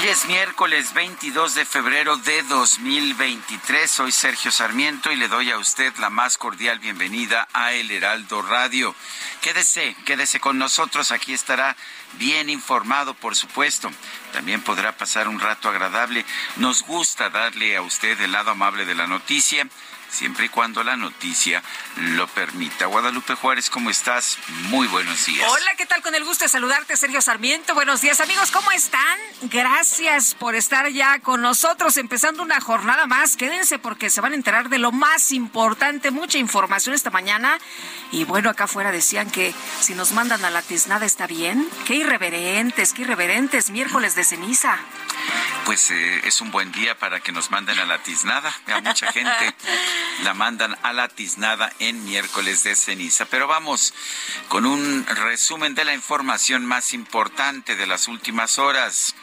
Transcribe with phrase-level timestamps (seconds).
[0.00, 3.90] Hoy es miércoles 22 de febrero de 2023.
[3.90, 8.42] Soy Sergio Sarmiento y le doy a usted la más cordial bienvenida a El Heraldo
[8.42, 8.94] Radio.
[9.40, 11.10] Quédese, quédese con nosotros.
[11.10, 11.76] Aquí estará
[12.12, 13.90] bien informado, por supuesto.
[14.32, 16.24] También podrá pasar un rato agradable.
[16.58, 19.66] Nos gusta darle a usted el lado amable de la noticia
[20.10, 21.62] siempre y cuando la noticia
[21.96, 22.86] lo permita.
[22.86, 24.38] Guadalupe Juárez, ¿cómo estás?
[24.64, 25.50] Muy buenos días.
[25.50, 26.02] Hola, ¿qué tal?
[26.02, 27.74] Con el gusto de saludarte, Sergio Sarmiento.
[27.74, 29.18] Buenos días, amigos, ¿cómo están?
[29.42, 33.36] Gracias por estar ya con nosotros, empezando una jornada más.
[33.36, 37.58] Quédense porque se van a enterar de lo más importante, mucha información esta mañana.
[38.10, 41.68] Y bueno, acá afuera decían que si nos mandan a la tiznada está bien.
[41.86, 44.78] Qué irreverentes, qué irreverentes, miércoles de ceniza.
[45.64, 48.54] Pues eh, es un buen día para que nos manden a la tiznada.
[48.66, 49.54] A mucha gente
[50.24, 53.24] la mandan a la tiznada en miércoles de ceniza.
[53.26, 53.94] Pero vamos
[54.48, 59.14] con un resumen de la información más importante de las últimas horas.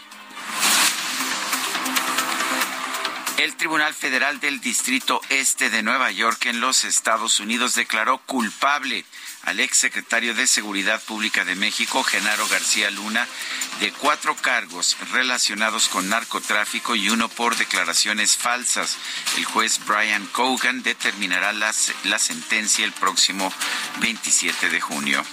[3.38, 9.03] El Tribunal Federal del Distrito Este de Nueva York en los Estados Unidos declaró culpable
[9.45, 13.28] al ex secretario de Seguridad Pública de México, Genaro García Luna,
[13.79, 18.97] de cuatro cargos relacionados con narcotráfico y uno por declaraciones falsas.
[19.38, 23.51] El juez Brian Cogan determinará la, sentencia el próximo
[24.00, 25.23] 27 de junio.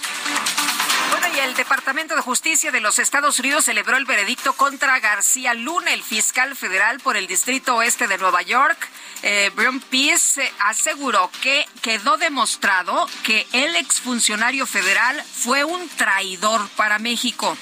[1.09, 5.53] Bueno, y el Departamento de Justicia de los Estados Unidos celebró el veredicto contra García
[5.53, 8.89] Luna, el fiscal federal por el Distrito Oeste de Nueva York.
[9.21, 16.99] Eh, Brian Peace aseguró que quedó demostrado que el exfuncionario federal fue un traidor para
[16.99, 17.57] México.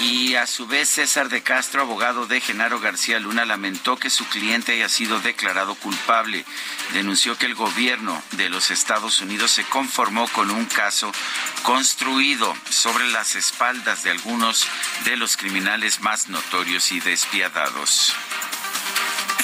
[0.00, 4.24] Y a su vez César de Castro, abogado de Genaro García Luna, lamentó que su
[4.28, 6.44] cliente haya sido declarado culpable.
[6.92, 11.10] Denunció que el gobierno de los Estados Unidos se conformó con un caso
[11.64, 14.68] construido sobre las espaldas de algunos
[15.04, 18.14] de los criminales más notorios y despiadados.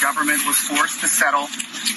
[0.02, 1.46] Government was forced to settle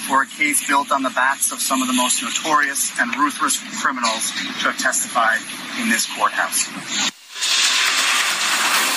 [0.08, 3.58] for a case built on the backs of some of the most notorious and ruthless
[3.80, 4.30] criminals
[4.60, 5.38] to have testified
[5.80, 7.19] in this courthouse.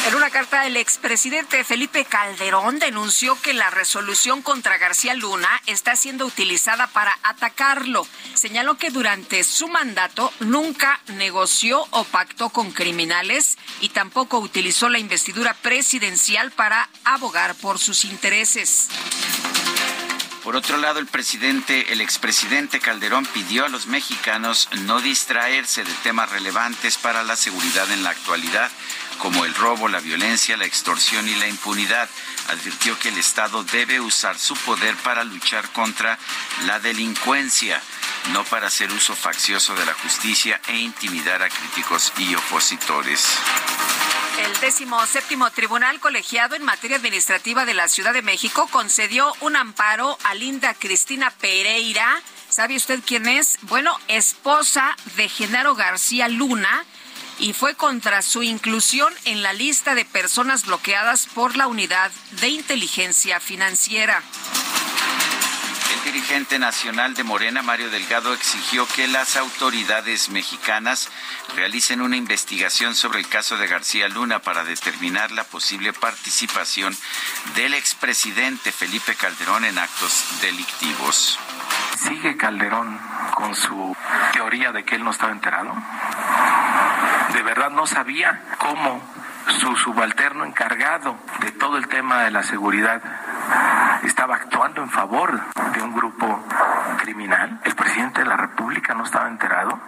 [0.06, 5.96] En una carta, el expresidente Felipe Calderón denunció que la resolución contra García Luna está
[5.96, 8.06] siendo utilizada para atacarlo.
[8.34, 15.00] Señaló que durante su mandato nunca negoció o pactó con criminales y tampoco utilizó la
[15.00, 18.90] investidura presidencial para abogar por sus intereses.
[20.44, 25.94] Por otro lado, el presidente, el expresidente Calderón pidió a los mexicanos no distraerse de
[26.04, 28.70] temas relevantes para la seguridad en la actualidad,
[29.24, 32.10] como el robo, la violencia, la extorsión y la impunidad.
[32.50, 36.20] Advirtió que el Estado debe usar su poder para luchar contra
[36.66, 37.82] la delincuencia,
[38.34, 43.26] no para hacer uso faccioso de la justicia e intimidar a críticos y opositores.
[44.40, 49.56] El décimo séptimo tribunal colegiado en materia administrativa de la Ciudad de México concedió un
[49.56, 52.22] amparo a Linda Cristina Pereira.
[52.50, 53.58] ¿Sabe usted quién es?
[53.62, 56.84] Bueno, esposa de Genaro García Luna
[57.40, 62.50] y fue contra su inclusión en la lista de personas bloqueadas por la Unidad de
[62.50, 64.22] Inteligencia Financiera.
[65.94, 71.10] El dirigente nacional de Morena, Mario Delgado, exigió que las autoridades mexicanas
[71.56, 76.96] realicen una investigación sobre el caso de García Luna para determinar la posible participación
[77.56, 81.40] del expresidente Felipe Calderón en actos delictivos.
[81.98, 83.00] ¿Sigue Calderón
[83.36, 83.96] con su
[84.34, 85.74] teoría de que él no estaba enterado?
[87.34, 89.02] ¿De verdad no sabía cómo
[89.48, 93.02] su subalterno encargado de todo el tema de la seguridad
[94.04, 95.40] estaba actuando en favor
[95.74, 96.44] de un grupo
[97.00, 97.60] criminal.
[97.64, 99.80] El presidente de la República no estaba enterado.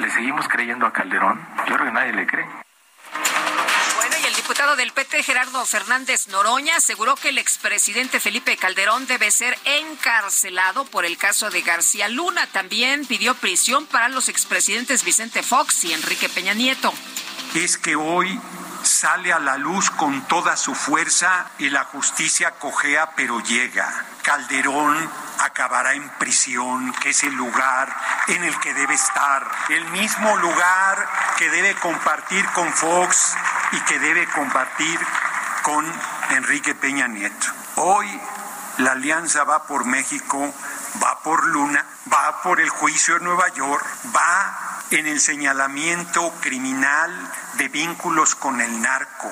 [0.00, 1.40] Le seguimos creyendo a Calderón.
[1.66, 2.63] Yo creo que nadie le cree.
[4.44, 10.84] Diputado del PT, Gerardo Fernández Noroña, aseguró que el expresidente Felipe Calderón debe ser encarcelado
[10.84, 12.46] por el caso de García Luna.
[12.48, 16.92] También pidió prisión para los expresidentes Vicente Fox y Enrique Peña Nieto.
[17.54, 18.38] Es que hoy
[18.82, 24.04] sale a la luz con toda su fuerza y la justicia cojea pero llega.
[24.22, 25.10] Calderón
[25.44, 27.94] acabará en prisión, que es el lugar
[28.28, 33.36] en el que debe estar, el mismo lugar que debe compartir con Fox
[33.72, 34.98] y que debe compartir
[35.62, 35.84] con
[36.30, 37.46] Enrique Peña Nieto.
[37.76, 38.20] Hoy
[38.78, 40.52] la alianza va por México,
[41.02, 47.10] va por Luna, va por el juicio en Nueva York, va en el señalamiento criminal
[47.54, 49.30] de vínculos con el narco.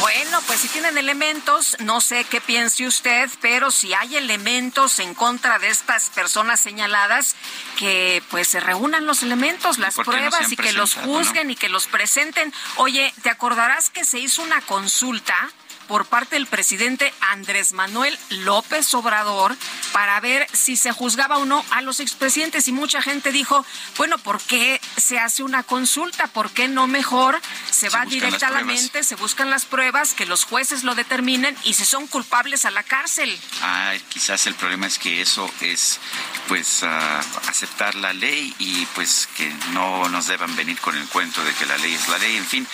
[0.00, 5.14] Bueno, pues si tienen elementos, no sé qué piense usted, pero si hay elementos en
[5.14, 7.36] contra de estas personas señaladas,
[7.78, 11.86] que pues se reúnan los elementos, las pruebas y que los juzguen y que los
[11.86, 12.52] presenten.
[12.76, 15.50] Oye, ¿te acordarás que se hizo una consulta?
[15.86, 19.56] Por parte del presidente Andrés Manuel López Obrador
[19.92, 23.64] para ver si se juzgaba o no a los expresidentes y mucha gente dijo,
[23.96, 26.26] bueno, ¿por qué se hace una consulta?
[26.28, 27.40] ¿Por qué no mejor
[27.70, 32.06] se, va directamente, se buscan las pruebas, que los jueces lo determinen y si son
[32.06, 33.38] culpables a la cárcel?
[33.62, 36.00] Ah, quizás el problema es que eso es
[36.48, 41.52] pues aceptar la ley y pues que no nos deban venir con el cuento de
[41.54, 42.36] que la ley es la ley.
[42.36, 42.66] En fin,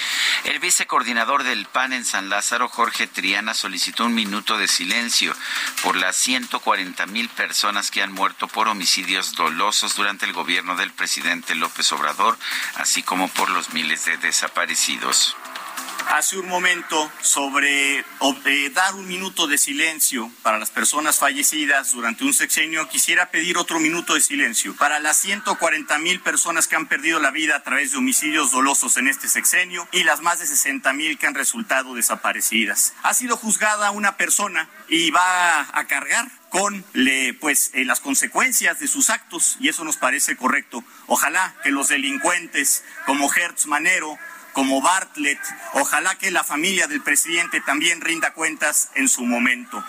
[0.44, 5.34] el vicecoordinador del PAN en San Lázaro, Jorge Triana solicitó un minuto de silencio
[5.82, 10.92] por las 140 mil personas que han muerto por homicidios dolosos durante el gobierno del
[10.92, 12.38] presidente López Obrador,
[12.76, 15.36] así como por los miles de desaparecidos
[16.10, 22.24] hace un momento sobre eh, dar un minuto de silencio para las personas fallecidas durante
[22.24, 26.86] un sexenio, quisiera pedir otro minuto de silencio para las 140 mil personas que han
[26.86, 30.46] perdido la vida a través de homicidios dolosos en este sexenio y las más de
[30.46, 32.92] 60 mil que han resultado desaparecidas.
[33.02, 38.80] Ha sido juzgada una persona y va a cargar con le, pues, eh, las consecuencias
[38.80, 40.82] de sus actos y eso nos parece correcto.
[41.06, 44.18] Ojalá que los delincuentes como Hertz Manero
[44.52, 45.40] como Bartlett.
[45.74, 49.84] Ojalá que la familia del presidente también rinda cuentas en su momento.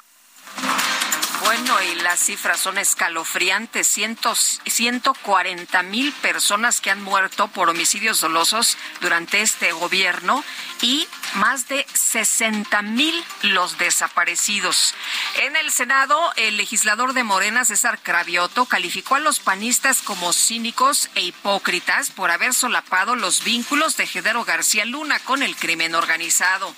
[1.44, 3.88] Bueno, y las cifras son escalofriantes.
[3.88, 10.44] Cientos, 140 mil personas que han muerto por homicidios dolosos durante este gobierno
[10.82, 14.94] y más de 60 mil los desaparecidos.
[15.42, 21.10] En el Senado, el legislador de Morena, César Cravioto, calificó a los panistas como cínicos
[21.16, 26.74] e hipócritas por haber solapado los vínculos de Gedero García Luna con el crimen organizado.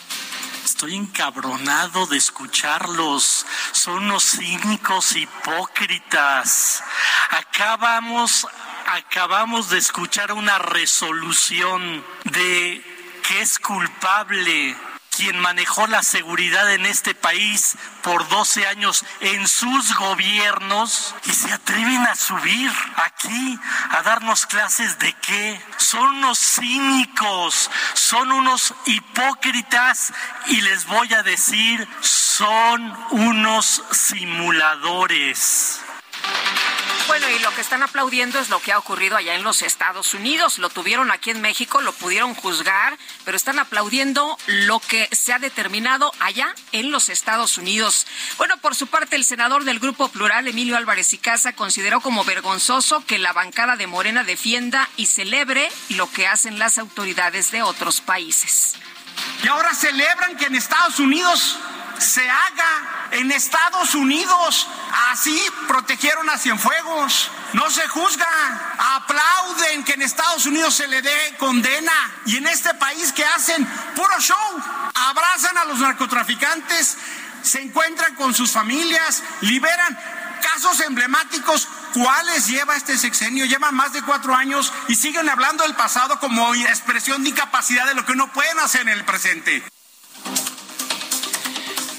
[0.63, 3.45] Estoy encabronado de escucharlos.
[3.71, 6.83] Son unos cínicos hipócritas.
[7.29, 8.47] Acabamos,
[8.87, 12.83] acabamos de escuchar una resolución de
[13.27, 14.75] que es culpable
[15.15, 21.51] quien manejó la seguridad en este país por 12 años en sus gobiernos y se
[21.51, 23.59] atreven a subir aquí
[23.91, 25.61] a darnos clases de qué.
[25.77, 30.13] Son unos cínicos, son unos hipócritas
[30.47, 35.81] y les voy a decir, son unos simuladores.
[37.07, 40.13] Bueno, y lo que están aplaudiendo es lo que ha ocurrido allá en los Estados
[40.13, 40.57] Unidos.
[40.57, 45.39] Lo tuvieron aquí en México, lo pudieron juzgar, pero están aplaudiendo lo que se ha
[45.39, 48.07] determinado allá en los Estados Unidos.
[48.37, 52.23] Bueno, por su parte, el senador del Grupo Plural, Emilio Álvarez y Casa, consideró como
[52.23, 57.63] vergonzoso que la bancada de Morena defienda y celebre lo que hacen las autoridades de
[57.63, 58.75] otros países.
[59.43, 61.59] Y ahora celebran que en Estados Unidos
[61.99, 64.67] se haga en Estados Unidos.
[65.11, 67.29] Así protegieron a Cienfuegos.
[67.53, 68.27] No se juzga.
[68.95, 71.91] Aplauden que en Estados Unidos se le dé condena.
[72.25, 73.65] Y en este país que hacen
[73.95, 74.61] puro show.
[74.93, 76.97] Abrazan a los narcotraficantes,
[77.41, 79.99] se encuentran con sus familias, liberan
[80.43, 81.67] casos emblemáticos.
[81.93, 83.45] ¿Cuáles lleva este sexenio?
[83.45, 87.95] Llevan más de cuatro años y siguen hablando del pasado como expresión de incapacidad de
[87.95, 89.63] lo que no pueden hacer en el presente.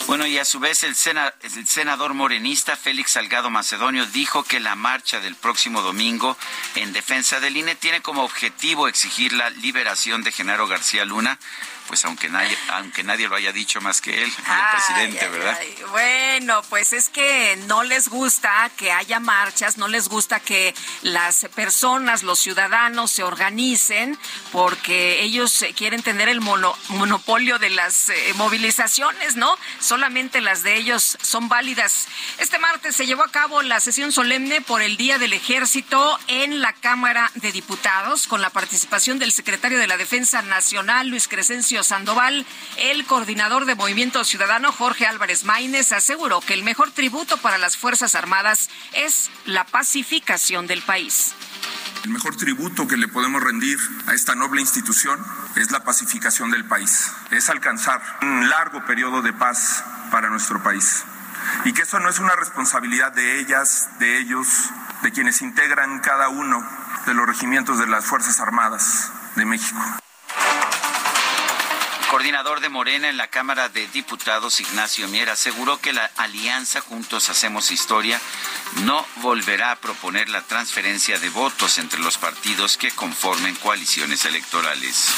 [0.06, 5.18] Bueno, y a su vez el, senador morenista Félix Salgado Macedonio dijo que la marcha
[5.20, 6.36] del próximo domingo
[6.74, 11.38] en defensa del INE tiene como objetivo exigir la liberación de Genaro García Luna
[11.88, 15.58] pues aunque nadie, aunque nadie lo haya dicho más que él, el presidente, ¿verdad?
[15.90, 21.46] Bueno, pues es que no les gusta que haya marchas, no les gusta que las
[21.54, 24.18] personas, los ciudadanos se organicen
[24.52, 29.56] porque ellos quieren tener el monopolio de las eh, movilizaciones, ¿no?
[29.78, 32.08] Solamente las de ellos son válidas.
[32.38, 36.60] Este martes se llevó a cabo la sesión solemne por el Día del Ejército en
[36.60, 41.73] la Cámara de Diputados con la participación del secretario de la Defensa Nacional, Luis Crescencio
[41.82, 42.46] Sandoval.
[42.76, 47.76] El coordinador de Movimiento Ciudadano, Jorge Álvarez Maínez, aseguró que el mejor tributo para las
[47.76, 51.34] Fuerzas Armadas es la pacificación del país.
[52.04, 55.18] El mejor tributo que le podemos rendir a esta noble institución
[55.56, 61.02] es la pacificación del país, es alcanzar un largo periodo de paz para nuestro país.
[61.64, 64.70] Y que eso no es una responsabilidad de ellas, de ellos,
[65.02, 66.62] de quienes integran cada uno
[67.06, 69.80] de los regimientos de las Fuerzas Armadas de México
[72.14, 77.28] coordinador de Morena en la Cámara de Diputados, Ignacio Mier, aseguró que la alianza Juntos
[77.28, 78.20] Hacemos Historia
[78.84, 85.08] no volverá a proponer la transferencia de votos entre los partidos que conformen coaliciones electorales.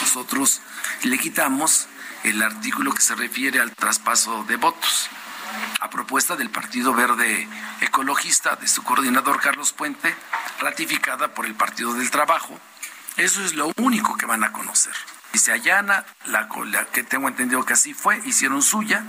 [0.00, 0.60] Nosotros
[1.04, 1.86] le quitamos
[2.24, 5.08] el artículo que se refiere al traspaso de votos
[5.78, 7.48] a propuesta del Partido Verde
[7.80, 10.12] Ecologista de su coordinador Carlos Puente,
[10.58, 12.58] ratificada por el Partido del Trabajo.
[13.16, 14.94] Eso es lo único que van a conocer
[15.32, 16.48] y se allana, la,
[16.92, 19.02] que tengo entendido que así fue, hicieron suya,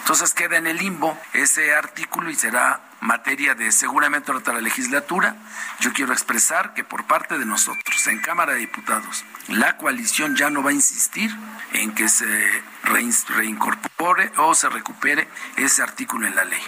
[0.00, 5.36] entonces queda en el limbo ese artículo y será materia de seguramente otra legislatura.
[5.80, 10.50] Yo quiero expresar que por parte de nosotros, en Cámara de Diputados, la coalición ya
[10.50, 11.30] no va a insistir
[11.72, 16.62] en que se reincorpore o se recupere ese artículo en la ley.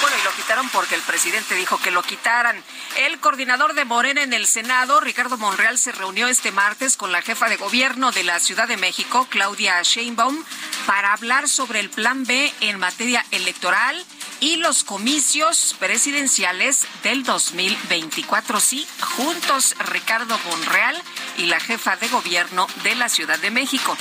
[0.00, 2.62] Bueno, y lo quitaron porque el presidente dijo que lo quitaran.
[2.96, 7.20] El coordinador de Morena en el Senado, Ricardo Monreal, se reunió este martes con la
[7.20, 10.42] jefa de gobierno de la Ciudad de México, Claudia Sheinbaum,
[10.86, 14.02] para hablar sobre el plan B en materia electoral
[14.40, 18.58] y los comicios presidenciales del 2024.
[18.58, 21.00] Sí, juntos Ricardo Monreal
[21.36, 23.96] y la jefa de gobierno de la Ciudad de México.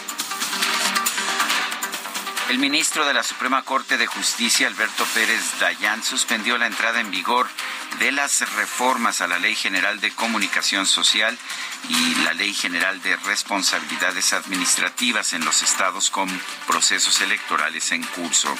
[2.50, 7.12] El ministro de la Suprema Corte de Justicia, Alberto Pérez Dayán, suspendió la entrada en
[7.12, 7.48] vigor
[8.00, 11.38] de las reformas a la Ley General de Comunicación Social
[11.90, 16.28] y la Ley General de Responsabilidades Administrativas en los estados con
[16.66, 18.52] procesos electorales en curso.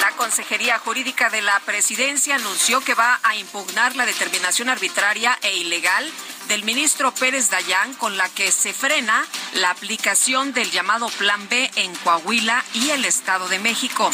[0.00, 5.56] La Consejería Jurídica de la Presidencia anunció que va a impugnar la determinación arbitraria e
[5.56, 6.10] ilegal
[6.50, 11.70] del ministro Pérez Dayán con la que se frena la aplicación del llamado Plan B
[11.76, 14.10] en Coahuila y el Estado de México.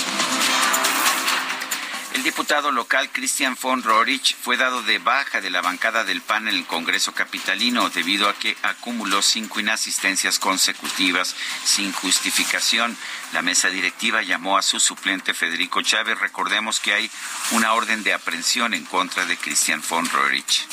[2.12, 6.46] El diputado local Cristian von Rorich fue dado de baja de la bancada del PAN
[6.46, 12.98] en el Congreso Capitalino debido a que acumuló cinco inasistencias consecutivas sin justificación.
[13.32, 16.18] La mesa directiva llamó a su suplente Federico Chávez.
[16.18, 17.10] Recordemos que hay
[17.52, 20.66] una orden de aprehensión en contra de Cristian von Rorich.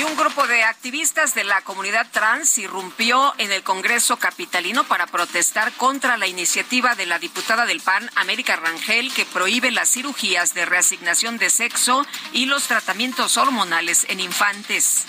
[0.00, 5.06] Y un grupo de activistas de la comunidad trans irrumpió en el Congreso capitalino para
[5.06, 10.54] protestar contra la iniciativa de la diputada del PAN, América Rangel, que prohíbe las cirugías
[10.54, 15.04] de reasignación de sexo y los tratamientos hormonales en infantes.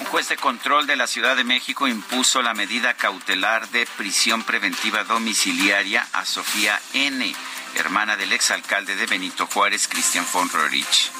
[0.00, 4.42] Un juez de control de la Ciudad de México impuso la medida cautelar de prisión
[4.42, 7.32] preventiva domiciliaria a Sofía N.,
[7.76, 11.12] hermana del exalcalde de Benito Juárez, Cristian von Rorich.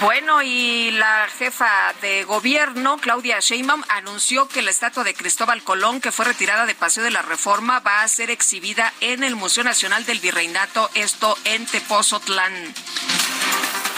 [0.00, 6.00] Bueno, y la jefa de gobierno, Claudia Sheinbaum, anunció que la estatua de Cristóbal Colón,
[6.00, 9.64] que fue retirada de Paseo de la Reforma, va a ser exhibida en el Museo
[9.64, 12.52] Nacional del Virreinato, esto en Tepozotlán.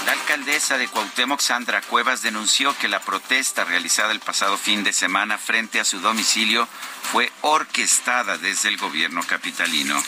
[0.07, 4.93] La alcaldesa de Cuauhtémoc, Sandra Cuevas, denunció que la protesta realizada el pasado fin de
[4.93, 6.69] semana frente a su domicilio
[7.11, 10.03] fue orquestada desde el gobierno capitalino.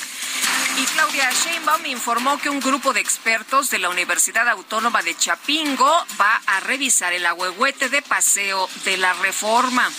[0.76, 6.06] Y Claudia Sheinbaum informó que un grupo de expertos de la Universidad Autónoma de Chapingo
[6.20, 9.90] va a revisar el agüehuete de paseo de la reforma.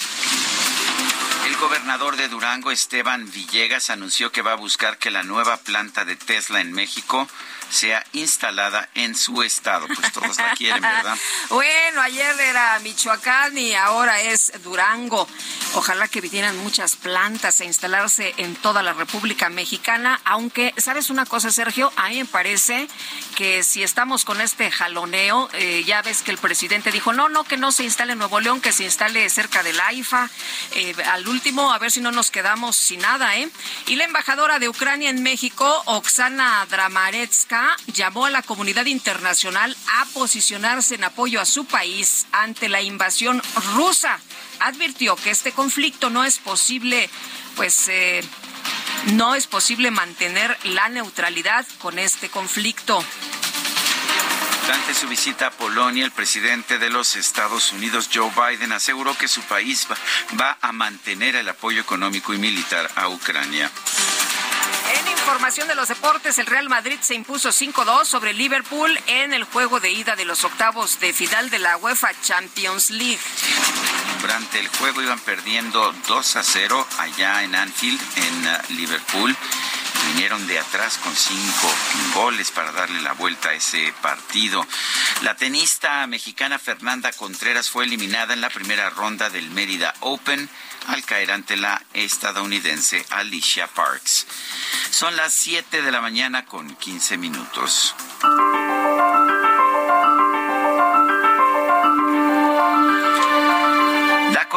[1.48, 6.06] El gobernador de Durango, Esteban Villegas, anunció que va a buscar que la nueva planta
[6.06, 7.27] de Tesla en México
[7.70, 9.88] sea instalada en su estado.
[9.88, 11.18] Pues todos la quieren, ¿verdad?
[11.50, 15.28] bueno, ayer era Michoacán y ahora es Durango.
[15.74, 21.26] Ojalá que vinieran muchas plantas a instalarse en toda la República Mexicana, aunque, ¿sabes una
[21.26, 21.92] cosa, Sergio?
[21.98, 22.88] A mí me parece
[23.36, 27.44] que si estamos con este jaloneo, eh, ya ves que el presidente dijo, no, no,
[27.44, 30.30] que no se instale en Nuevo León, que se instale cerca del AIFA.
[30.76, 33.50] Eh, al último, a ver si no nos quedamos sin nada, ¿eh?
[33.88, 37.57] Y la embajadora de Ucrania en México, Oksana Dramaretska,
[37.94, 43.42] Llamó a la comunidad internacional a posicionarse en apoyo a su país ante la invasión
[43.76, 44.20] rusa.
[44.60, 47.10] Advirtió que este conflicto no es posible,
[47.56, 48.24] pues eh,
[49.14, 53.04] no es posible mantener la neutralidad con este conflicto.
[54.68, 59.30] Durante su visita a Polonia, el presidente de los Estados Unidos, Joe Biden, aseguró que
[59.30, 59.88] su país
[60.38, 63.72] va, a mantener el apoyo económico y militar a Ucrania.
[65.27, 69.81] Información de los deportes, el Real Madrid se impuso 5-2 sobre Liverpool en el juego
[69.81, 73.19] de ida de los octavos de final de la UEFA Champions League.
[74.22, 79.36] Durante el juego iban perdiendo 2 a 0 allá en Anfield, en uh, Liverpool
[80.13, 81.70] vinieron de atrás con cinco
[82.13, 84.66] goles para darle la vuelta a ese partido.
[85.22, 90.50] La tenista mexicana Fernanda Contreras fue eliminada en la primera ronda del Mérida Open
[90.88, 94.27] al caer ante la estadounidense Alicia Parks.
[94.89, 97.96] Son las 7 de la mañana con 15 minutos.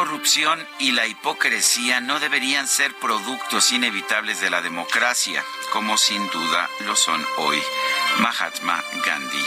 [0.01, 6.67] Corrupción y la hipocresía no deberían ser productos inevitables de la democracia, como sin duda
[6.87, 7.61] lo son hoy.
[8.17, 9.45] Mahatma Gandhi.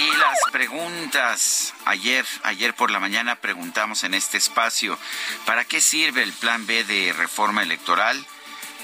[0.00, 1.72] Y las preguntas.
[1.84, 4.98] Ayer, ayer por la mañana preguntamos en este espacio,
[5.46, 8.26] ¿para qué sirve el plan B de reforma electoral?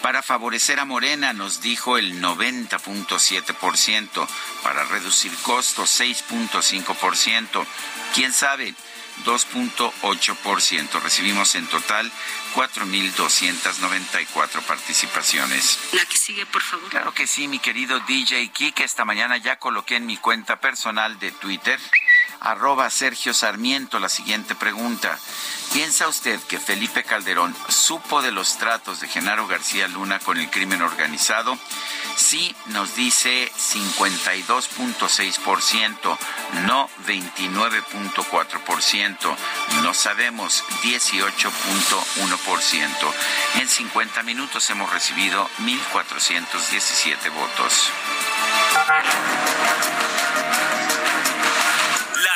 [0.05, 4.29] Para favorecer a Morena, nos dijo el 90.7%.
[4.63, 7.67] Para reducir costos, 6.5%.
[8.15, 8.75] ¿Quién sabe?
[9.25, 11.01] 2.8%.
[11.01, 12.13] Recibimos en total
[12.55, 15.79] 4.294 participaciones.
[15.93, 16.91] La que sigue, por favor.
[16.91, 18.85] Claro que sí, mi querido DJ Kike.
[18.85, 21.81] Esta mañana ya coloqué en mi cuenta personal de Twitter
[22.45, 25.19] arroba Sergio Sarmiento la siguiente pregunta.
[25.73, 30.49] ¿Piensa usted que Felipe Calderón supo de los tratos de Genaro García Luna con el
[30.51, 31.59] crimen organizado?
[32.17, 36.19] Sí, nos dice 52.6%,
[36.67, 39.37] no 29.4%,
[39.83, 43.13] no sabemos 18.1%.
[43.61, 47.91] En 50 minutos hemos recibido 1.417 votos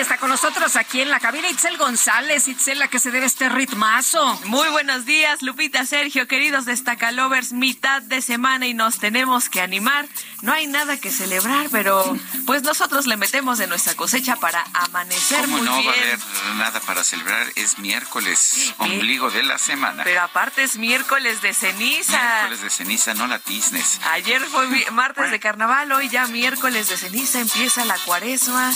[0.00, 2.48] Está con nosotros aquí en la cabina Itzel González.
[2.48, 4.40] Itzel, ¿a qué se debe este ritmazo?
[4.46, 10.08] Muy buenos días, Lupita, Sergio, queridos destacalovers, mitad de semana y nos tenemos que animar.
[10.40, 15.42] No hay nada que celebrar, pero pues nosotros le metemos de nuestra cosecha para amanecer
[15.42, 15.86] ¿Cómo muy no bien.
[15.88, 16.18] va a haber
[16.56, 17.46] nada para celebrar?
[17.56, 20.02] Es miércoles, ombligo de la semana.
[20.04, 22.18] Pero aparte es miércoles de ceniza.
[22.18, 24.00] Miércoles de ceniza, no la tiznes.
[24.12, 28.72] Ayer fue martes de carnaval, hoy ya miércoles de ceniza, empieza la cuaresma.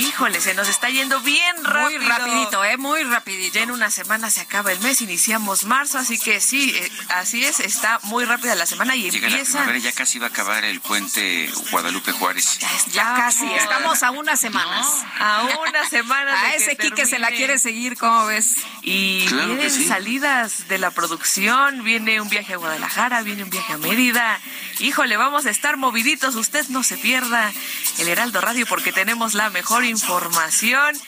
[0.00, 2.00] Híjole, se nos está yendo bien rápido.
[2.00, 2.76] Muy rapidito, ¿eh?
[2.76, 3.54] Muy rapidito.
[3.54, 7.44] Ya en una semana se acaba el mes, iniciamos marzo, así que sí, eh, así
[7.44, 9.64] es, está muy rápida la semana y Llega empieza...
[9.64, 12.58] la ya casi va a acabar el puente Guadalupe Juárez.
[12.90, 14.84] Ya, casi, estamos a unas semanas.
[15.20, 16.32] a una semana.
[16.32, 18.56] a ese Quique se la quiere seguir, ¿cómo ves?
[18.82, 23.78] Y vienen salidas de la producción, viene un viaje a Guadalajara, viene un viaje a
[23.78, 24.40] Mérida.
[24.80, 27.52] Híjole, vamos a estar moviditos, usted no se pierda
[27.98, 30.47] el Heraldo Radio porque tenemos la mejor información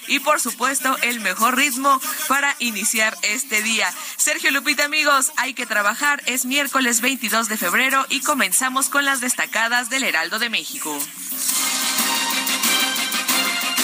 [0.06, 3.92] y por supuesto el mejor ritmo para iniciar este día.
[4.16, 9.20] Sergio Lupita amigos, hay que trabajar, es miércoles 22 de febrero y comenzamos con las
[9.20, 10.96] destacadas del Heraldo de México.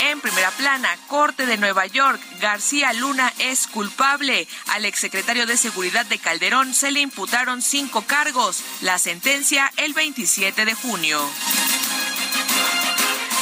[0.02, 4.46] En primera plana, Corte de Nueva York, García Luna es culpable.
[4.68, 8.62] Al exsecretario de Seguridad de Calderón se le imputaron cinco cargos.
[8.82, 11.18] La sentencia el 27 de junio.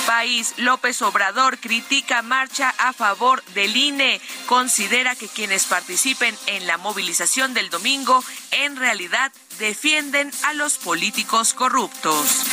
[0.07, 4.21] País, López Obrador critica marcha a favor del INE.
[4.47, 11.55] Considera que quienes participen en la movilización del domingo en realidad defienden a los políticos
[11.55, 12.45] corruptos.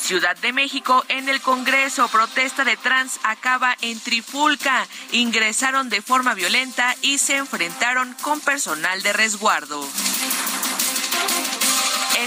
[0.00, 4.86] Ciudad de México, en el Congreso, protesta de trans acaba en Trifulca.
[5.12, 9.86] Ingresaron de forma violenta y se enfrentaron con personal de resguardo.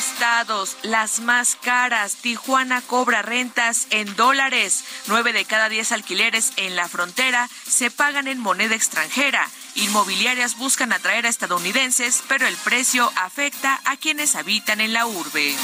[0.01, 2.15] Estados, las más caras.
[2.15, 4.83] Tijuana cobra rentas en dólares.
[5.05, 9.47] Nueve de cada diez alquileres en la frontera se pagan en moneda extranjera.
[9.75, 15.55] Inmobiliarias buscan atraer a estadounidenses, pero el precio afecta a quienes habitan en la urbe.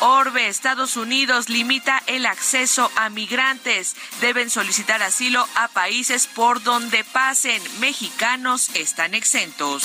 [0.00, 3.96] Orbe, Estados Unidos limita el acceso a migrantes.
[4.20, 7.62] Deben solicitar asilo a países por donde pasen.
[7.80, 9.84] Mexicanos están exentos.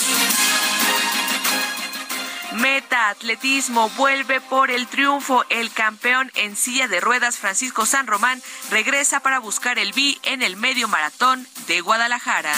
[2.58, 5.44] Meta Atletismo vuelve por el triunfo.
[5.48, 10.42] El campeón en silla de ruedas Francisco San Román regresa para buscar el B en
[10.42, 12.52] el medio maratón de Guadalajara.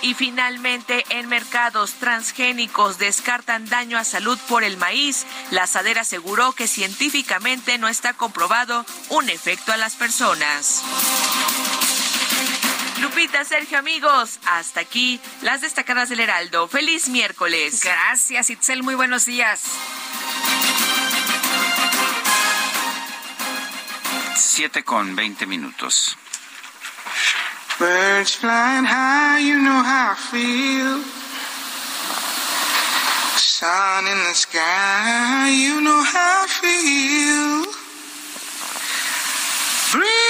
[0.00, 5.26] Y finalmente, en mercados transgénicos descartan daño a salud por el maíz.
[5.50, 10.82] La sadera aseguró que científicamente no está comprobado un efecto a las personas.
[13.00, 16.68] Lupita, Sergio, amigos, hasta aquí las destacadas del Heraldo.
[16.68, 17.82] Feliz miércoles.
[17.82, 18.82] Gracias, Itzel.
[18.82, 19.62] Muy buenos días.
[24.36, 26.16] Siete con veinte minutos.
[27.78, 31.02] Birds flying high, you know how I feel.
[33.36, 37.64] Sun in the sky, you know how I feel.
[39.92, 40.29] Breeze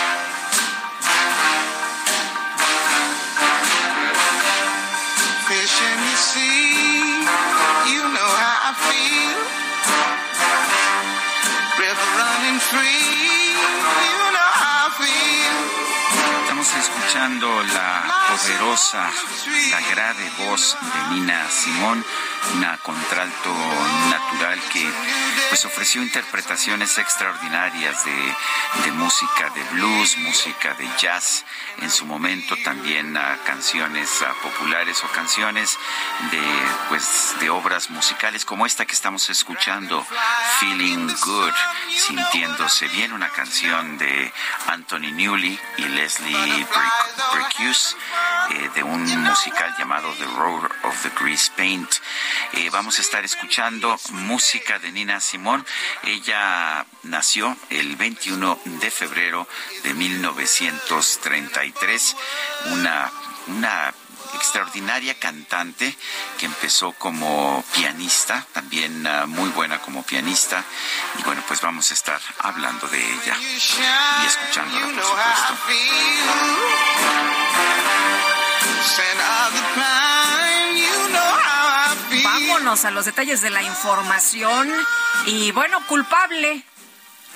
[17.21, 19.09] Escuchando la poderosa,
[19.71, 22.05] la grave voz de Nina Simón,
[22.55, 23.53] una contralto
[24.09, 24.89] natural que
[25.49, 28.35] pues ofreció interpretaciones extraordinarias de,
[28.85, 31.43] de música de blues, música de jazz,
[31.79, 34.09] en su momento también a canciones
[34.41, 35.77] populares o canciones
[36.31, 36.41] de
[36.87, 40.05] pues de obras musicales como esta que estamos escuchando,
[40.59, 41.53] Feeling Good,
[42.07, 44.31] sintiéndose bien, una canción de
[44.67, 46.65] Anthony Newley y Leslie
[47.33, 47.95] Bricusse
[48.51, 51.89] eh, de un musical llamado The Road of the Grease Paint.
[52.53, 55.65] Eh, vamos a estar escuchando música de Nina Simón.
[56.03, 59.47] Ella nació el 21 de febrero
[59.83, 62.15] de 1933,
[62.71, 63.11] una,
[63.47, 63.93] una
[64.35, 65.95] extraordinaria cantante
[66.37, 70.63] que empezó como pianista, también uh, muy buena como pianista.
[71.19, 75.61] Y bueno, pues vamos a estar hablando de ella y escuchándola, por supuesto.
[82.23, 84.71] Vámonos a los detalles de la información.
[85.25, 86.63] Y bueno, culpable.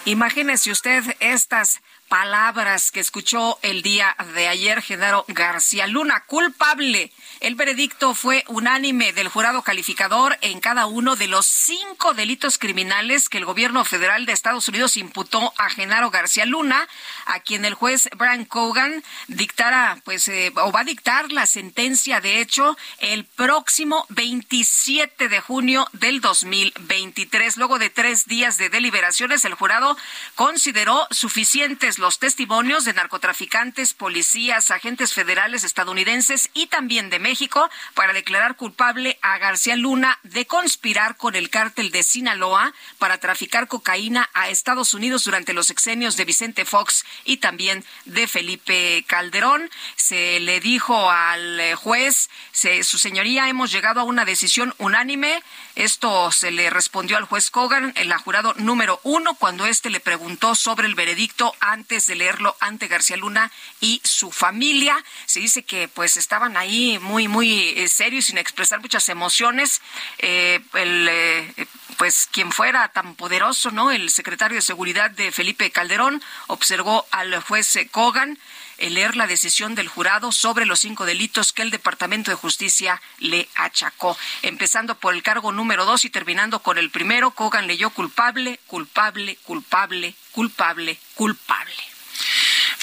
[0.05, 1.81] Imagínese usted estas
[2.15, 7.11] palabras que escuchó el día de ayer Genaro García Luna, culpable.
[7.41, 13.29] El veredicto fue unánime del jurado calificador en cada uno de los cinco delitos criminales
[13.29, 16.87] que el gobierno federal de Estados Unidos imputó a Genaro García Luna,
[17.25, 22.21] a quien el juez Brian Cogan dictará, pues, eh, o va a dictar la sentencia
[22.21, 27.57] de hecho el próximo 27 de junio del 2023.
[27.57, 29.97] Luego de tres días de deliberaciones, el jurado
[30.35, 38.13] consideró suficientes los testimonios de narcotraficantes, policías, agentes federales estadounidenses y también de México para
[38.13, 44.29] declarar culpable a García Luna de conspirar con el cártel de Sinaloa para traficar cocaína
[44.33, 49.69] a Estados Unidos durante los exenios de Vicente Fox y también de Felipe Calderón.
[49.95, 55.41] Se le dijo al juez, su señoría, hemos llegado a una decisión unánime.
[55.75, 60.55] Esto se le respondió al juez Cogan, el jurado número uno, cuando éste le preguntó
[60.55, 64.95] sobre el veredicto antes de leerlo ante García Luna y su familia.
[65.25, 69.81] Se dice que pues estaban ahí muy, muy eh, serios, sin expresar muchas emociones.
[70.19, 73.91] Eh, el, eh, pues quien fuera tan poderoso, ¿no?
[73.91, 78.37] El secretario de Seguridad de Felipe Calderón observó al juez Cogan
[78.77, 83.47] leer la decisión del jurado sobre los cinco delitos que el Departamento de Justicia le
[83.55, 84.17] achacó.
[84.41, 89.37] Empezando por el cargo número dos y terminando con el primero, Cogan leyó culpable, culpable,
[89.43, 91.94] culpable, culpable, culpable.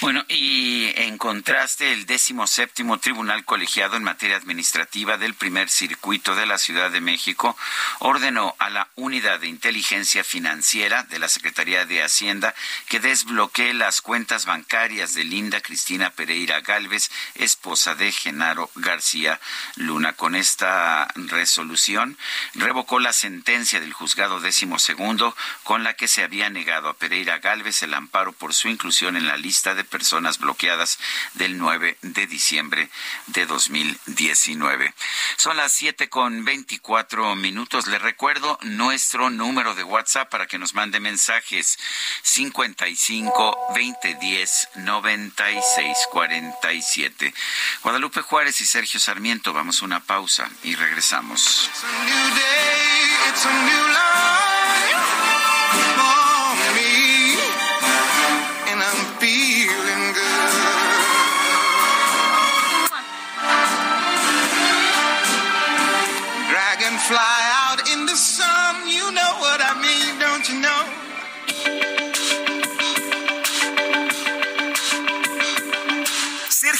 [0.03, 6.35] Bueno, y en contraste, el décimo séptimo Tribunal Colegiado en materia administrativa del primer circuito
[6.35, 7.57] de la Ciudad de México
[8.01, 12.53] ordenó a la Unidad de Inteligencia Financiera de la Secretaría de Hacienda
[12.89, 19.41] que desbloquee las cuentas bancarias de Linda Cristina Pereira Galvez, esposa de Genaro García
[19.77, 20.15] Luna.
[20.15, 22.19] Con esta resolución
[22.55, 27.39] revocó la sentencia del juzgado décimo segundo con la que se había negado a Pereira
[27.39, 30.99] Galvez el amparo por su inclusión en la lista de personas bloqueadas
[31.35, 32.89] del 9 de diciembre
[33.29, 34.93] de 2019.
[35.37, 37.87] Son las 7 con 24 minutos.
[37.87, 41.79] Le recuerdo nuestro número de WhatsApp para que nos mande mensajes
[42.23, 47.35] 55 2010 96 47.
[47.83, 51.71] Guadalupe Juárez y Sergio Sarmiento, vamos a una pausa y regresamos.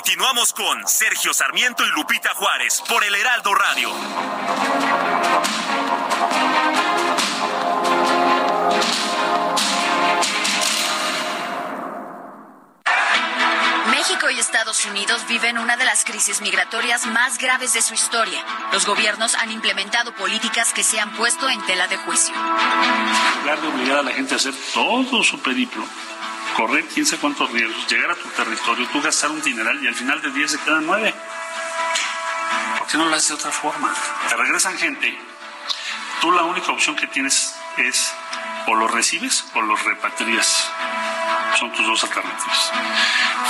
[0.00, 3.90] Continuamos con Sergio Sarmiento y Lupita Juárez por el Heraldo Radio.
[13.90, 18.42] México y Estados Unidos viven una de las crisis migratorias más graves de su historia.
[18.72, 22.34] Los gobiernos han implementado políticas que se han puesto en tela de juicio.
[22.34, 25.84] En lugar de obligar a la gente a hacer todo su periplo,
[26.56, 29.94] correr quién sabe cuántos riesgos, llegar a tu territorio, tú gastar un dineral y al
[29.94, 31.14] final de 10 se quedan 9.
[32.78, 33.92] ¿Por qué no lo haces de otra forma?
[34.28, 35.18] Te regresan gente,
[36.20, 38.12] tú la única opción que tienes es
[38.66, 40.70] o los recibes o los repatrias.
[41.58, 42.72] Son tus dos alternativas.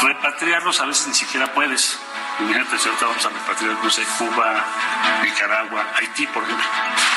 [0.03, 1.99] Repatriarlos a veces ni siquiera puedes.
[2.41, 4.65] Imagínate si ahorita vamos a repatriar, no sé, Cuba,
[5.23, 6.65] Nicaragua, Haití, por ejemplo.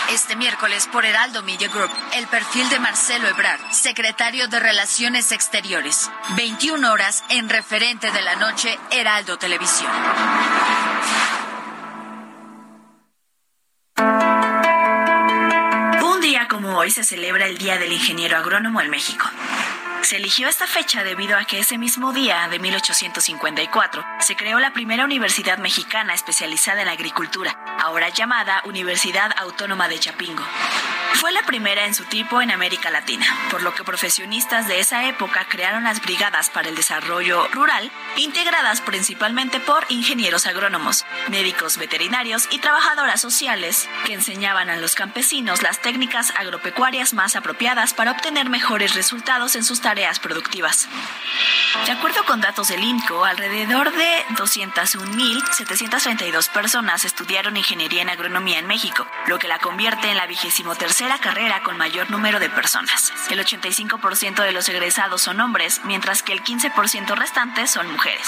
[0.09, 6.12] Este miércoles por Heraldo Media Group, el perfil de Marcelo Ebrard, secretario de Relaciones Exteriores.
[6.36, 9.91] 21 horas en referente de la noche, Heraldo Televisión.
[16.03, 19.29] Un día como hoy se celebra el Día del Ingeniero Agrónomo en México.
[20.04, 24.74] Se eligió esta fecha debido a que ese mismo día de 1854 se creó la
[24.74, 30.44] primera universidad mexicana especializada en agricultura, ahora llamada Universidad Autónoma de Chapingo.
[31.13, 35.08] Fue la primera en su tipo en América Latina, por lo que profesionistas de esa
[35.08, 42.50] época crearon las brigadas para el desarrollo rural, integradas principalmente por ingenieros agrónomos, médicos veterinarios
[42.52, 48.50] y trabajadoras sociales, que enseñaban a los campesinos las técnicas agropecuarias más apropiadas para obtener
[48.50, 50.88] mejores resultados en sus tareas productivas.
[51.86, 58.67] De acuerdo con datos del INCO, alrededor de 201.732 personas estudiaron ingeniería en agronomía en
[58.67, 63.12] México, lo que la convierte en la vigésimo tercera carrera con mayor número de personas.
[63.29, 68.27] El 85% de los egresados son hombres, mientras que el 15% restante son mujeres.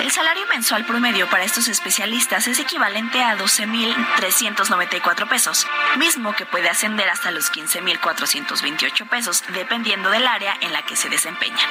[0.00, 5.66] El salario mensual promedio para estos especialistas es equivalente a 12.394 pesos,
[5.98, 11.08] mismo que puede ascender hasta los 15.428 pesos, dependiendo del área en la que se
[11.08, 11.70] desempeñan.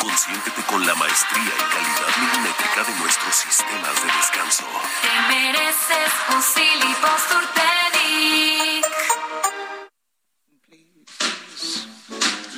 [0.00, 4.64] Consiéntete con la maestría y calidad milimétrica de nuestros sistemas de descanso.
[5.02, 6.94] Te mereces un Silly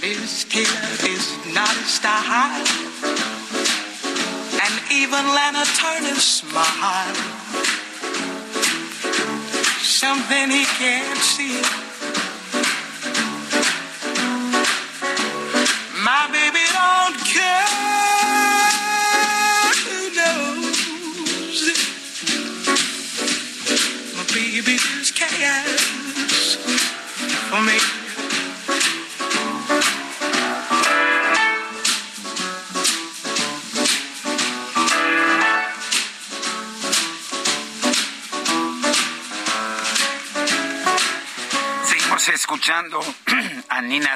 [0.02, 2.24] Liz Taylor is not a star,
[4.64, 7.41] and even Lana Turner smile.
[10.02, 11.91] Something he can't see.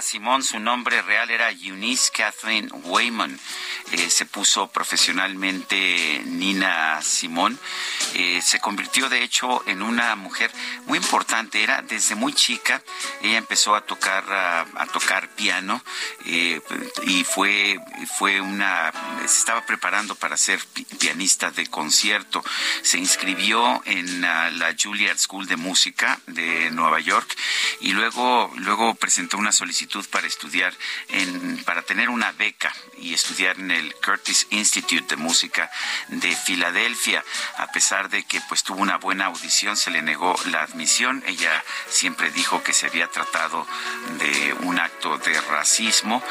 [0.07, 3.40] Simón, su nombre real era Eunice Kathleen Wayman.
[3.90, 7.59] Eh, se puso profesionalmente Nina Simón.
[8.14, 10.51] Eh, se convirtió de hecho en una mujer
[10.87, 11.62] muy importante.
[11.62, 12.83] Era desde muy chica,
[13.23, 15.83] ella empezó a tocar a, tocar piano
[16.25, 16.61] eh,
[17.05, 17.79] y fue
[18.19, 20.61] fue una se estaba preparando para ser
[20.99, 22.42] pianista de concierto.
[22.83, 27.37] Se inscribió en la Juilliard School de Música de Nueva York
[27.81, 30.73] y luego luego presentó una solicitud para estudiar
[31.09, 35.71] en para tener una beca y estudiar en el Curtis Institute de Música
[36.09, 37.25] de Filadelfia.
[37.59, 41.23] A pesar de que pues tuvo una buena audición, se le negó la admisión.
[41.27, 43.67] Ella siempre dijo que se había tratado
[44.19, 46.23] de un acto de racismo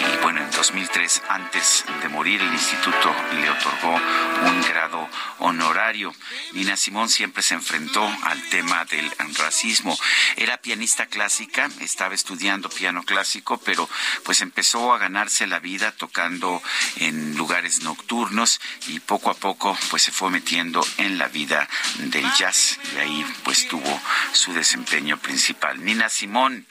[0.00, 6.12] y bueno, en 2003 antes de morir el instituto le otorgó un grado honorario.
[6.52, 9.96] Nina Simón siempre se enfrentó al tema del racismo.
[10.36, 13.88] Era pianista clásica, estaba estudiando piano clásico, pero
[14.24, 16.60] pues empezó a ganarse la vida tocando
[16.96, 22.24] en lugares nocturnos y poco a poco pues se fue metiendo en la vida del
[22.34, 24.00] jazz y ahí pues tuvo
[24.32, 25.84] su desempeño principal.
[25.84, 26.66] Nina Simón,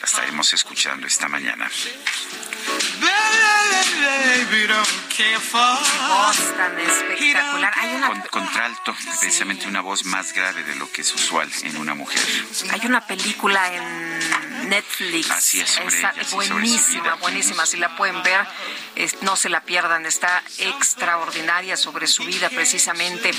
[0.00, 1.68] la estaremos escuchando esta mañana.
[5.50, 7.72] Voz tan espectacular.
[7.76, 8.22] Hay una...
[8.30, 12.20] contralto, precisamente una voz más grave de lo que es usual en una mujer.
[12.70, 15.30] Hay una película en Netflix.
[15.30, 15.80] Así es,
[16.32, 17.66] buenísima, buenísima.
[17.66, 18.46] Si la pueden ver,
[19.22, 20.06] no se la pierdan.
[20.06, 23.32] Está extraordinaria sobre su vida, precisamente.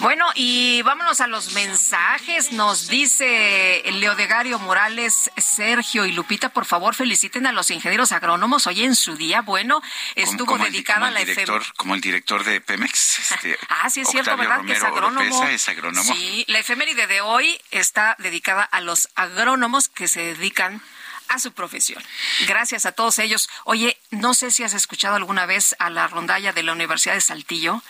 [0.00, 2.52] Bueno, y vámonos a los mensajes.
[2.52, 8.84] Nos dice Leodegario Morales, Sergio y Lupita, por favor, feliciten a los ingenieros agrónomos hoy
[8.84, 9.42] en su día.
[9.52, 9.82] Bueno,
[10.14, 13.32] estuvo dedicada a la director, Como el director de Pemex.
[13.32, 14.64] Este, ah, sí, es cierto, ¿verdad?
[14.64, 15.44] que es agrónomo.
[15.46, 16.14] es agrónomo.
[16.14, 20.80] Sí, la efeméride de hoy está dedicada a los agrónomos que se dedican
[21.28, 22.02] a su profesión.
[22.46, 23.50] Gracias a todos ellos.
[23.64, 27.20] Oye, no sé si has escuchado alguna vez a la rondalla de la Universidad de
[27.20, 27.82] Saltillo.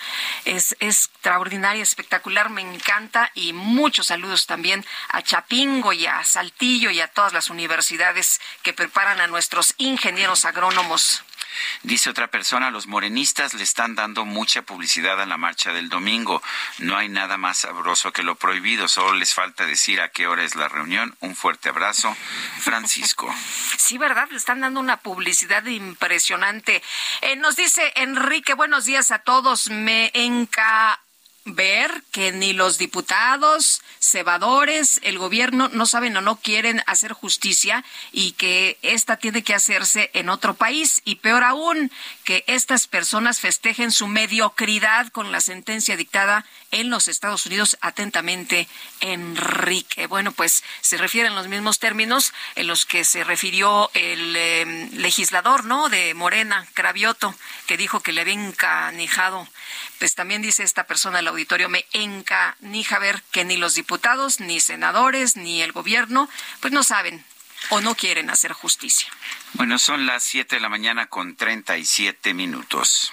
[0.44, 6.90] Es, es extraordinaria, espectacular, me encanta y muchos saludos también a Chapingo y a Saltillo
[6.90, 11.22] y a todas las universidades que preparan a nuestros ingenieros agrónomos.
[11.82, 16.42] Dice otra persona, los morenistas le están dando mucha publicidad a la marcha del domingo.
[16.78, 18.88] No hay nada más sabroso que lo prohibido.
[18.88, 21.16] Solo les falta decir a qué hora es la reunión.
[21.20, 22.14] Un fuerte abrazo,
[22.60, 23.32] Francisco.
[23.82, 24.28] Sí, ¿verdad?
[24.30, 26.82] Le están dando una publicidad impresionante.
[27.20, 29.68] Eh, nos dice Enrique, buenos días a todos.
[29.70, 31.00] Me enca
[31.44, 37.84] ver que ni los diputados, cebadores, el gobierno no saben o no quieren hacer justicia
[38.12, 41.02] y que esta tiene que hacerse en otro país.
[41.04, 41.90] Y peor aún
[42.24, 48.66] que estas personas festejen su mediocridad con la sentencia dictada en los Estados Unidos atentamente
[49.00, 50.08] Enrique.
[50.08, 55.64] Bueno, pues se refieren los mismos términos en los que se refirió el em, legislador,
[55.64, 55.88] ¿no?
[55.88, 57.34] De Morena, Cravioto,
[57.66, 59.46] que dijo que le había encanijado
[60.02, 64.58] pues también dice esta persona del auditorio, me encanija ver que ni los diputados, ni
[64.58, 67.24] senadores, ni el gobierno, pues no saben
[67.70, 69.08] o no quieren hacer justicia.
[69.52, 73.12] Bueno, son las 7 de la mañana con 37 minutos.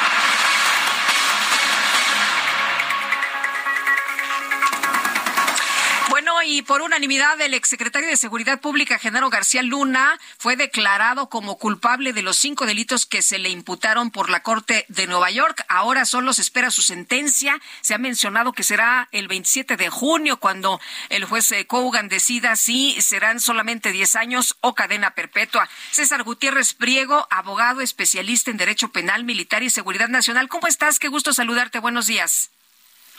[6.51, 12.11] y por unanimidad el exsecretario de Seguridad Pública, Genaro García Luna, fue declarado como culpable
[12.11, 15.63] de los cinco delitos que se le imputaron por la Corte de Nueva York.
[15.69, 17.57] Ahora solo se espera su sentencia.
[17.79, 22.57] Se ha mencionado que será el 27 de junio cuando el juez eh, Cougan decida
[22.57, 25.69] si serán solamente 10 años o cadena perpetua.
[25.91, 30.49] César Gutiérrez Priego, abogado especialista en Derecho Penal, Militar y Seguridad Nacional.
[30.49, 30.99] ¿Cómo estás?
[30.99, 31.79] Qué gusto saludarte.
[31.79, 32.51] Buenos días.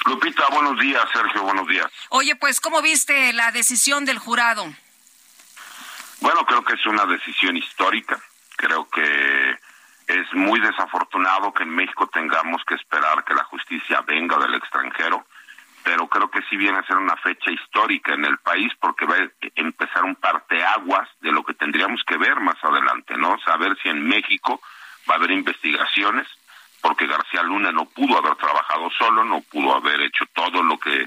[0.07, 1.03] Lupita, buenos días.
[1.13, 1.87] Sergio, buenos días.
[2.11, 4.65] Oye, pues, ¿cómo viste la decisión del jurado?
[6.21, 8.21] Bueno, creo que es una decisión histórica.
[8.57, 9.57] Creo que
[10.07, 15.25] es muy desafortunado que en México tengamos que esperar que la justicia venga del extranjero,
[15.83, 19.17] pero creo que sí viene a ser una fecha histórica en el país porque va
[19.17, 23.39] a empezar un parteaguas de lo que tendríamos que ver más adelante, ¿no?
[23.45, 24.61] Saber si en México
[25.09, 26.27] va a haber investigaciones
[26.83, 31.07] porque García Luna no pudo haber trabajado solo, no pudo haber hecho todo lo que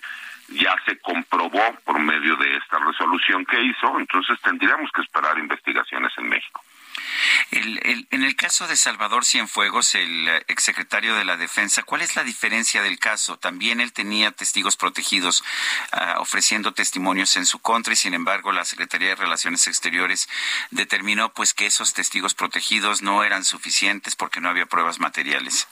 [0.50, 6.12] ya se comprobó por medio de esta resolución que hizo, entonces tendríamos que esperar investigaciones
[6.18, 6.64] en México.
[7.52, 12.24] En el caso de Salvador Cienfuegos, el eh, exsecretario de la Defensa, ¿cuál es la
[12.24, 13.38] diferencia del caso?
[13.38, 15.44] También él tenía testigos protegidos
[15.92, 20.30] ah, ofreciendo testimonios en su contra y sin embargo la Secretaría de Relaciones Exteriores
[20.72, 25.68] determinó pues que esos testigos protegidos no eran suficientes porque no había pruebas materiales.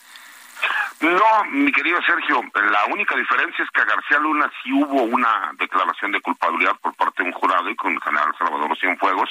[1.02, 5.52] No, mi querido Sergio, la única diferencia es que a García Luna sí hubo una
[5.58, 9.30] declaración de culpabilidad por parte de un jurado y con el general Salvador Cienfuegos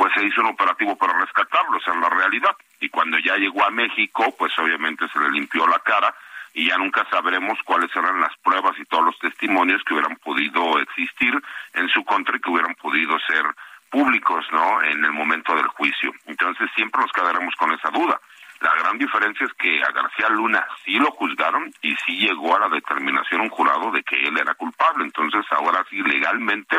[0.00, 2.56] pues se hizo un operativo para rescatarlo, esa es la realidad.
[2.80, 6.14] Y cuando ya llegó a México, pues obviamente se le limpió la cara
[6.54, 10.78] y ya nunca sabremos cuáles eran las pruebas y todos los testimonios que hubieran podido
[10.78, 11.34] existir
[11.74, 13.44] en su contra y que hubieran podido ser
[13.90, 14.82] públicos, ¿no?
[14.84, 16.14] En el momento del juicio.
[16.24, 18.18] Entonces siempre nos quedaremos con esa duda.
[18.60, 22.60] La gran diferencia es que a García Luna sí lo juzgaron y sí llegó a
[22.60, 25.04] la determinación un jurado de que él era culpable.
[25.04, 26.78] Entonces ahora sí legalmente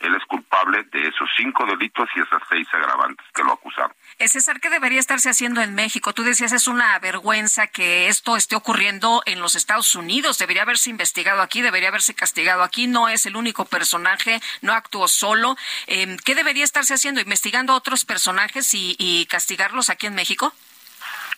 [0.00, 3.92] él es culpable de esos cinco delitos y esas seis agravantes que lo acusaron.
[4.18, 6.12] Eh, César, ¿qué debería estarse haciendo en México?
[6.12, 10.38] Tú decías, es una vergüenza que esto esté ocurriendo en los Estados Unidos.
[10.38, 12.86] Debería haberse investigado aquí, debería haberse castigado aquí.
[12.86, 15.56] No es el único personaje, no actuó solo.
[15.86, 17.20] Em, ¿Qué debería estarse haciendo?
[17.20, 20.52] ¿Investigando a otros personajes y castigarlos aquí en México?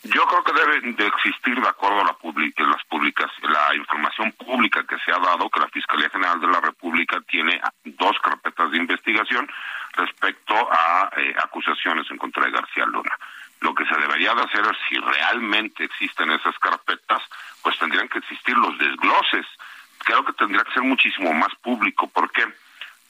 [0.05, 2.19] Yo creo que debe de existir, de acuerdo a la
[2.69, 6.61] las publicas, la información pública que se ha dado, que la Fiscalía General de la
[6.61, 9.49] República tiene dos carpetas de investigación
[9.95, 13.17] respecto a eh, acusaciones en contra de García Luna.
[13.61, 17.23] Lo que se debería de hacer es, si realmente existen esas carpetas,
[17.63, 19.47] pues tendrían que existir los desgloses.
[19.99, 22.09] Creo que tendría que ser muchísimo más público.
[22.09, 22.45] ¿Por qué?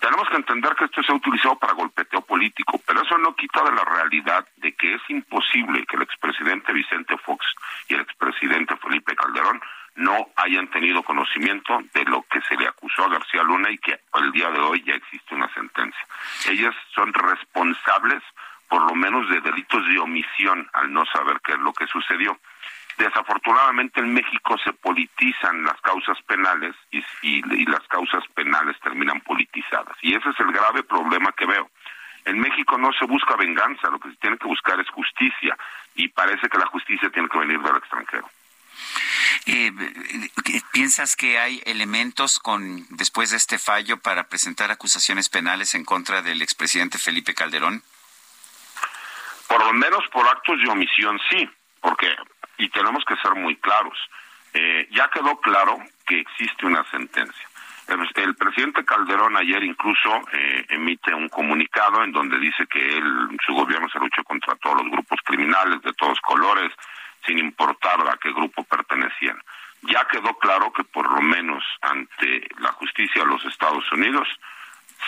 [0.01, 3.65] Tenemos que entender que esto se ha utilizado para golpeteo político, pero eso no quita
[3.65, 7.45] de la realidad de que es imposible que el expresidente Vicente Fox
[7.89, 9.61] y el expresidente Felipe Calderón
[9.97, 13.99] no hayan tenido conocimiento de lo que se le acusó a García Luna y que
[14.13, 16.07] al día de hoy ya existe una sentencia.
[16.49, 18.23] Ellas son responsables
[18.69, 22.39] por lo menos de delitos de omisión al no saber qué es lo que sucedió.
[22.99, 29.97] Desafortunadamente en México se politizan las causas penales y, las causas penales terminan politizadas.
[30.03, 31.71] Y ese es el grave problema que veo.
[32.25, 35.57] En México no se busca venganza, lo que se tiene que buscar es justicia
[35.95, 38.29] y parece que la justicia tiene que venir del extranjero.
[39.47, 39.73] Eh,
[40.73, 46.21] ¿Piensas que hay elementos con después de este fallo para presentar acusaciones penales en contra
[46.21, 47.85] del expresidente Felipe Calderón?
[49.47, 51.49] Por lo menos por actos de omisión sí,
[51.81, 52.09] porque
[52.59, 53.99] y tenemos que ser muy claros.
[54.53, 57.49] Eh, ya quedó claro que existe una sentencia.
[58.17, 63.55] El, presidente Calderón ayer incluso eh, emite un comunicado en donde dice que él, su
[63.55, 66.71] gobierno se luchó contra todos los grupos criminales de todos colores,
[67.27, 69.41] sin importar a qué grupo pertenecían.
[69.83, 74.29] Ya quedó claro que por lo menos ante la justicia de los Estados Unidos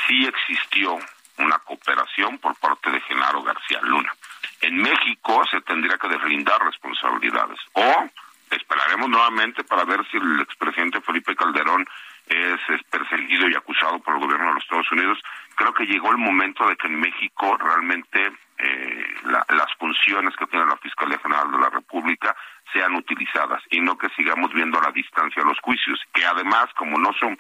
[0.06, 0.98] sí existió
[1.36, 4.12] una cooperación por parte de Genaro García Luna.
[4.60, 7.58] En México se tendría que deslindar responsabilidades.
[7.72, 8.10] O
[8.50, 11.86] esperaremos nuevamente para ver si el expresidente Felipe Calderón
[12.26, 15.18] es, perseguido y acusado por el gobierno de los Estados Unidos.
[15.56, 20.66] Creo que llegó el momento de que en México realmente eh, las funciones que tiene
[20.66, 22.36] la Fiscalía General de la República
[22.72, 26.98] sean utilizadas y no que sigamos viendo a la distancia los juicios, que además, como
[26.98, 27.36] no son,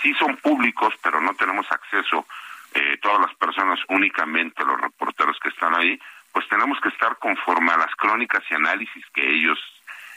[0.00, 2.26] sí son públicos, pero no tenemos acceso
[2.74, 6.00] eh, todas las personas, únicamente los reporteros que están ahí,
[6.32, 9.58] pues tenemos que estar conforme a las crónicas y análisis que ellos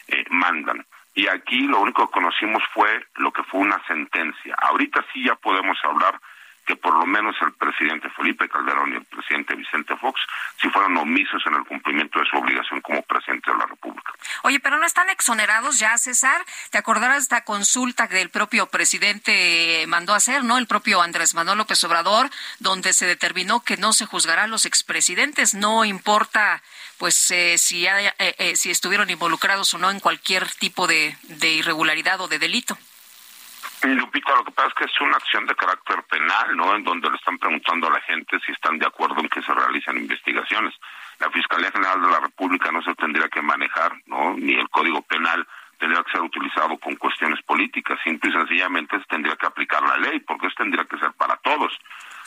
[0.07, 0.85] eh, mandan.
[1.13, 4.55] Y aquí lo único que conocimos fue lo que fue una sentencia.
[4.57, 6.19] Ahorita sí ya podemos hablar
[6.65, 10.19] que por lo menos el presidente Felipe Calderón y el presidente Vicente Fox
[10.61, 14.11] si fueron omisos en el cumplimiento de su obligación como presidente de la República.
[14.43, 16.43] Oye, pero no están exonerados ya, César.
[16.71, 20.57] ¿Te acordarás de esta consulta que el propio presidente mandó hacer, ¿no?
[20.57, 24.65] El propio Andrés Manuel López Obrador, donde se determinó que no se juzgará a los
[24.65, 26.61] expresidentes, no importa
[26.97, 32.21] pues eh, si, eh, eh, si estuvieron involucrados o no en cualquier tipo de irregularidad
[32.21, 32.77] o de delito.
[33.83, 36.75] Lupita, lo que pasa es que es una acción de carácter penal, ¿no?
[36.75, 39.53] En donde le están preguntando a la gente si están de acuerdo en que se
[39.53, 40.73] realicen investigaciones.
[41.19, 44.33] La Fiscalía General de la República no se tendría que manejar, ¿no?
[44.35, 45.45] Ni el Código Penal
[45.77, 47.99] tendría que ser utilizado con cuestiones políticas.
[48.03, 51.35] Simple y sencillamente se tendría que aplicar la ley, porque eso tendría que ser para
[51.37, 51.77] todos.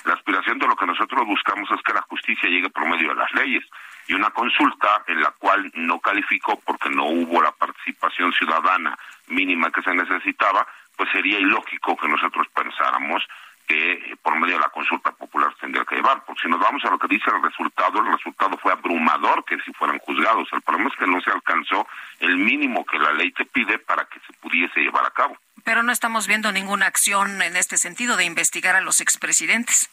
[0.04, 3.16] La aspiración de lo que nosotros buscamos es que la justicia llegue por medio de
[3.16, 3.64] las leyes.
[4.06, 8.96] Y una consulta en la cual no calificó porque no hubo la participación ciudadana
[9.26, 10.66] mínima que se necesitaba,
[10.98, 13.22] pues sería ilógico que nosotros pensáramos
[13.68, 16.58] que eh, por medio de la consulta popular se tendría que llevar, porque si nos
[16.58, 20.48] vamos a lo que dice el resultado, el resultado fue abrumador que si fueran juzgados.
[20.52, 21.86] El problema es que no se alcanzó
[22.18, 25.38] el mínimo que la ley te pide para que se pudiese llevar a cabo.
[25.62, 29.88] Pero no estamos viendo ninguna acción en este sentido de investigar a los expresidentes.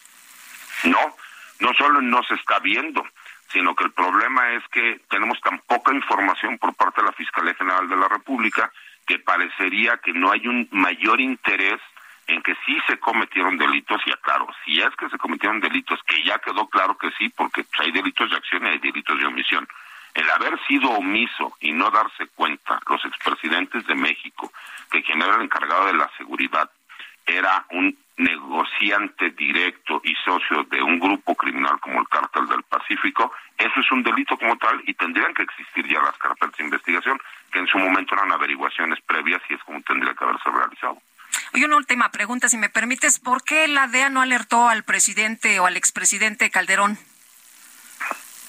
[0.85, 1.15] No,
[1.59, 3.05] no solo no se está viendo,
[3.51, 7.53] sino que el problema es que tenemos tan poca información por parte de la Fiscalía
[7.53, 8.71] General de la República
[9.05, 11.79] que parecería que no hay un mayor interés
[12.27, 16.23] en que sí se cometieron delitos, y aclaro, si es que se cometieron delitos, que
[16.23, 19.67] ya quedó claro que sí, porque hay delitos de acción y hay delitos de omisión.
[20.13, 24.51] El haber sido omiso y no darse cuenta, los expresidentes de México,
[24.89, 26.69] que quien era el encargado de la seguridad
[27.25, 33.33] era un negociante directo y socio de un grupo criminal como el Cártel del Pacífico,
[33.57, 37.19] eso es un delito como tal y tendrían que existir ya las carpetas de investigación,
[37.51, 40.97] que en su momento eran averiguaciones previas y es como tendría que haberse realizado.
[41.53, 45.59] Y una última pregunta, si me permites, ¿por qué la DEA no alertó al presidente
[45.59, 46.97] o al expresidente Calderón?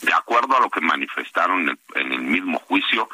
[0.02, 3.08] De acuerdo a lo que manifestaron en el, mismo juicio,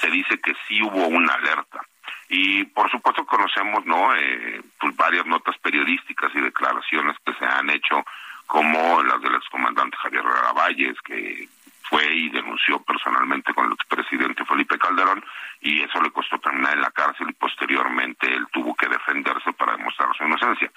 [0.00, 1.80] se dice que sí hubo una alerta.
[2.28, 7.70] Y por supuesto conocemos no eh, pues varias notas periodísticas y declaraciones que se han
[7.70, 8.04] hecho,
[8.46, 10.24] como las del excomandante Javier
[10.54, 11.48] Valles, que
[11.88, 15.24] fue y denunció personalmente con el expresidente Felipe Calderón
[15.60, 19.76] y eso le costó terminar en la cárcel y posteriormente él tuvo que defenderse para
[19.76, 20.70] demostrar su inocencia.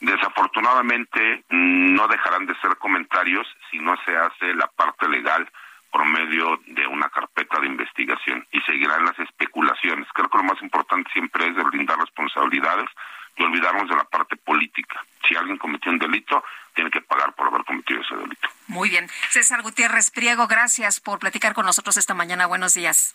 [0.00, 5.48] Desafortunadamente no dejarán de ser comentarios si no se hace la parte legal
[5.90, 10.06] por medio de una carpeta de investigación y seguirán las especulaciones.
[10.14, 12.88] Creo que lo más importante siempre es de brindar responsabilidades
[13.36, 15.04] y olvidarnos de la parte política.
[15.28, 16.42] Si alguien cometió un delito,
[16.74, 18.48] tiene que pagar por haber cometido ese delito.
[18.68, 19.08] Muy bien.
[19.30, 22.46] César Gutiérrez Priego, gracias por platicar con nosotros esta mañana.
[22.46, 23.14] Buenos días.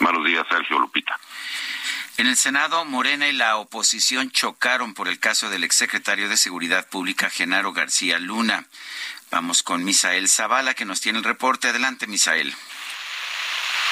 [0.00, 1.18] Buenos días, Sergio Lupita.
[2.18, 6.88] En el Senado, Morena y la oposición chocaron por el caso del exsecretario de Seguridad
[6.88, 8.66] Pública, Genaro García Luna.
[9.32, 11.68] Vamos con Misael Zavala, que nos tiene el reporte.
[11.68, 12.52] Adelante, Misael.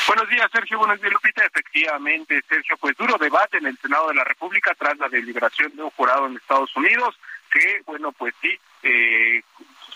[0.06, 0.78] Buenos días, Sergio.
[0.78, 1.42] Buenos días, Lupita.
[1.46, 5.82] Efectivamente, Sergio, pues duro debate en el Senado de la República tras la deliberación de
[5.82, 7.18] un jurado en Estados Unidos
[7.50, 9.42] que, bueno, pues sí, eh,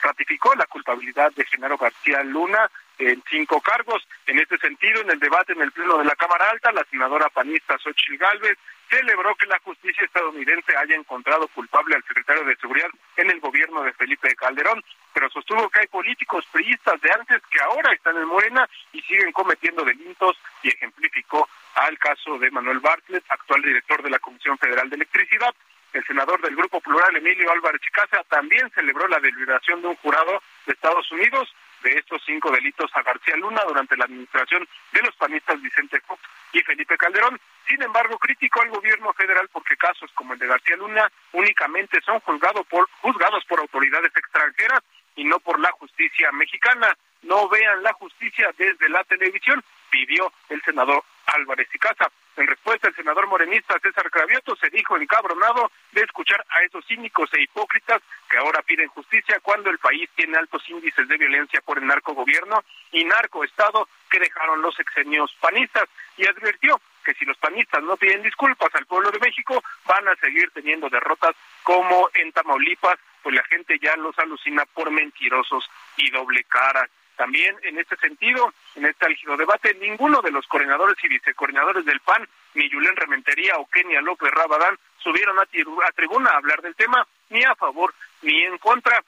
[0.01, 4.07] ratificó la culpabilidad de Genaro García Luna en cinco cargos.
[4.27, 7.29] En este sentido, en el debate en el Pleno de la Cámara Alta, la senadora
[7.29, 12.89] panista Xochitl Gálvez celebró que la justicia estadounidense haya encontrado culpable al secretario de Seguridad
[13.17, 14.83] en el gobierno de Felipe Calderón,
[15.13, 19.33] pero sostuvo que hay políticos priistas de antes que ahora están en Morena y siguen
[19.33, 24.89] cometiendo delitos y ejemplificó al caso de Manuel Bartlett, actual director de la Comisión Federal
[24.89, 25.55] de Electricidad.
[25.93, 30.43] El senador del Grupo Plural, Emilio Álvarez Chicasa, también celebró la deliberación de un jurado
[30.67, 31.55] de Estados Unidos
[31.85, 36.21] de estos cinco delitos a García Luna durante la administración de los panistas Vicente Fox
[36.53, 37.39] y Felipe Calderón.
[37.69, 42.19] Sin embargo, criticó al gobierno federal porque casos como el de García Luna únicamente son
[42.21, 44.81] juzgados por, juzgados por autoridades extranjeras
[45.15, 46.97] y no por la justicia mexicana.
[47.23, 52.11] No vean la justicia desde la televisión, pidió el senador Álvarez y Casa.
[52.37, 57.33] En respuesta, el senador morenista César Cravioto se dijo encabronado de escuchar a esos cínicos
[57.33, 61.79] e hipócritas que ahora piden justicia cuando el país tiene altos índices de violencia por
[61.79, 67.83] el narcogobierno y narcoestado que dejaron los exenios panistas y advirtió que si los panistas
[67.83, 72.99] no piden disculpas al pueblo de México van a seguir teniendo derrotas como en Tamaulipas,
[73.23, 76.89] pues la gente ya los alucina por mentirosos y doble cara.
[77.17, 82.01] También en este sentido, en este álgido debate, ninguno de los coordinadores y vicecoordinadores del
[82.01, 85.47] PAN, ni Julián Rementería o Kenia López Rabadán, subieron a,
[85.93, 89.03] tribuna a hablar del tema, ni a favor ni en contra.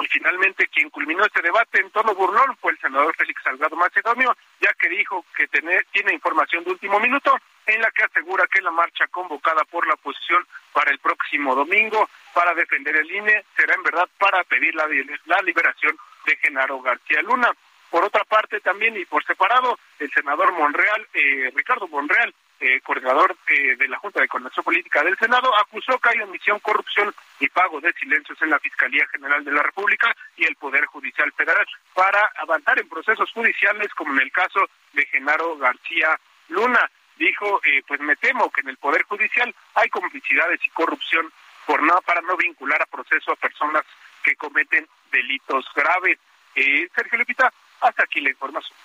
[0.00, 4.36] Y finalmente quien culminó este debate en tono burlón fue el senador Félix Salgado Macedonio,
[4.60, 8.72] ya que dijo que tiene información de último minuto en la que asegura que la
[8.72, 13.82] marcha convocada por la oposición para el próximo domingo para defender el INE será en
[13.84, 17.52] verdad para pedir la liberación de Genaro García Luna.
[17.92, 23.36] Por otra parte, también y por separado, el senador Monreal, eh, Ricardo Monreal, eh, coordinador
[23.48, 27.48] eh, de la Junta de Coordinación Política del Senado, acusó que hay omisión, corrupción y
[27.48, 31.66] pago de silencios en la Fiscalía General de la República y el Poder Judicial Federal
[31.92, 34.60] para avanzar en procesos judiciales, como en el caso
[34.94, 36.18] de Genaro García
[36.48, 36.90] Luna.
[37.16, 41.30] Dijo, pues me temo que en el Poder Judicial hay complicidades y corrupción
[41.66, 43.84] por no, para no vincular a proceso a personas
[44.22, 46.18] que cometen delitos graves.
[46.54, 48.76] Eh, Sergio Lupita, hasta aquí la información.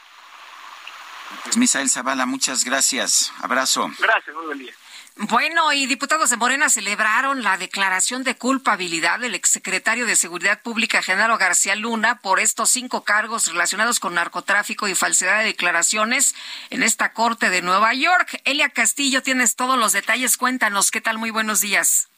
[1.43, 3.33] Pues Misael Zavala, muchas gracias.
[3.41, 3.89] Abrazo.
[3.99, 4.73] Gracias, muy buen día.
[5.19, 11.01] Bueno, y diputados de Morena celebraron la declaración de culpabilidad del exsecretario de Seguridad Pública,
[11.01, 16.35] Genaro García Luna, por estos cinco cargos relacionados con narcotráfico y falsedad de declaraciones
[16.69, 18.39] en esta corte de Nueva York.
[18.45, 20.37] Elia Castillo, tienes todos los detalles.
[20.37, 21.17] Cuéntanos, ¿qué tal?
[21.17, 22.09] Muy buenos días.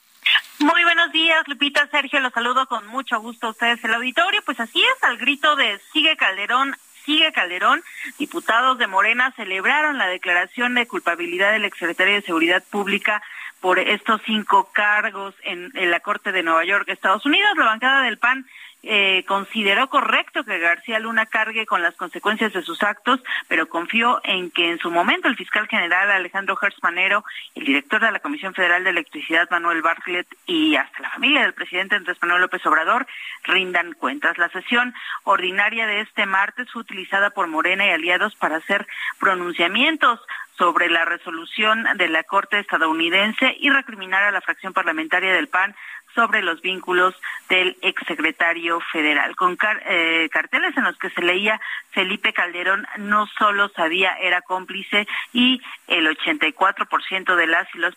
[0.59, 4.41] Muy buenos días, Lupita, Sergio, los saludo con mucho gusto a ustedes el auditorio.
[4.45, 6.75] Pues así es, al grito de Sigue Calderón,
[7.05, 7.83] sigue Calderón,
[8.17, 13.23] diputados de Morena celebraron la declaración de culpabilidad del exsecretario de Seguridad Pública
[13.61, 17.57] por estos cinco cargos en, la Corte de Nueva York, Estados Unidos.
[17.57, 18.45] La bancada del PAN
[18.81, 24.21] eh, consideró correcto que García Luna cargue con las consecuencias de sus actos, pero confió
[24.23, 27.23] en que en su momento el fiscal general Alejandro Manero,
[27.55, 31.53] el director de la Comisión Federal de Electricidad Manuel Bartlett y hasta la familia del
[31.53, 33.05] presidente Andrés Manuel López Obrador
[33.43, 34.37] rindan cuentas.
[34.37, 38.87] La sesión ordinaria de este martes fue utilizada por Morena y aliados para hacer
[39.19, 40.19] pronunciamientos
[40.59, 45.73] sobre la resolución de la Corte estadounidense y recriminar a la fracción parlamentaria del PAN
[46.15, 47.15] sobre los vínculos
[47.49, 49.57] del exsecretario federal, con
[49.87, 51.59] eh, carteles en los que se leía
[51.91, 57.95] Felipe Calderón no solo sabía, era cómplice y el 84% de las y los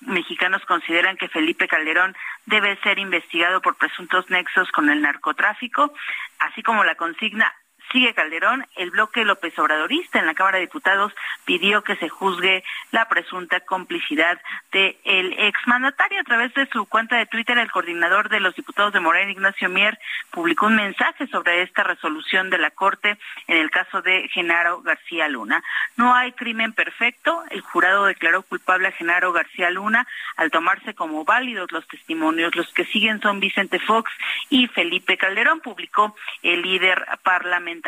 [0.00, 2.14] mexicanos consideran que Felipe Calderón
[2.46, 5.92] debe ser investigado por presuntos nexos con el narcotráfico,
[6.38, 7.52] así como la consigna
[7.92, 11.12] Sigue Calderón, el bloque López Obradorista en la Cámara de Diputados
[11.44, 14.40] pidió que se juzgue la presunta complicidad
[14.72, 16.20] del el exmandatario.
[16.20, 19.68] A través de su cuenta de Twitter, el coordinador de los diputados de Morena, Ignacio
[19.68, 19.98] Mier,
[20.30, 25.28] publicó un mensaje sobre esta resolución de la Corte en el caso de Genaro García
[25.28, 25.62] Luna.
[25.96, 27.44] No hay crimen perfecto.
[27.50, 32.56] El jurado declaró culpable a Genaro García Luna al tomarse como válidos los testimonios.
[32.56, 34.10] Los que siguen son Vicente Fox
[34.48, 37.81] y Felipe Calderón, publicó el líder parlamentario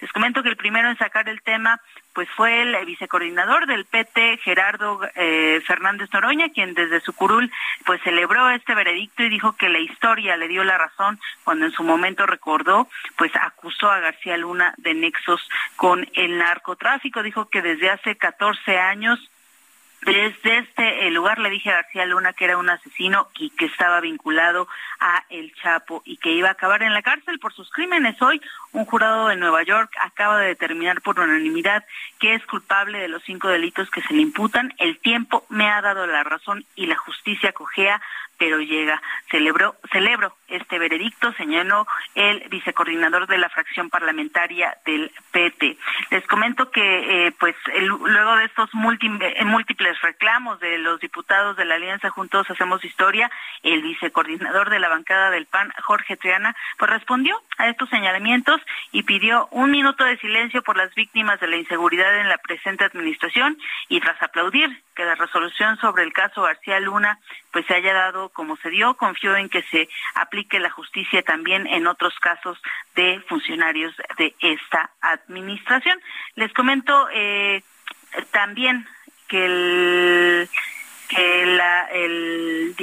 [0.00, 1.80] les comento que el primero en sacar el tema
[2.12, 7.50] pues fue el vicecoordinador del PT, Gerardo eh, Fernández Noroña, quien desde su curul
[7.84, 11.72] pues celebró este veredicto y dijo que la historia le dio la razón cuando en
[11.72, 15.40] su momento recordó, pues acusó a García Luna de nexos
[15.74, 17.22] con el narcotráfico.
[17.22, 19.18] Dijo que desde hace 14 años
[20.04, 24.00] desde este lugar le dije a García Luna que era un asesino y que estaba
[24.00, 24.68] vinculado
[25.00, 28.20] a El Chapo y que iba a acabar en la cárcel por sus crímenes.
[28.20, 28.40] Hoy
[28.72, 31.84] un jurado de Nueva York acaba de determinar por unanimidad
[32.18, 34.74] que es culpable de los cinco delitos que se le imputan.
[34.78, 38.00] El tiempo me ha dado la razón y la justicia cojea
[38.38, 39.00] pero llega.
[39.30, 45.76] Celebró, celebro este veredicto, señaló el vicecoordinador de la fracción parlamentaria del PT.
[46.10, 51.64] Les comento que, eh, pues, luego de estos eh, múltiples reclamos de los diputados de
[51.64, 53.30] la Alianza Juntos Hacemos Historia,
[53.62, 58.60] el vicecoordinador de la bancada del PAN, Jorge Triana, pues respondió a estos señalamientos
[58.92, 62.84] y pidió un minuto de silencio por las víctimas de la inseguridad en la presente
[62.84, 67.18] administración y tras aplaudir que la resolución sobre el caso García Luna
[67.52, 71.66] pues se haya dado como se dio, confió en que se aplique la justicia también
[71.66, 72.58] en otros casos
[72.94, 75.98] de funcionarios de esta administración.
[76.34, 77.62] Les comento eh,
[78.30, 78.86] también
[79.28, 80.48] que el
[81.16, 82.74] el,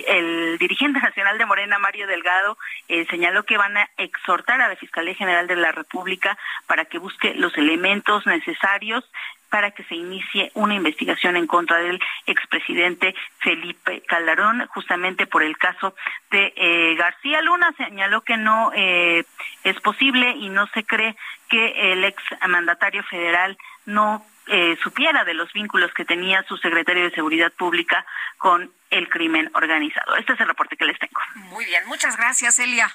[0.60, 2.58] dirigente nacional de Morena, Mario Delgado,
[2.88, 6.38] eh, señaló que van a exhortar a la Fiscalía General de la República
[6.68, 9.04] para que busque los elementos necesarios
[9.52, 15.58] para que se inicie una investigación en contra del expresidente Felipe Calderón, justamente por el
[15.58, 15.94] caso
[16.32, 17.74] de eh, García Luna.
[17.78, 19.26] Señaló que no eh,
[19.64, 21.16] es posible y no se cree
[21.50, 27.04] que el ex mandatario federal no eh, supiera de los vínculos que tenía su secretario
[27.04, 28.06] de Seguridad Pública
[28.38, 30.16] con el crimen organizado.
[30.16, 31.22] Este es el reporte que les tengo.
[31.36, 32.90] Muy bien, muchas gracias, Elia.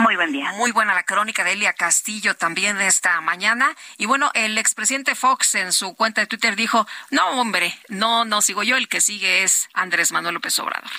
[0.00, 0.52] Muy buen día.
[0.52, 3.76] Muy buena la crónica de Elia Castillo también esta mañana.
[3.98, 8.40] Y bueno, el expresidente Fox en su cuenta de Twitter dijo, no, hombre, no, no
[8.40, 10.90] sigo yo, el que sigue es Andrés Manuel López Obrador.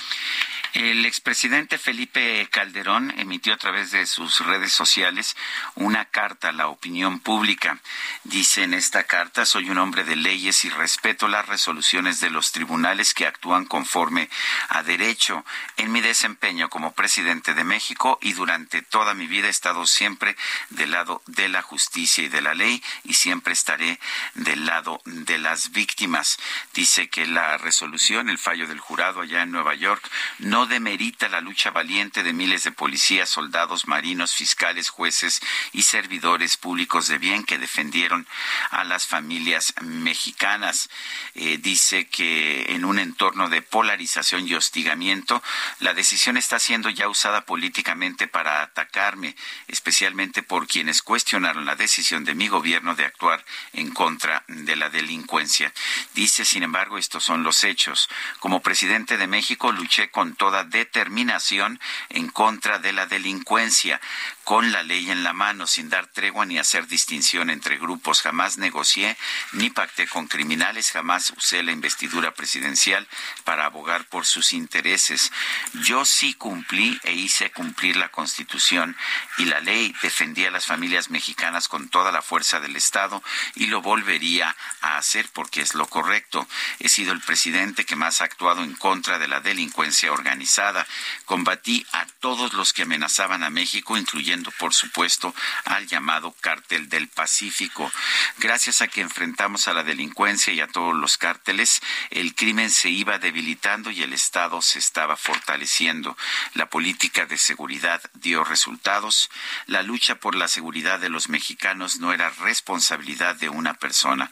[0.73, 5.35] El expresidente Felipe Calderón emitió a través de sus redes sociales
[5.75, 7.79] una carta a la opinión pública.
[8.23, 12.53] Dice en esta carta, soy un hombre de leyes y respeto las resoluciones de los
[12.53, 14.29] tribunales que actúan conforme
[14.69, 15.43] a derecho.
[15.75, 20.37] En mi desempeño como presidente de México y durante toda mi vida he estado siempre
[20.69, 23.99] del lado de la justicia y de la ley y siempre estaré
[24.35, 26.39] del lado de las víctimas.
[26.73, 30.09] Dice que la resolución, el fallo del jurado allá en Nueva York,
[30.39, 35.41] no no demerita la lucha valiente de miles de policías, soldados, marinos, fiscales, jueces
[35.73, 38.27] y servidores públicos de bien que defendieron
[38.69, 40.91] a las familias mexicanas.
[41.33, 45.41] Eh, dice que en un entorno de polarización y hostigamiento,
[45.79, 49.35] la decisión está siendo ya usada políticamente para atacarme,
[49.67, 53.43] especialmente por quienes cuestionaron la decisión de mi gobierno de actuar
[53.73, 55.73] en contra de la delincuencia.
[56.13, 58.09] Dice, sin embargo, estos son los hechos.
[58.37, 61.79] Como presidente de México luché con toda determinación
[62.09, 63.99] en contra de la delincuencia.
[64.43, 68.21] Con la ley en la mano, sin dar tregua ni hacer distinción entre grupos.
[68.21, 69.17] Jamás negocié
[69.53, 73.07] ni pacté con criminales, jamás usé la investidura presidencial
[73.43, 75.31] para abogar por sus intereses.
[75.73, 78.97] Yo sí cumplí e hice cumplir la Constitución
[79.37, 83.23] y la ley, defendí a las familias mexicanas con toda la fuerza del Estado
[83.55, 86.47] y lo volvería a hacer porque es lo correcto.
[86.79, 90.87] He sido el presidente que más ha actuado en contra de la delincuencia organizada.
[91.25, 95.35] Combatí a todos los que amenazaban a México, incluyendo, por supuesto,
[95.65, 97.91] al llamado cártel del Pacífico.
[98.39, 102.89] Gracias a que enfrentamos a la delincuencia y a todos los cárteles, el crimen se
[102.89, 106.17] iba debilitando y el Estado se estaba fortaleciendo.
[106.55, 109.29] La política de seguridad dio resultados.
[109.67, 114.31] La lucha por la seguridad de los mexicanos no era responsabilidad de una persona.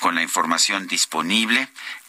[0.00, 1.68] Con la información disponible,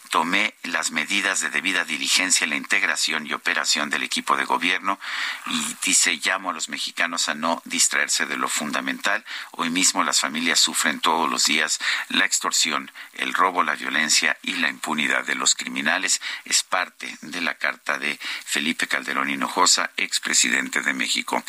[0.09, 4.99] tomé las medidas de debida diligencia en la integración y operación del equipo de gobierno
[5.47, 9.23] y dice llamo a los mexicanos a no distraerse de lo fundamental.
[9.51, 11.79] Hoy mismo las familias sufren todos los días
[12.09, 16.21] la extorsión, el robo, la violencia y la impunidad de los criminales.
[16.45, 21.43] Es parte de la carta de Felipe Calderón Hinojosa, expresidente de México.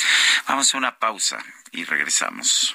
[0.46, 1.38] Vamos a una pausa
[1.72, 2.74] y regresamos.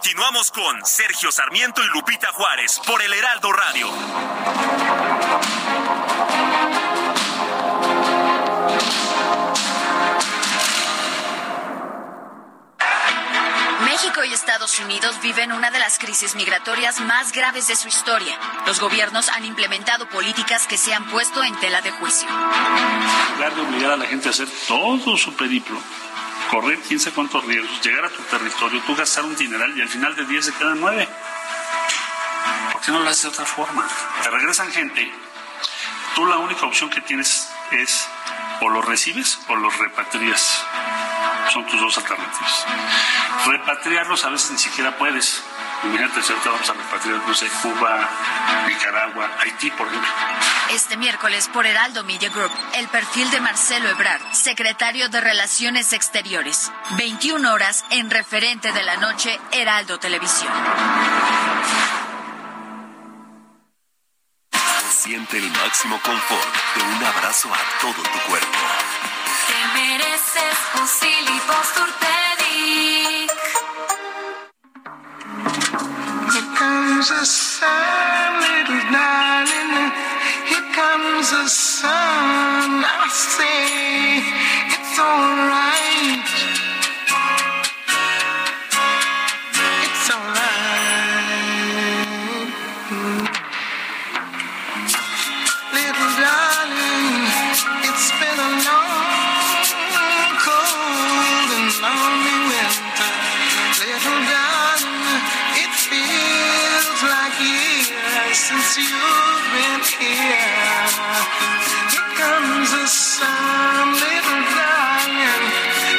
[0.00, 3.88] Continuamos con Sergio Sarmiento y Lupita Juárez por el Heraldo Radio.
[13.80, 18.38] México y Estados Unidos viven una de las crisis migratorias más graves de su historia.
[18.68, 22.28] Los gobiernos han implementado políticas que se han puesto en tela de juicio.
[22.28, 25.82] En lugar de obligar a la gente a hacer todo su periplo,
[26.50, 29.88] correr quién sabe cuántos riesgos, llegar a tu territorio, tú gastar un dineral y al
[29.88, 31.08] final de 10 se quedan 9.
[32.72, 33.86] ¿Por qué no lo haces de otra forma?
[34.22, 35.12] Te regresan gente,
[36.14, 38.08] tú la única opción que tienes es
[38.60, 40.64] o los recibes o los repatrias.
[41.52, 42.66] Son tus dos alternativas.
[43.46, 45.42] Repatriarlos a veces ni siquiera puedes.
[45.84, 48.08] Imagínate si ahorita vamos a repatriar, no sé, Cuba,
[48.66, 50.08] Nicaragua, Haití, por ejemplo.
[50.70, 56.72] Este miércoles por Heraldo Media Group, el perfil de Marcelo Ebrard, secretario de Relaciones Exteriores.
[56.96, 60.52] 21 horas en referente de la noche, Heraldo Televisión.
[64.90, 68.58] Siente el máximo confort de un abrazo a todo tu cuerpo.
[69.46, 71.38] Te mereces un Silly
[75.38, 79.92] Here comes the sun, little darling.
[80.50, 82.84] Here comes the sun.
[82.84, 84.18] I say
[84.74, 86.37] it's alright.
[108.78, 110.86] You've been here.
[111.90, 115.44] Here comes the sun, little darling.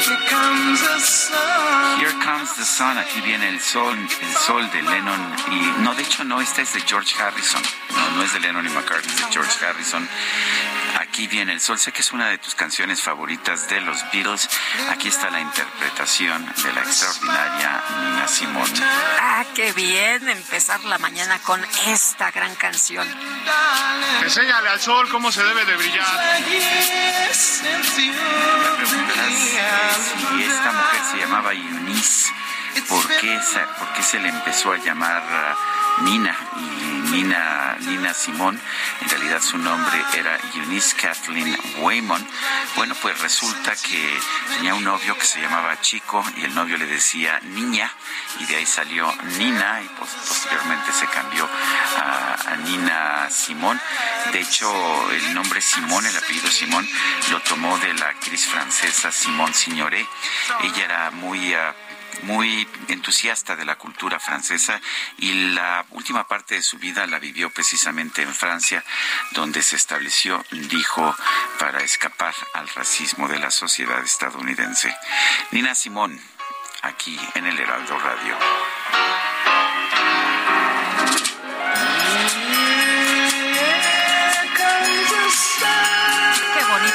[0.08, 2.00] Here comes the sun.
[2.00, 6.04] Here Comes the Sun, aquí viene el sol, el sol de Lennon y no, de
[6.04, 7.62] hecho no, esta es de George Harrison,
[7.94, 10.08] no, no es de Lennon y McCartney, es de George Harrison.
[11.10, 14.48] Aquí viene el sol, sé que es una de tus canciones favoritas de los Beatles.
[14.92, 18.80] Aquí está la interpretación de la extraordinaria Nina Simone.
[19.20, 23.08] Ah, qué bien empezar la mañana con esta gran canción.
[24.22, 26.44] Enséñale al sol cómo se debe de brillar.
[27.34, 28.12] Si
[30.44, 32.32] esta mujer se llamaba Eunice,
[32.82, 35.24] ¿por qué, se, por qué se le empezó a llamar
[36.00, 36.36] uh, Nina?
[36.58, 38.62] Y Nina, Nina Simón,
[39.02, 42.26] en realidad su nombre era Eunice Kathleen Waymon.
[42.76, 44.20] Bueno, pues resulta que
[44.56, 47.92] tenía un novio que se llamaba Chico y el novio le decía Niña
[48.40, 51.50] y de ahí salió Nina y pues, posteriormente se cambió
[51.98, 53.82] a, a Nina Simón.
[54.32, 54.72] De hecho,
[55.12, 56.88] el nombre Simón, el apellido Simón,
[57.32, 60.08] lo tomó de la actriz francesa Simone Signoret.
[60.62, 61.56] Ella era muy...
[61.56, 61.89] uh,
[62.24, 64.82] muy entusiasta de la cultura francesa
[65.18, 68.84] y la última parte de su vida la vivió precisamente en Francia,
[69.32, 71.16] donde se estableció, dijo,
[71.60, 74.96] para escapar al racismo de la sociedad estadounidense.
[75.52, 76.20] Nina Simón,
[76.82, 79.29] aquí en el Heraldo Radio.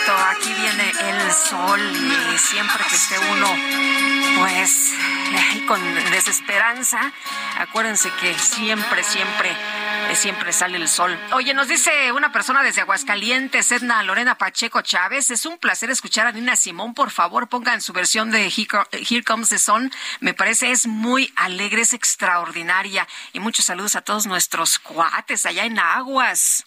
[0.07, 3.49] Aquí viene el sol y siempre que esté uno,
[4.39, 4.93] pues,
[5.67, 5.81] con
[6.11, 7.11] desesperanza,
[7.59, 9.57] acuérdense que siempre, siempre
[10.15, 11.19] siempre sale el sol.
[11.33, 15.31] Oye, nos dice una persona desde Aguascalientes, Edna Lorena Pacheco Chávez.
[15.31, 16.95] Es un placer escuchar a Nina Simón.
[16.95, 19.91] Por favor, pongan su versión de Here Comes the Sun.
[20.21, 23.09] Me parece es muy alegre, es extraordinaria.
[23.33, 26.65] Y muchos saludos a todos nuestros cuates allá en Aguas.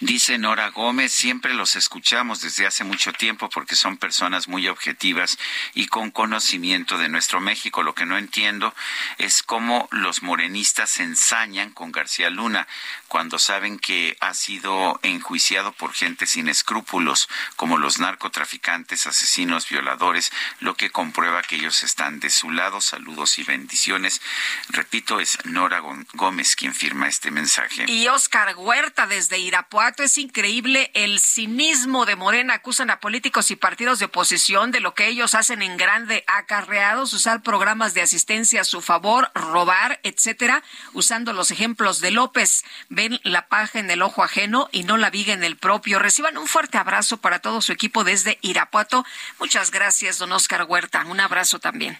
[0.00, 5.38] Dice Nora Gómez, siempre los escuchamos desde hace mucho tiempo porque son personas muy objetivas
[5.74, 7.82] y con conocimiento de nuestro México.
[7.82, 8.74] Lo que no entiendo
[9.18, 12.66] es cómo los morenistas se ensañan con García Luna
[13.12, 20.32] cuando saben que ha sido enjuiciado por gente sin escrúpulos, como los narcotraficantes, asesinos, violadores,
[20.60, 22.80] lo que comprueba que ellos están de su lado.
[22.80, 24.22] Saludos y bendiciones.
[24.70, 25.82] Repito, es Nora
[26.14, 27.84] Gómez quien firma este mensaje.
[27.86, 30.02] Y Oscar Huerta desde Irapuato.
[30.02, 32.54] Es increíble el cinismo de Morena.
[32.54, 37.12] Acusan a políticos y partidos de oposición de lo que ellos hacen en grande acarreados,
[37.12, 40.62] usar programas de asistencia a su favor, robar, etcétera,
[40.94, 42.64] usando los ejemplos de López
[43.02, 45.98] ven la paja en el ojo ajeno y no la viga en el propio.
[45.98, 49.04] Reciban un fuerte abrazo para todo su equipo desde Irapuato.
[49.40, 51.04] Muchas gracias, don Oscar Huerta.
[51.06, 51.98] Un abrazo también.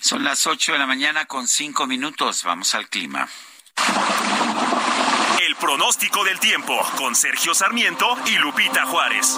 [0.00, 2.44] Son las ocho de la mañana con cinco minutos.
[2.44, 3.28] Vamos al clima.
[5.44, 9.36] El pronóstico del tiempo con Sergio Sarmiento y Lupita Juárez.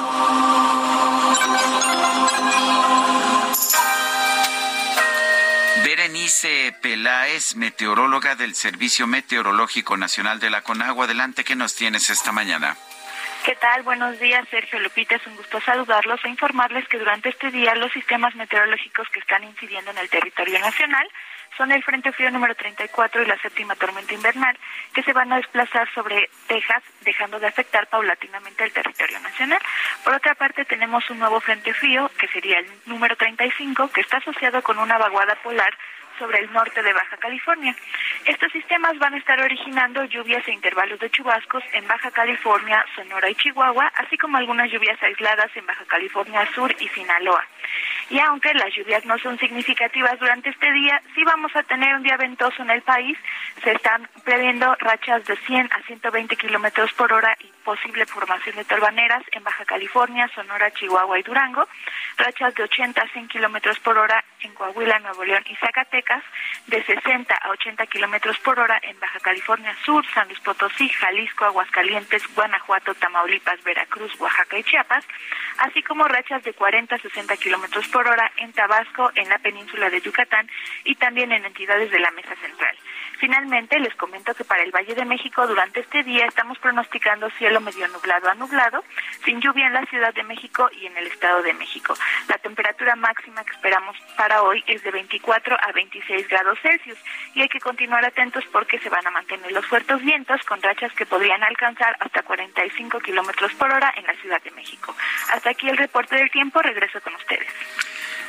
[6.17, 11.05] Berenice Peláez, meteoróloga del Servicio Meteorológico Nacional de la Conagua.
[11.05, 12.75] Adelante, ¿qué nos tienes esta mañana?
[13.45, 13.83] ¿Qué tal?
[13.83, 15.17] Buenos días, Sergio Lupita.
[15.17, 19.45] Es un gusto saludarlos e informarles que durante este día los sistemas meteorológicos que están
[19.45, 21.07] incidiendo en el territorio nacional
[21.57, 24.57] son el Frente Frío número 34 y la séptima tormenta invernal,
[24.95, 29.61] que se van a desplazar sobre Texas, dejando de afectar paulatinamente el territorio nacional.
[30.03, 34.17] Por otra parte, tenemos un nuevo Frente Frío, que sería el número 35, que está
[34.17, 35.77] asociado con una vaguada polar
[36.19, 37.75] sobre el norte de Baja California.
[38.25, 43.31] Estos sistemas van a estar originando lluvias e intervalos de chubascos en Baja California, Sonora
[43.31, 47.45] y Chihuahua, así como algunas lluvias aisladas en Baja California Sur y Sinaloa.
[48.11, 52.03] Y aunque las lluvias no son significativas durante este día, sí vamos a tener un
[52.03, 53.19] día ventoso en el país.
[53.63, 58.65] Se están previendo rachas de 100 a 120 kilómetros por hora y posible formación de
[58.65, 61.69] torbaneras en Baja California, Sonora, Chihuahua y Durango.
[62.17, 66.23] Rachas de 80 a 100 kilómetros por hora en Coahuila, Nuevo León y Zacatecas.
[66.67, 71.45] De 60 a 80 kilómetros por hora en Baja California Sur, San Luis Potosí, Jalisco,
[71.45, 75.05] Aguascalientes, Guanajuato, Tamaulipas, Veracruz, Oaxaca y Chiapas.
[75.59, 79.91] Así como rachas de 40 a 60 kilómetros por hora en Tabasco, en la península
[79.91, 80.49] de Yucatán
[80.85, 82.77] y también en entidades de la Mesa Central.
[83.19, 87.61] Finalmente, les comento que para el Valle de México durante este día estamos pronosticando cielo
[87.61, 88.85] medio nublado a nublado,
[89.25, 91.95] sin lluvia en la Ciudad de México y en el Estado de México.
[92.29, 96.99] La temperatura máxima que esperamos para hoy es de 24 a 26 grados Celsius
[97.35, 100.93] y hay que continuar atentos porque se van a mantener los fuertes vientos con rachas
[100.93, 104.95] que podrían alcanzar hasta 45 kilómetros por hora en la Ciudad de México.
[105.33, 106.61] Hasta aquí el reporte del tiempo.
[106.61, 107.49] Regreso con ustedes.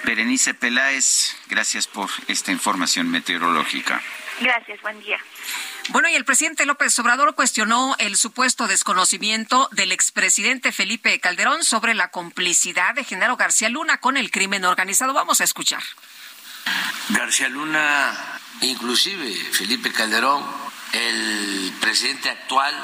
[0.03, 4.01] Berenice Peláez, gracias por esta información meteorológica.
[4.39, 5.17] Gracias, buen día.
[5.89, 11.95] Bueno, y el presidente López Obrador cuestionó el supuesto desconocimiento del expresidente Felipe Calderón sobre
[11.95, 15.13] la complicidad de Genaro García Luna con el crimen organizado.
[15.13, 15.81] Vamos a escuchar.
[17.09, 20.45] García Luna, inclusive Felipe Calderón,
[20.91, 22.75] el presidente actual,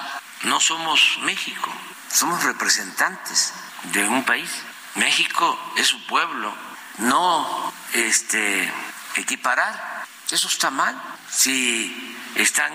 [0.44, 1.74] no somos México,
[2.10, 3.54] somos representantes
[3.92, 4.50] de un país.
[4.96, 6.54] México es su pueblo,
[7.00, 8.72] no este
[9.18, 9.93] equiparar,
[10.32, 10.96] eso está mal.
[11.30, 12.72] Si están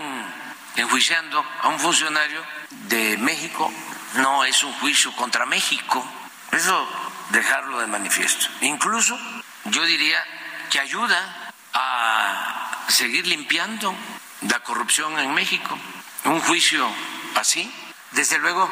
[0.77, 2.45] enjuiciando a un funcionario
[2.89, 3.73] de México,
[4.15, 6.05] no es un juicio contra México.
[6.53, 6.89] Eso
[7.31, 8.47] dejarlo de manifiesto.
[8.61, 9.19] Incluso
[9.65, 10.23] yo diría
[10.71, 13.95] que ayuda a seguir limpiando
[14.43, 15.79] la corrupción en México.
[16.25, 16.89] Un juicio
[17.35, 17.73] así,
[18.13, 18.71] desde luego,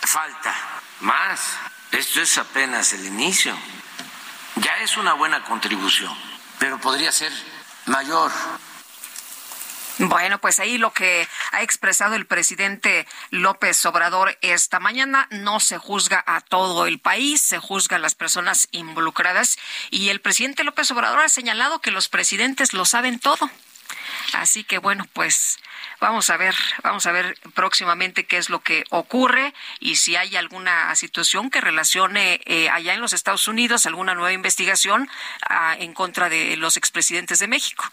[0.00, 0.54] falta
[1.00, 1.40] más.
[1.90, 3.56] Esto es apenas el inicio.
[4.56, 6.14] Ya es una buena contribución,
[6.58, 7.32] pero podría ser
[7.86, 8.30] mayor
[9.98, 15.78] Bueno, pues ahí lo que ha expresado el presidente López Obrador esta mañana, no se
[15.78, 19.58] juzga a todo el país, se juzga a las personas involucradas
[19.90, 23.50] y el presidente López Obrador ha señalado que los presidentes lo saben todo.
[24.34, 25.58] Así que bueno, pues
[26.00, 30.36] vamos a ver, vamos a ver próximamente qué es lo que ocurre y si hay
[30.36, 35.08] alguna situación que relacione eh, allá en los Estados Unidos alguna nueva investigación
[35.48, 37.84] ah, en contra de los expresidentes de México.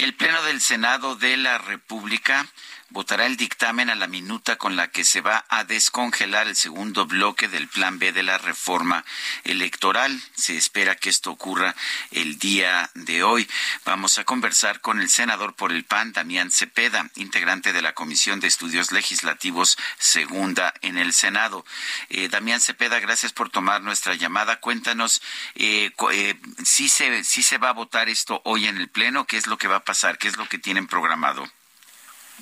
[0.00, 2.46] El Pleno del Senado de la República
[2.94, 7.06] votará el dictamen a la minuta con la que se va a descongelar el segundo
[7.06, 9.04] bloque del Plan B de la reforma
[9.42, 10.22] electoral.
[10.36, 11.74] Se espera que esto ocurra
[12.12, 13.50] el día de hoy.
[13.84, 18.38] Vamos a conversar con el senador por el PAN, Damián Cepeda, integrante de la Comisión
[18.38, 21.66] de Estudios Legislativos Segunda en el Senado.
[22.10, 24.60] Eh, Damián Cepeda, gracias por tomar nuestra llamada.
[24.60, 25.20] Cuéntanos
[25.56, 29.36] eh, eh, si, se, si se va a votar esto hoy en el Pleno, qué
[29.36, 31.50] es lo que va a pasar, qué es lo que tienen programado.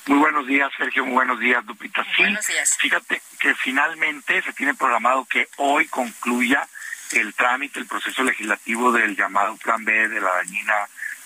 [0.07, 1.05] Muy buenos días, Sergio.
[1.05, 2.05] Muy buenos días, Lupita.
[2.17, 2.25] Sí,
[2.79, 6.67] fíjate que finalmente se tiene programado que hoy concluya
[7.13, 10.75] el trámite, el proceso legislativo del llamado Plan B de la dañina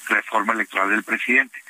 [0.08, 1.62] reforma electoral del presidente.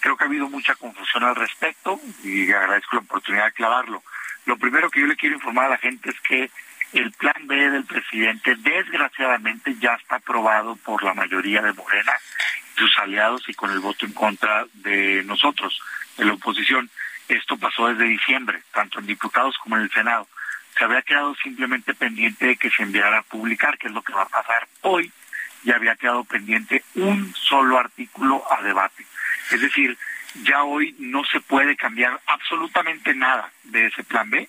[0.00, 4.02] Creo que ha habido mucha confusión al respecto y agradezco la oportunidad de aclararlo.
[4.46, 6.50] Lo primero que yo le quiero informar a la gente es que
[6.92, 12.12] el plan B del presidente desgraciadamente ya está aprobado por la mayoría de Morena,
[12.76, 15.80] sus aliados y con el voto en contra de nosotros
[16.16, 16.90] de la oposición.
[17.28, 20.28] Esto pasó desde diciembre, tanto en diputados como en el Senado.
[20.76, 24.12] Se había quedado simplemente pendiente de que se enviara a publicar, que es lo que
[24.12, 25.12] va a pasar hoy,
[25.64, 29.06] y había quedado pendiente un solo artículo a debate.
[29.50, 29.96] Es decir,
[30.44, 34.48] ya hoy no se puede cambiar absolutamente nada de ese plan B.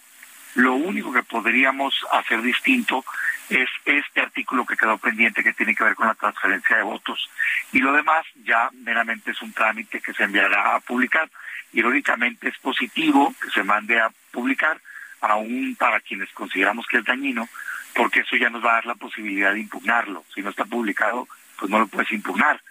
[0.55, 3.03] Lo único que podríamos hacer distinto
[3.49, 7.29] es este artículo que quedó pendiente que tiene que ver con la transferencia de votos.
[7.71, 11.29] Y lo demás ya meramente es un trámite que se enviará a publicar
[11.73, 14.79] irónicamente es positivo que se mande a publicar,
[15.21, 17.49] aún para quienes consideramos que es dañino,
[17.95, 20.23] porque eso ya nos va a dar la posibilidad de impugnarlo.
[20.33, 21.27] Si no está publicado,
[21.57, 22.61] pues no lo puedes impugnar.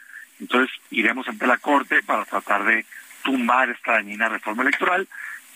[0.40, 2.84] Entonces iremos ante la Corte para tratar de
[3.22, 5.06] tumbar esta dañina reforma electoral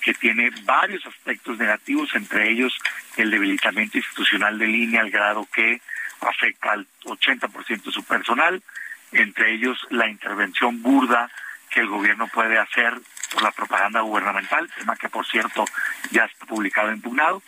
[0.07, 2.79] que tiene varios aspectos negativos, entre ellos
[3.17, 5.81] el debilitamiento institucional de línea al grado que
[6.21, 8.63] afecta al 80% de su personal,
[9.11, 11.29] entre ellos la intervención burda
[11.71, 12.95] que el gobierno puede hacer
[13.33, 15.65] por la propaganda gubernamental, tema que por cierto
[16.13, 17.43] ya está publicado e impugnado,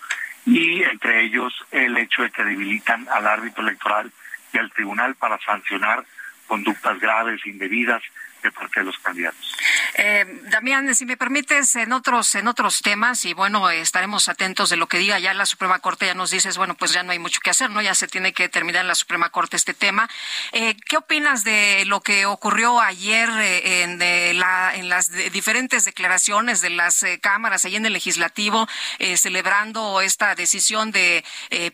[0.45, 4.11] y entre ellos el hecho de que debilitan al árbitro electoral
[4.53, 6.05] y al tribunal para sancionar
[6.49, 8.03] conductas graves, indebidas,
[8.49, 9.57] de parte de los candidatos.
[9.95, 14.77] Eh, Damián, si me permites, en otros, en otros temas, y bueno, estaremos atentos de
[14.77, 17.19] lo que diga ya la Suprema Corte, ya nos dices, bueno, pues ya no hay
[17.19, 17.83] mucho que hacer, ¿no?
[17.83, 20.09] Ya se tiene que terminar en la Suprema Corte este tema.
[20.53, 25.85] Eh, ¿Qué opinas de lo que ocurrió ayer eh, en, de la, en las diferentes
[25.85, 28.69] declaraciones de las eh, cámaras ahí en el legislativo,
[29.17, 31.25] celebrando esta decisión de,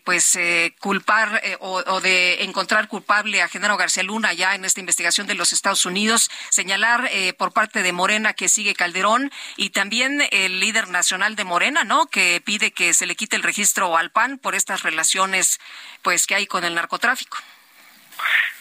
[0.05, 0.39] pues,
[0.81, 5.35] culpar o, o de encontrar culpable a Genaro García Luna ya en esta investigación de
[5.35, 6.31] los Estados Unidos?
[6.65, 11.45] Señalar eh, por parte de Morena que sigue Calderón y también el líder nacional de
[11.45, 12.07] Morena, ¿no?
[12.07, 15.61] Que pide que se le quite el registro al PAN por estas relaciones,
[16.01, 17.37] pues, que hay con el narcotráfico.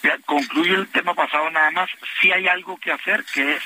[0.02, 1.88] Ya, concluyo el tema pasado nada más.
[2.20, 3.62] Si hay algo que hacer, que es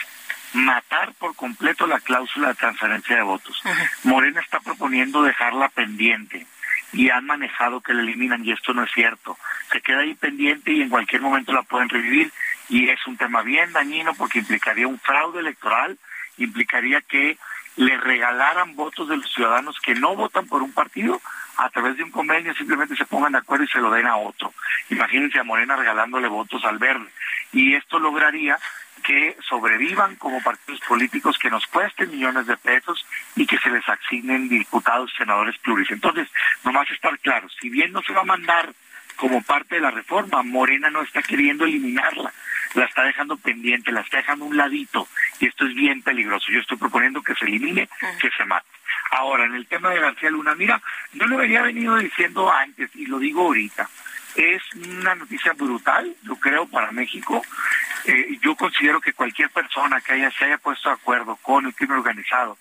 [0.52, 3.60] matar por completo la cláusula de transferencia de votos.
[4.04, 6.46] Morena está proponiendo dejarla pendiente
[6.92, 9.36] y han manejado que la eliminan y esto no es cierto.
[9.72, 12.30] Se queda ahí pendiente y en cualquier momento la pueden revivir
[12.68, 15.98] y es un tema bien dañino porque implicaría un fraude electoral,
[16.36, 17.38] implicaría que
[17.76, 21.20] le regalaran votos de los ciudadanos que no votan por un partido
[21.58, 24.16] a través de un convenio simplemente se pongan de acuerdo y se lo den a
[24.16, 24.54] otro.
[24.90, 27.08] Imagínense a Morena regalándole votos al verde.
[27.52, 28.58] Y esto lograría
[29.02, 33.04] que sobrevivan como partidos políticos que nos cuesten millones de pesos
[33.34, 35.90] y que se les asignen diputados, senadores pluris.
[35.90, 36.28] Entonces,
[36.62, 38.72] nomás estar claro, si bien no se va a mandar
[39.18, 42.32] como parte de la reforma, Morena no está queriendo eliminarla
[42.74, 45.08] la está dejando pendiente, la está dejando un ladito
[45.40, 46.50] y esto es bien peligroso.
[46.50, 47.88] Yo estoy proponiendo que se elimine,
[48.20, 48.66] que se mate.
[49.10, 50.80] Ahora, en el tema de García Luna, mira,
[51.12, 53.88] yo lo había venido diciendo antes y lo digo ahorita.
[54.34, 57.42] Es una noticia brutal, yo creo, para México.
[58.04, 61.74] Eh, yo considero que cualquier persona que haya, se haya puesto de acuerdo con el
[61.74, 62.58] crimen organizado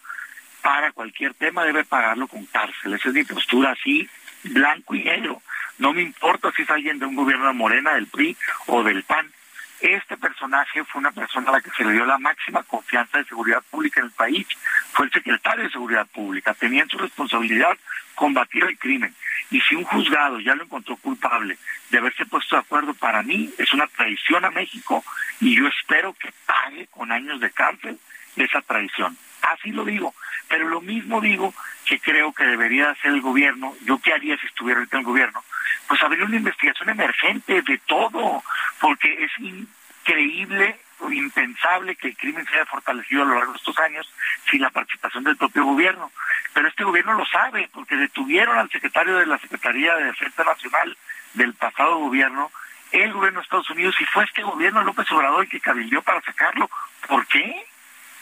[0.61, 2.93] para cualquier tema debe pagarlo con cárcel.
[2.93, 4.09] Esa es mi postura así,
[4.47, 5.41] blanco y negro.
[5.77, 8.35] No me importa si es alguien de un gobierno de Morena, del PRI
[8.67, 9.31] o del PAN.
[9.79, 13.25] Este personaje fue una persona a la que se le dio la máxima confianza de
[13.25, 14.47] seguridad pública en el país.
[14.91, 16.55] Fue el secretario de Seguridad Pública.
[16.55, 17.77] Tenía en su responsabilidad
[18.15, 19.13] combatir el crimen.
[19.51, 21.57] Y si un juzgado ya lo encontró culpable
[21.91, 25.05] de haberse puesto de acuerdo, para mí es una traición a México
[25.39, 27.99] y yo espero que pague con años de cárcel
[28.35, 29.15] esa tradición.
[29.53, 30.13] Así lo digo,
[30.49, 31.53] pero lo mismo digo
[31.85, 35.05] que creo que debería hacer el gobierno, yo qué haría si estuviera ahorita en el
[35.05, 35.43] gobierno,
[35.87, 38.43] pues abrir una investigación emergente de todo,
[38.79, 43.57] porque es increíble o impensable que el crimen se haya fortalecido a lo largo de
[43.57, 44.11] estos años
[44.49, 46.11] sin la participación del propio gobierno.
[46.53, 50.97] Pero este gobierno lo sabe, porque detuvieron al secretario de la Secretaría de Defensa Nacional
[51.35, 52.51] del pasado gobierno,
[52.91, 56.21] el gobierno de Estados Unidos, y fue este gobierno López Obrador el que cabildió para
[56.21, 56.69] sacarlo.
[57.07, 57.65] ¿Por qué?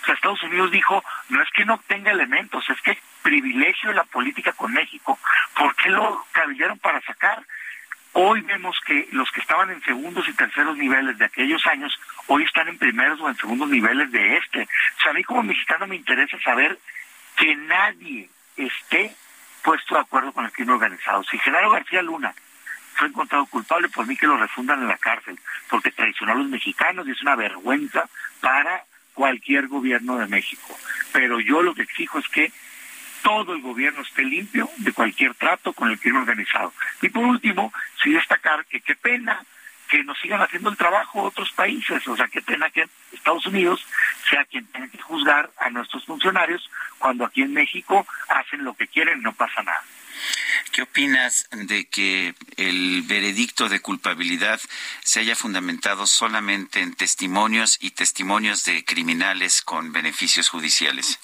[0.06, 4.03] Sea, Estados Unidos dijo, no es que no tenga elementos, es que privilegio de la
[4.03, 5.18] política con México.
[5.56, 7.43] ¿Por qué lo cabildearon para sacar?
[8.14, 12.43] Hoy vemos que los que estaban en segundos y terceros niveles de aquellos años, hoy
[12.43, 14.62] están en primeros o en segundos niveles de este.
[14.62, 16.78] O sea, a mí como mexicano me interesa saber
[17.36, 19.16] que nadie esté
[19.64, 21.24] puesto de acuerdo con el crimen organizado.
[21.24, 22.34] Si Genaro García Luna
[22.93, 25.38] fue encontrado culpable, por mí que lo refundan en la cárcel,
[25.70, 28.08] porque traicionó a los mexicanos y es una vergüenza
[28.39, 28.86] para
[29.16, 30.78] cualquier gobierno de México.
[31.11, 32.51] Pero yo lo que exijo es que
[33.24, 36.72] todo el gobierno esté limpio de cualquier trato con el crimen organizado.
[37.01, 39.43] Y por último, sí destacar que qué pena
[39.89, 43.86] que nos sigan haciendo el trabajo otros países, o sea, qué pena que Estados Unidos
[44.30, 48.88] sea quien tenga que juzgar a nuestros funcionarios cuando aquí en México hacen lo que
[48.88, 49.84] quieren y no pasa nada.
[50.76, 54.59] ¿Qué opinas de que el veredicto de culpabilidad
[55.03, 61.17] se haya fundamentado solamente en testimonios y testimonios de criminales con beneficios judiciales?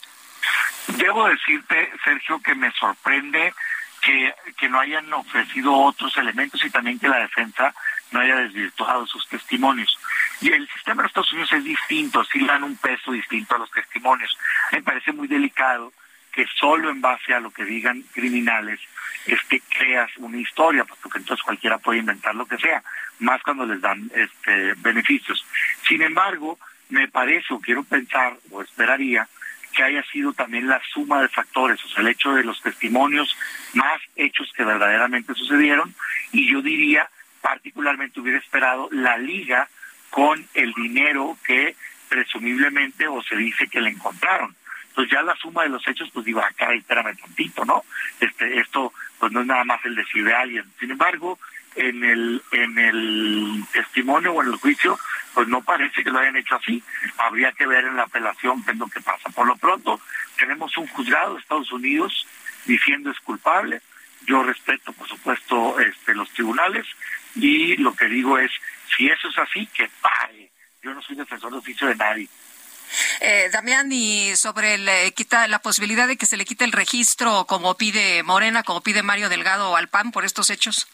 [0.87, 3.53] Debo decirte, Sergio, que me sorprende
[4.01, 7.75] que, que no hayan ofrecido otros elementos y también que la defensa
[8.11, 9.99] no haya desvirtuado sus testimonios.
[10.39, 13.71] Y el sistema de Estados Unidos es distinto, sí dan un peso distinto a los
[13.71, 14.37] testimonios.
[14.71, 15.91] Me parece muy delicado
[16.31, 18.79] que solo en base a lo que digan criminales
[19.25, 22.83] este, creas una historia, pues, porque entonces cualquiera puede inventar lo que sea,
[23.19, 25.45] más cuando les dan este, beneficios.
[25.87, 26.57] Sin embargo,
[26.89, 29.27] me parece, o quiero pensar, o esperaría,
[29.73, 33.37] que haya sido también la suma de factores, o sea, el hecho de los testimonios
[33.73, 35.93] más hechos que verdaderamente sucedieron,
[36.31, 37.09] y yo diría,
[37.41, 39.69] particularmente hubiera esperado la liga
[40.09, 41.75] con el dinero que
[42.09, 44.55] presumiblemente o se dice que le encontraron.
[44.91, 47.83] Entonces ya la suma de los hechos, pues digo, acá, ah, espérame tantito, ¿no?
[48.19, 50.65] Este, esto pues no es nada más el decir de alguien.
[50.79, 51.39] Sin embargo,
[51.75, 54.99] en el, en el testimonio o en el juicio,
[55.33, 56.83] pues no parece que lo hayan hecho así.
[57.17, 59.29] Habría que ver en la apelación qué es lo que pasa.
[59.29, 60.01] Por lo pronto,
[60.37, 62.27] tenemos un juzgado de Estados Unidos
[62.65, 63.81] diciendo es culpable.
[64.25, 66.85] Yo respeto, por supuesto, este, los tribunales
[67.35, 68.51] y lo que digo es,
[68.95, 70.51] si eso es así, que pare.
[70.83, 72.27] Yo no soy defensor de oficio de nadie.
[73.21, 77.45] Eh, Damián, y sobre el, quita, la posibilidad de que se le quite el registro
[77.45, 80.87] como pide Morena, como pide Mario Delgado al PAN por estos hechos.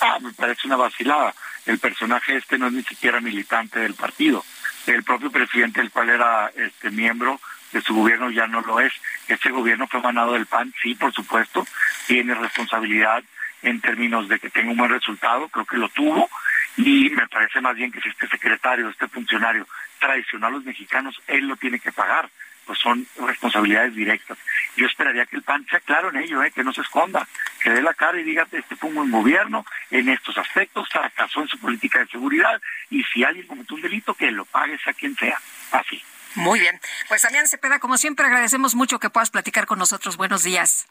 [0.00, 1.34] Ah, me parece una vacilada.
[1.64, 4.44] El personaje este no es ni siquiera militante del partido.
[4.86, 7.40] El propio presidente, el cual era este miembro
[7.72, 8.92] de su gobierno, ya no lo es.
[9.26, 11.66] Este gobierno fue emanado del PAN, sí, por supuesto,
[12.06, 13.22] tiene responsabilidad
[13.62, 16.28] en términos de que tenga un buen resultado, creo que lo tuvo,
[16.76, 19.66] y me parece más bien que si este secretario, este funcionario
[19.98, 22.28] traicionó a los mexicanos, él lo tiene que pagar,
[22.66, 24.38] pues son responsabilidades directas.
[24.76, 26.50] Yo esperaría que el PAN sea claro en ello, ¿eh?
[26.50, 27.26] que no se esconda,
[27.62, 31.42] que dé la cara y diga, este fue un buen gobierno en estos aspectos, fracasó
[31.42, 34.92] en su política de seguridad, y si alguien cometió un delito, que lo pague sea
[34.92, 35.40] quien sea,
[35.70, 36.02] así.
[36.34, 36.78] Muy bien.
[37.08, 40.16] Pues Damián Cepeda, como siempre, agradecemos mucho que puedas platicar con nosotros.
[40.16, 40.86] Buenos días.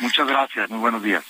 [0.00, 1.24] Muchas gracias, muy buenos días.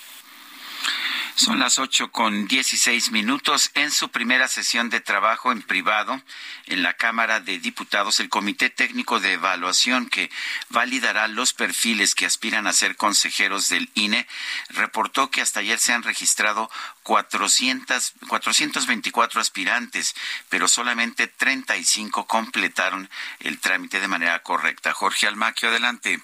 [1.35, 3.69] Son las ocho con dieciséis minutos.
[3.73, 6.21] En su primera sesión de trabajo en privado
[6.65, 10.31] en la Cámara de Diputados, el Comité Técnico de Evaluación que
[10.69, 14.25] validará los perfiles que aspiran a ser consejeros del INE
[14.69, 16.71] reportó que hasta ayer se han registrado
[17.03, 20.15] 400, 424 aspirantes,
[20.47, 23.09] pero solamente 35 completaron
[23.41, 24.93] el trámite de manera correcta.
[24.93, 26.21] Jorge Almaquio, adelante.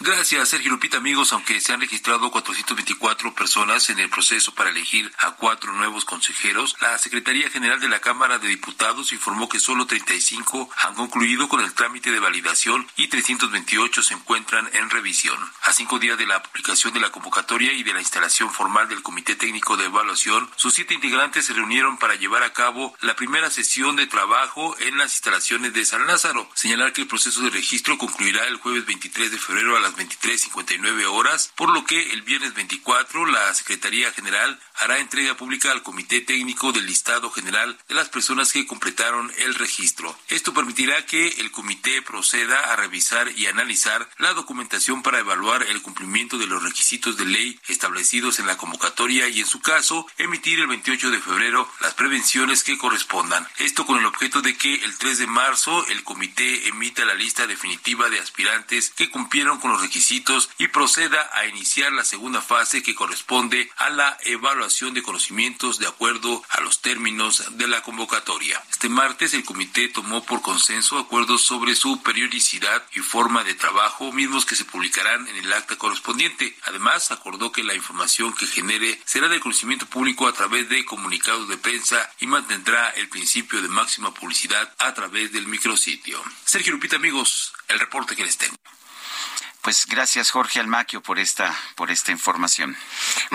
[0.00, 1.32] Gracias, Sergio Lupita, amigos.
[1.32, 6.76] Aunque se han registrado 424 personas en el proceso para elegir a cuatro nuevos consejeros,
[6.80, 11.60] la Secretaría General de la Cámara de Diputados informó que solo 35 han concluido con
[11.60, 15.36] el trámite de validación y 328 se encuentran en revisión.
[15.64, 19.02] A cinco días de la publicación de la convocatoria y de la instalación formal del
[19.02, 23.50] Comité Técnico de Evaluación, sus siete integrantes se reunieron para llevar a cabo la primera
[23.50, 26.48] sesión de trabajo en las instalaciones de San Lázaro.
[26.54, 31.04] Señalar que el proceso de registro concluirá el jueves 23 de febrero a las 23.59
[31.06, 36.20] horas, por lo que el viernes 24 la Secretaría General hará entrega pública al Comité
[36.20, 40.16] Técnico del Listado General de las personas que completaron el registro.
[40.28, 45.82] Esto permitirá que el comité proceda a revisar y analizar la documentación para evaluar el
[45.82, 50.60] cumplimiento de los requisitos de ley establecidos en la convocatoria y en su caso emitir
[50.60, 53.46] el 28 de febrero las prevenciones que correspondan.
[53.58, 57.46] Esto con el objeto de que el 3 de marzo el comité emita la lista
[57.46, 62.94] definitiva de aspirantes que cumplieron con requisitos y proceda a iniciar la segunda fase que
[62.94, 68.62] corresponde a la evaluación de conocimientos de acuerdo a los términos de la convocatoria.
[68.70, 74.12] Este martes el comité tomó por consenso acuerdos sobre su periodicidad y forma de trabajo,
[74.12, 76.56] mismos que se publicarán en el acta correspondiente.
[76.64, 81.48] Además, acordó que la información que genere será de conocimiento público a través de comunicados
[81.48, 86.22] de prensa y mantendrá el principio de máxima publicidad a través del micrositio.
[86.44, 88.56] Sergio Lupita, amigos, el reporte que les tengo.
[89.68, 92.74] Pues gracias Jorge Almaquio por esta por esta información.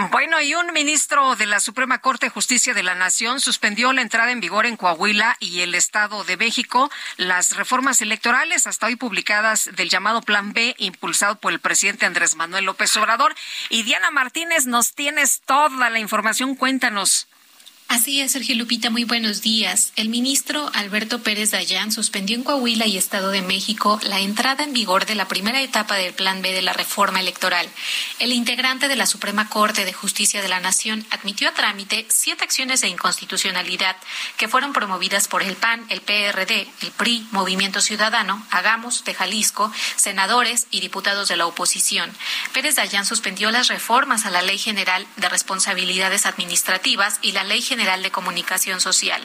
[0.09, 4.01] Bueno, y un ministro de la Suprema Corte de Justicia de la Nación suspendió la
[4.01, 8.95] entrada en vigor en Coahuila y el Estado de México las reformas electorales hasta hoy
[8.95, 13.35] publicadas del llamado Plan B impulsado por el presidente Andrés Manuel López Obrador.
[13.69, 17.27] Y Diana Martínez, nos tienes toda la información, cuéntanos.
[17.89, 19.93] Así es, Sergio Lupita, muy buenos días.
[19.95, 24.73] El ministro Alberto Pérez Dayán suspendió en Coahuila y Estado de México la entrada en
[24.73, 27.69] vigor de la primera etapa del Plan B de la reforma electoral.
[28.17, 32.43] El integrante de la Suprema Corte de Justicia de la Nación admitió a trámite siete
[32.43, 33.95] acciones de inconstitucionalidad
[34.37, 39.71] que fueron promovidas por el PAN, el PRD, el PRI, Movimiento Ciudadano, Hagamos de Jalisco,
[39.97, 42.11] senadores y diputados de la oposición.
[42.53, 47.61] Pérez Dayán suspendió las reformas a la Ley General de Responsabilidades Administrativas y la Ley
[47.61, 49.21] General de Comunicación Social.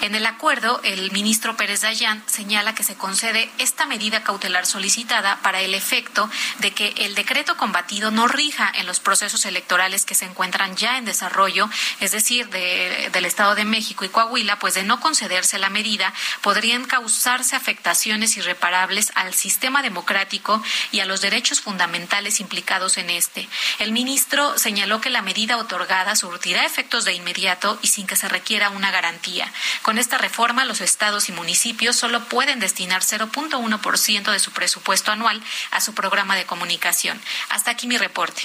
[0.00, 5.38] En el acuerdo, el ministro Pérez Dayán señala que se concede esta medida cautelar solicitada
[5.42, 10.14] para el efecto de que el decreto combatido no rija en los procesos electorales que
[10.14, 11.68] se encuentran ya en desarrollo,
[12.00, 16.86] es decir, del Estado de México y Coahuila, pues de no concederse la medida, podrían
[16.86, 20.62] causarse afectaciones irreparables al sistema democrático
[20.92, 23.50] y a los derechos fundamentales implicados en este.
[23.80, 28.28] El ministro señaló que la medida otorgada surtirá efectos de inmediato y sin que se
[28.28, 29.52] requiera una garantía.
[29.82, 35.42] Con esta reforma, los estados y municipios solo pueden destinar 0.1% de su presupuesto anual
[35.70, 37.20] a su programa de comunicación.
[37.48, 38.42] Hasta aquí mi reporte.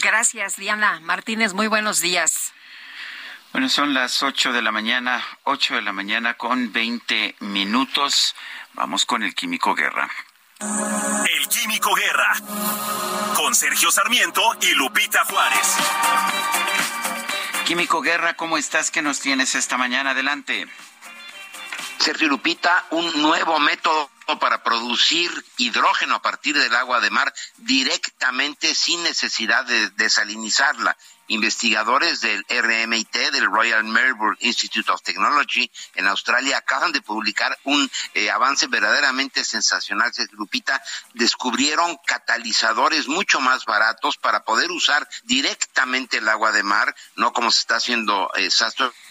[0.00, 1.52] Gracias, Diana Martínez.
[1.52, 2.52] Muy buenos días.
[3.52, 8.36] Bueno, son las 8 de la mañana, 8 de la mañana con 20 minutos.
[8.74, 10.08] Vamos con el Químico Guerra.
[10.60, 12.34] El Químico Guerra,
[13.34, 16.99] con Sergio Sarmiento y Lupita Juárez.
[17.70, 18.90] Químico Guerra, ¿cómo estás?
[18.90, 20.10] ¿Qué nos tienes esta mañana?
[20.10, 20.66] Adelante.
[22.00, 24.10] Sergio Lupita, un nuevo método
[24.40, 30.96] para producir hidrógeno a partir del agua de mar directamente sin necesidad de desalinizarla
[31.30, 37.90] investigadores del RMIT, del Royal Melbourne Institute of Technology en Australia, acaban de publicar un
[38.14, 40.82] eh, avance verdaderamente sensacional, se grupita,
[41.14, 47.50] descubrieron catalizadores mucho más baratos para poder usar directamente el agua de mar, no como
[47.50, 48.48] se está haciendo eh,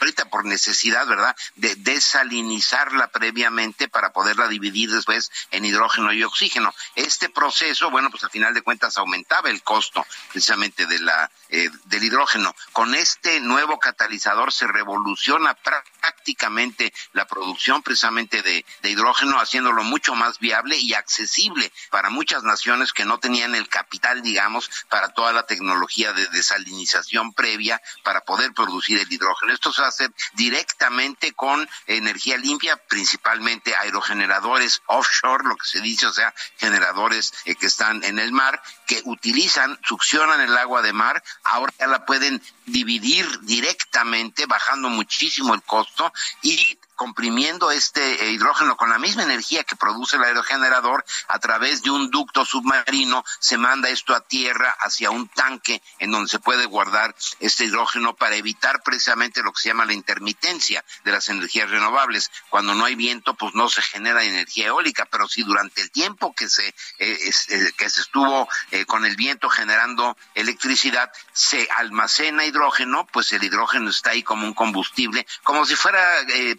[0.02, 6.74] ahorita por necesidad, ¿verdad?, de desalinizarla previamente para poderla dividir después en hidrógeno y oxígeno.
[6.96, 11.70] Este proceso, bueno, pues al final de cuentas aumentaba el costo precisamente de la eh,
[11.86, 12.56] del hidrógeno.
[12.74, 20.40] Con este nuevo catalizador se revoluciona prácticamente la producción precisamente de, hidrógeno, haciéndolo mucho más
[20.40, 25.46] viable y accesible para muchas naciones que no tenían el capital, digamos, para toda la
[25.46, 29.54] tecnología de desalinización previa para poder producir el hidrógeno.
[29.54, 36.14] Esto se hacer directamente con energía limpia, principalmente aerogeneradores offshore, lo que se dice, o
[36.14, 41.22] sea, generadores eh, que están en el mar, que utilizan, succionan el agua de mar,
[41.44, 46.12] ahora ya la pueden dividir directamente, bajando muchísimo el costo
[46.42, 51.82] y comprimiendo este eh, hidrógeno con la misma energía que produce el aerogenerador a través
[51.82, 56.40] de un ducto submarino, se manda esto a tierra hacia un tanque en donde se
[56.40, 61.30] puede guardar este hidrógeno para evitar precisamente lo que se llama la intermitencia de las
[61.30, 62.32] energías renovables.
[62.50, 66.34] Cuando no hay viento, pues no se genera energía eólica, pero si durante el tiempo
[66.34, 68.50] que se, eh, eh, que se estuvo
[68.88, 74.54] con el viento generando electricidad, se almacena hidrógeno, pues el hidrógeno está ahí como un
[74.54, 76.04] combustible, como si fuera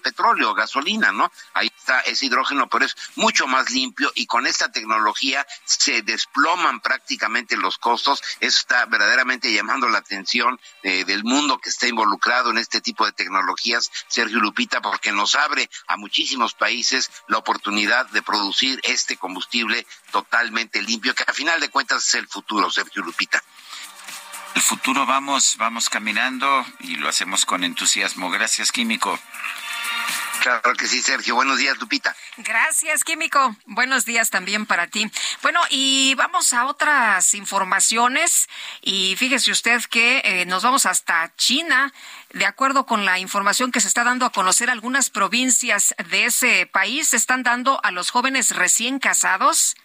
[0.02, 1.30] petróleo petróleo, gasolina, ¿no?
[1.54, 6.80] Ahí está ese hidrógeno, pero es mucho más limpio y con esta tecnología se desploman
[6.80, 8.22] prácticamente los costos.
[8.38, 13.04] Eso está verdaderamente llamando la atención eh, del mundo que está involucrado en este tipo
[13.06, 19.16] de tecnologías, Sergio Lupita, porque nos abre a muchísimos países la oportunidad de producir este
[19.16, 23.42] combustible totalmente limpio, que a final de cuentas es el futuro, Sergio Lupita.
[24.54, 28.30] El futuro vamos, vamos caminando y lo hacemos con entusiasmo.
[28.30, 29.18] Gracias, Químico.
[30.40, 31.34] Claro que sí, Sergio.
[31.34, 32.16] Buenos días, Lupita.
[32.38, 33.54] Gracias, Químico.
[33.66, 35.10] Buenos días también para ti.
[35.42, 38.48] Bueno, y vamos a otras informaciones.
[38.80, 41.92] Y fíjese usted que eh, nos vamos hasta China.
[42.32, 46.66] De acuerdo con la información que se está dando a conocer, algunas provincias de ese
[46.66, 49.76] país están dando a los jóvenes recién casados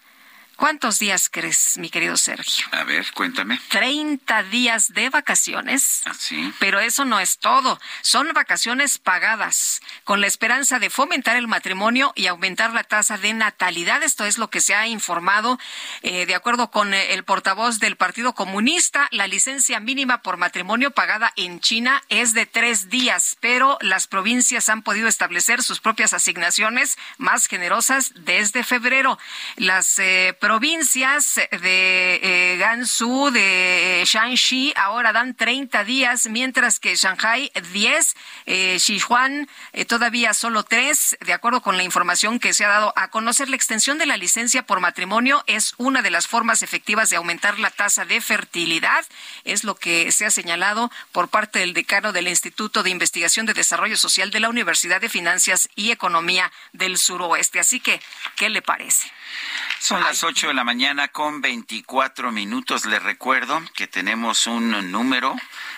[0.56, 2.66] ¿Cuántos días crees, mi querido Sergio?
[2.72, 3.60] A ver, cuéntame.
[3.70, 6.02] 30 días de vacaciones.
[6.06, 6.54] ¿Ah, sí?
[6.60, 7.80] Pero eso no es todo.
[8.02, 13.34] Son vacaciones pagadas, con la esperanza de fomentar el matrimonio y aumentar la tasa de
[13.34, 14.02] natalidad.
[14.04, 15.60] Esto es lo que se ha informado.
[16.02, 20.92] Eh, de acuerdo con eh, el portavoz del Partido Comunista, la licencia mínima por matrimonio
[20.92, 26.14] pagada en China es de tres días, pero las provincias han podido establecer sus propias
[26.14, 29.20] asignaciones más generosas desde febrero.
[29.58, 37.52] Las eh, provincias de eh, Gansu, de Shanxi, ahora dan 30 días, mientras que Shanghai
[37.74, 38.16] 10,
[38.46, 41.18] eh, Sichuan eh, todavía solo 3.
[41.26, 44.18] De acuerdo con la información que se ha dado a conocer, la extensión de la
[44.18, 49.04] licencia por matrimonio es una de las formas efectivas de aumentar la tasa de fertilidad.
[49.46, 53.56] Es lo que se ha señalado por parte del decano del Instituto de Investigación de
[53.56, 57.60] Desarrollo Social de la Universidad de Finanzas y Economía del Suroeste.
[57.60, 58.00] Así que,
[58.36, 59.12] ¿qué le parece?
[59.80, 62.86] Son las 8 de la mañana con 24 minutos.
[62.86, 65.36] Le recuerdo que tenemos un número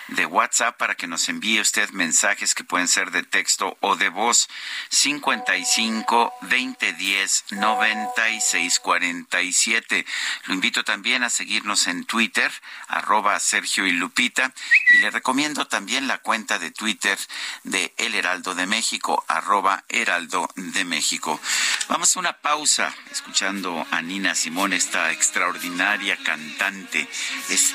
[0.08, 4.08] de WhatsApp para que nos envíe usted mensajes que pueden ser de texto o de
[4.08, 4.48] voz.
[4.90, 10.06] 55 2010 9647.
[10.46, 12.50] Lo invito también a seguirnos en Twitter,
[12.88, 14.52] arroba Sergio y Lupita.
[14.90, 17.18] Y le recomiendo también la cuenta de Twitter
[17.64, 21.40] de El Heraldo de México, arroba Heraldo de México.
[21.88, 27.08] Vamos a una pausa escuchando a Nina Simón, esta extraordinaria cantante.
[27.48, 27.74] Es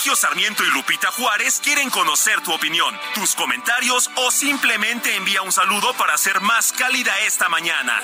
[0.00, 5.52] Sergio Sarmiento y Lupita Juárez quieren conocer tu opinión, tus comentarios o simplemente envía un
[5.52, 8.00] saludo para hacer más cálida esta mañana.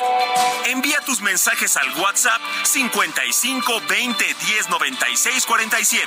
[0.66, 6.06] Envía tus mensajes al WhatsApp 55 20 10 96 47.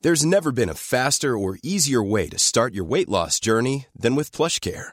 [0.00, 4.16] There's never been a faster or easier way to start your weight loss journey than
[4.16, 4.92] with PlushCare.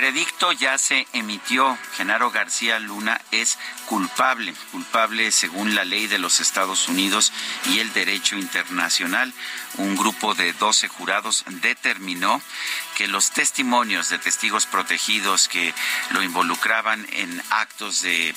[0.00, 1.76] Veredicto ya se emitió.
[1.94, 7.34] Genaro García Luna es culpable, culpable según la ley de los Estados Unidos
[7.66, 9.30] y el derecho internacional.
[9.76, 12.40] Un grupo de 12 jurados determinó
[13.00, 15.72] que los testimonios de testigos protegidos que
[16.10, 18.34] lo involucraban en actos de,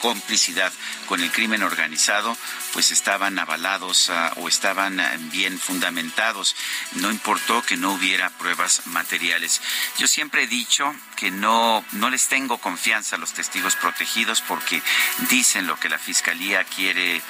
[0.00, 0.72] complicidad
[1.06, 2.34] con el crimen organizado,
[2.72, 6.56] pues estaban avalados uh, o estaban uh, bien fundamentados.
[6.92, 9.60] No importó que no hubiera pruebas materiales.
[9.98, 14.82] Yo siempre he dicho que no, no les tengo confianza a los testigos protegidos porque
[15.28, 17.20] dicen lo que la Fiscalía quiere,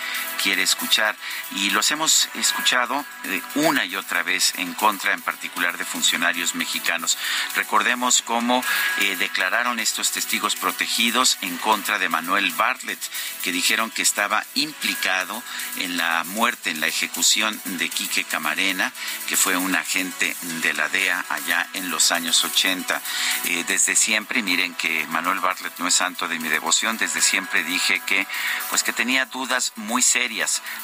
[0.43, 1.17] quiere escuchar.
[1.53, 6.55] Y los hemos escuchado eh, una y otra vez en contra, en particular, de funcionarios
[6.55, 7.19] mexicanos.
[7.55, 8.63] Recordemos cómo
[9.01, 13.01] eh, declararon estos testigos protegidos en contra de Manuel Bartlett,
[13.43, 15.43] que dijeron que estaba implicado
[15.79, 18.93] en la muerte, en la ejecución de Quique Camarena,
[19.29, 23.01] que fue un agente de la DEA allá en los años 80.
[23.45, 27.65] Eh, desde siempre, miren que Manuel Bartlett no es santo de mi devoción, desde siempre
[27.65, 28.27] dije que
[28.71, 30.26] pues que tenía dudas muy serias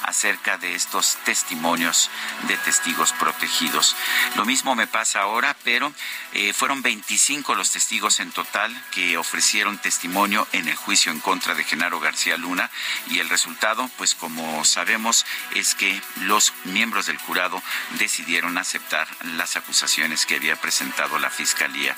[0.03, 2.09] acerca de estos testimonios
[2.47, 3.95] de testigos protegidos.
[4.35, 5.93] Lo mismo me pasa ahora, pero
[6.31, 11.55] eh, fueron 25 los testigos en total que ofrecieron testimonio en el juicio en contra
[11.55, 12.69] de Genaro García Luna
[13.07, 15.25] y el resultado, pues como sabemos,
[15.55, 17.61] es que los miembros del jurado
[17.99, 21.95] decidieron aceptar las acusaciones que había presentado la Fiscalía.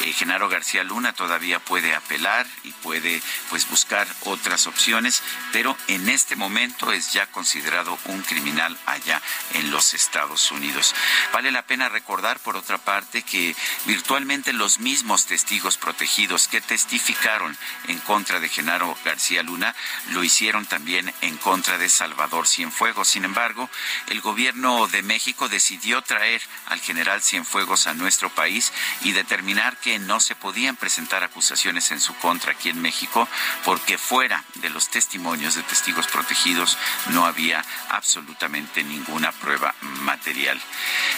[0.00, 5.22] Eh, Genaro García Luna todavía puede apelar y puede pues buscar otras opciones,
[5.52, 9.20] pero en este momento es ya considerado un criminal allá
[9.54, 10.94] en los Estados Unidos.
[11.32, 13.54] Vale la pena recordar, por otra parte, que
[13.86, 17.56] virtualmente los mismos testigos protegidos que testificaron
[17.88, 19.74] en contra de Genaro García Luna
[20.10, 23.08] lo hicieron también en contra de Salvador Cienfuegos.
[23.08, 23.68] Sin embargo,
[24.08, 29.98] el gobierno de México decidió traer al general Cienfuegos a nuestro país y determinar que
[29.98, 33.28] no se podían presentar acusaciones en su contra aquí en México
[33.64, 36.73] porque fuera de los testimonios de testigos protegidos
[37.10, 40.60] no había absolutamente ninguna prueba material.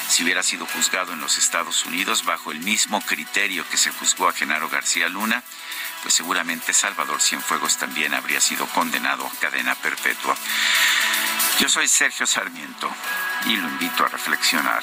[0.09, 4.29] Si hubiera sido juzgado en los Estados Unidos bajo el mismo criterio que se juzgó
[4.29, 5.43] a Genaro García Luna,
[6.03, 10.37] pues seguramente Salvador Cienfuegos también habría sido condenado a cadena perpetua.
[11.59, 12.91] Yo soy Sergio Sarmiento
[13.47, 14.83] y lo invito a reflexionar.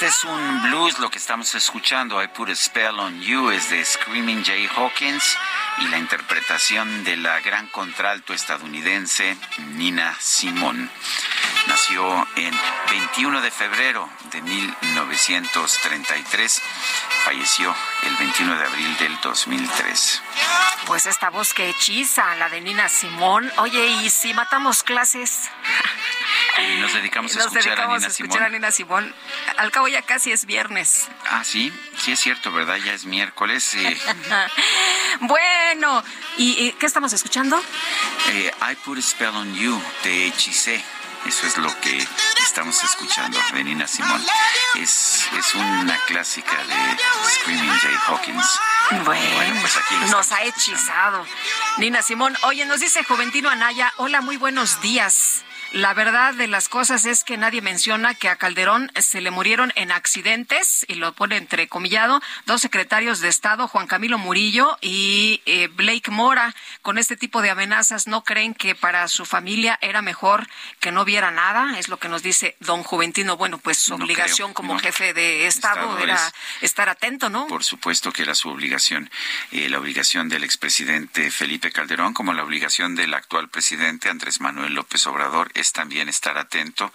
[0.00, 3.68] Este es un blues, lo que estamos escuchando, I Put a Spell on You, es
[3.68, 5.36] de Screaming Jay Hawkins
[5.76, 9.36] y la interpretación de la gran contralto estadounidense
[9.74, 10.88] Nina Simone.
[11.66, 12.58] Nació en
[12.88, 16.62] 21 de febrero de 1933,
[17.26, 17.74] falleció
[18.04, 20.22] el 21 de abril del 2003.
[20.86, 23.52] Pues esta voz que hechiza, la de Nina Simón.
[23.58, 25.50] Oye, ¿y si matamos clases?
[26.58, 29.14] Y nos dedicamos a escuchar a dedicamos Nina a escuchar a Nina Simón.
[29.56, 31.08] Al cabo ya casi es viernes.
[31.30, 32.76] Ah, sí, sí es cierto, ¿verdad?
[32.76, 33.74] Ya es miércoles.
[33.74, 33.98] eh,
[35.20, 36.02] bueno,
[36.36, 37.60] ¿y, y qué estamos escuchando?
[38.28, 40.82] Eh, I Put a Spell on You, te hechicé.
[41.26, 41.98] Eso es lo que
[42.42, 44.24] estamos escuchando de Nina Simone.
[44.76, 46.96] Es, es una clásica de
[47.30, 48.46] Screaming Jay Hawkins.
[49.04, 51.26] Bueno, pues aquí nos ha hechizado.
[51.76, 55.44] Nina Simón, oye, nos dice Juventino Anaya, hola, muy buenos días.
[55.72, 59.72] La verdad de las cosas es que nadie menciona que a Calderón se le murieron
[59.76, 65.68] en accidentes, y lo pone entrecomillado, dos secretarios de Estado, Juan Camilo Murillo y eh,
[65.68, 66.56] Blake Mora.
[66.82, 70.48] Con este tipo de amenazas, ¿no creen que para su familia era mejor
[70.80, 71.78] que no viera nada?
[71.78, 73.36] Es lo que nos dice don Juventino.
[73.36, 74.80] Bueno, pues su No obligación creo, como no.
[74.80, 76.32] jefe de Estado, Estado era es-
[76.62, 77.46] estar atento, ¿no?
[77.46, 79.08] Por supuesto que era su obligación.
[79.52, 84.74] Eh, la obligación del expresidente Felipe Calderón, como la obligación del actual presidente Andrés Manuel
[84.74, 86.92] López Obrador, es también estar atento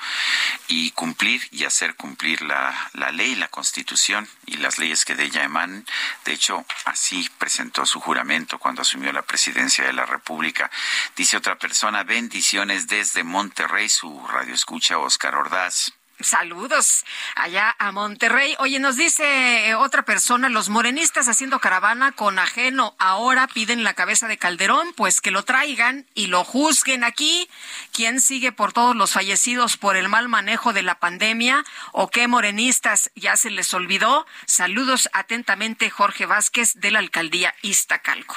[0.68, 5.26] y cumplir y hacer cumplir la, la ley, la constitución y las leyes que de
[5.26, 5.86] ella emanan.
[6.26, 10.70] De hecho, así presentó su juramento cuando asumió la presidencia de la República.
[11.16, 15.94] Dice otra persona, bendiciones desde Monterrey, su radio escucha Oscar Ordaz.
[16.22, 17.04] Saludos
[17.36, 18.56] allá a Monterrey.
[18.60, 23.96] Oye, nos dice eh, otra persona, los morenistas haciendo caravana con ajeno ahora piden la
[23.96, 27.50] cabeza de Calderón, pues que lo traigan y lo juzguen aquí.
[27.92, 31.66] ¿Quién sigue por todos los fallecidos por el mal manejo de la pandemia?
[31.92, 34.26] ¿O qué morenistas ya se les olvidó?
[34.46, 38.36] Saludos atentamente, Jorge Vázquez de la alcaldía Iztacalco.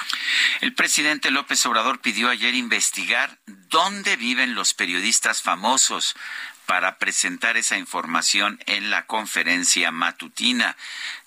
[0.59, 6.15] El presidente López Obrador pidió ayer investigar dónde viven los periodistas famosos
[6.69, 10.77] para presentar esa información en la conferencia matutina.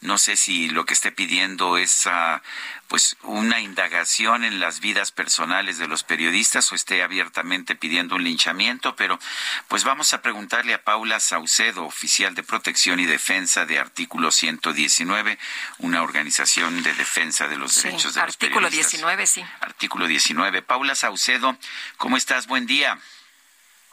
[0.01, 2.41] No sé si lo que esté pidiendo es ah,
[2.87, 8.23] pues una indagación en las vidas personales de los periodistas o esté abiertamente pidiendo un
[8.23, 9.19] linchamiento, pero
[9.67, 15.41] pues vamos a preguntarle a Paula Saucedo, oficial de protección y defensa de Artículo 119,
[15.79, 18.45] una organización de defensa de los derechos de los periodistas.
[18.45, 19.45] Artículo 19, sí.
[19.59, 20.63] Artículo 19.
[20.63, 21.59] Paula Saucedo,
[21.97, 22.47] ¿cómo estás?
[22.47, 22.97] Buen día.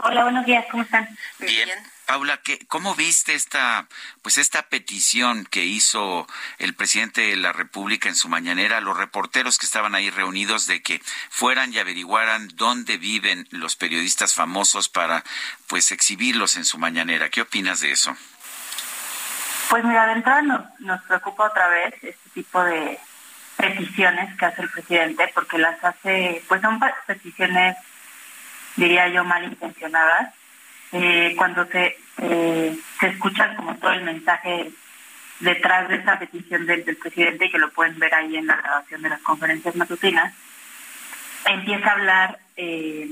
[0.02, 1.10] Hola, buenos días, ¿cómo están?
[1.40, 1.70] Bien.
[2.06, 2.40] Paula,
[2.70, 3.86] ¿cómo viste esta,
[4.22, 6.26] pues esta petición que hizo
[6.58, 10.68] el presidente de la República en su mañanera a los reporteros que estaban ahí reunidos
[10.68, 15.26] de que fueran y averiguaran dónde viven los periodistas famosos para,
[15.68, 17.30] pues, exhibirlos en su mañanera?
[17.30, 18.16] ¿Qué opinas de eso?
[19.70, 22.98] Pues mira, de entrada nos, nos preocupa otra vez este tipo de
[23.58, 27.76] peticiones que hace el presidente, porque las hace, pues son peticiones
[28.80, 30.34] diría yo, malintencionadas,
[30.92, 34.72] eh, cuando se, eh, se escucha como todo el mensaje
[35.40, 39.10] detrás de esa petición del, presidente, que lo pueden ver ahí en la grabación de
[39.10, 40.34] las conferencias matutinas,
[41.46, 43.10] empieza a hablar eh,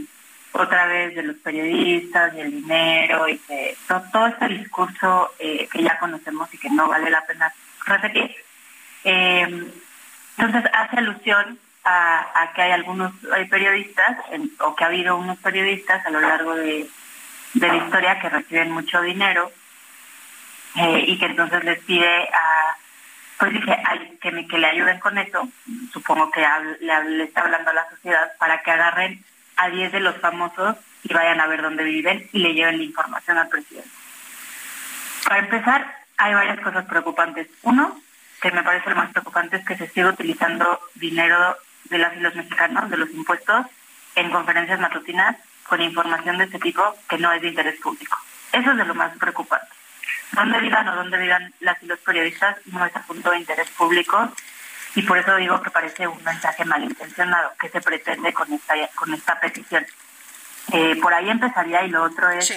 [0.54, 6.52] otra vez de los periodistas, del dinero y de todo, este discurso que ya conocemos
[6.54, 7.54] y que no vale la pena
[7.86, 8.36] repetir.
[9.04, 14.18] entonces hace alusión a, que hay algunos hay periodistas
[14.60, 16.90] o que ha habido unos periodistas a lo largo de,
[17.54, 19.52] la historia que reciben mucho dinero
[20.76, 22.76] eh, y que entonces les pide a
[23.40, 23.78] pues dije
[24.20, 25.48] que, me, que le ayuden con eso
[25.94, 26.46] supongo que
[26.82, 29.24] le, está hablando a la sociedad para que agarren
[29.56, 32.84] a 10 de los famosos y vayan a ver dónde viven y le lleven la
[32.84, 33.90] información al presidente.
[35.24, 37.48] Para empezar hay varias cosas preocupantes.
[37.64, 38.00] Uno
[38.42, 41.58] que me parece lo más preocupante es que se sigue utilizando dinero
[41.90, 43.66] de las y los mexicanos, de los impuestos,
[44.16, 45.38] en conferencias matutinas
[45.68, 48.18] con información de este tipo que no es de interés público.
[48.52, 49.68] Eso es de lo más preocupante.
[50.32, 54.32] Dónde vivan o dónde vivan las y los periodistas no es asunto de interés público
[54.96, 59.14] y por eso digo que parece un mensaje malintencionado que se pretende con esta, con
[59.14, 59.86] esta petición.
[60.74, 62.50] Eh, por ahí empezaría y lo otro es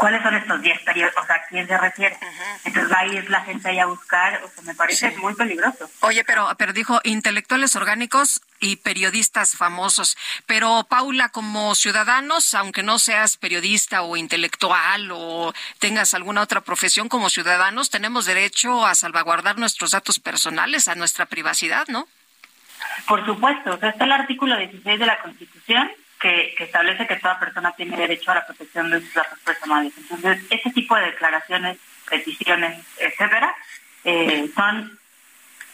[0.00, 2.16] cuáles son estos 10 periodos, o sea, a quién se refiere.
[2.64, 5.90] Entonces va a ir la gente ahí a buscar, o sea, me parece muy peligroso.
[6.00, 10.16] Oye, pero, pero dijo intelectuales orgánicos y periodistas famosos.
[10.46, 17.10] Pero Paula, como ciudadanos, aunque no seas periodista o intelectual o tengas alguna otra profesión
[17.10, 22.08] como ciudadanos, tenemos derecho a salvaguardar nuestros datos personales, a nuestra privacidad, ¿no?
[23.06, 25.90] Por supuesto, o sea, está el artículo 16 de la Constitución
[26.20, 29.92] que, establece que toda persona tiene derecho a la protección de sus datos personales.
[29.96, 31.78] Entonces, ese tipo de declaraciones,
[32.08, 33.54] peticiones, etcétera,
[34.04, 34.98] eh, son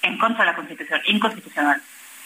[0.02, 1.82] en contra de la Constitución, inconstitucionales.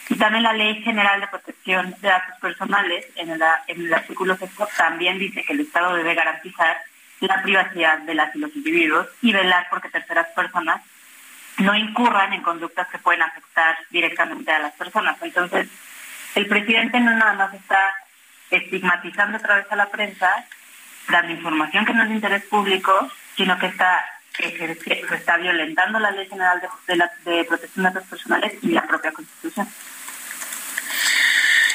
[0.09, 4.36] Y también la Ley General de Protección de Datos Personales, en el, en el artículo
[4.36, 6.78] sexto, también dice que el Estado debe garantizar
[7.20, 10.82] la privacidad de las y los individuos y velar porque terceras personas
[11.59, 15.16] no incurran en conductas que pueden afectar directamente a las personas.
[15.22, 15.68] Entonces,
[16.34, 17.78] el presidente no nada más está
[18.51, 20.47] estigmatizando otra vez a la prensa,
[21.09, 24.05] dando información que no es de interés público, sino que está
[24.39, 26.97] está violentando la Ley General de,
[27.31, 29.68] de, Protección de Datos Personales y la propia Constitución.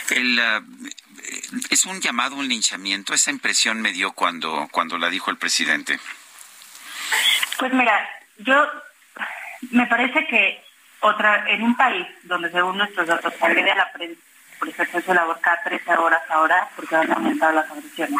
[0.09, 0.61] El, eh,
[1.69, 3.13] es un llamado, un linchamiento.
[3.13, 5.99] Esa impresión me dio cuando, cuando la dijo el presidente.
[7.59, 8.65] Pues mira, yo
[9.71, 10.63] me parece que
[11.01, 14.21] otra en un país donde según nuestros datos agrede a la prensa
[14.59, 18.19] por ejercer su labor cada 13 horas ahora porque han aumentado las agresiones.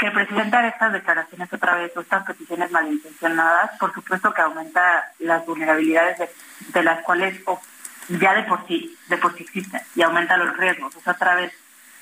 [0.00, 5.46] Que presenta estas declaraciones otra vez o estas peticiones malintencionadas, por supuesto que aumenta las
[5.46, 6.30] vulnerabilidades
[6.72, 7.40] de, las cuales
[8.08, 10.94] ya de por sí, de por sí existen y aumenta los riesgos.
[11.04, 11.52] Sea, otra vez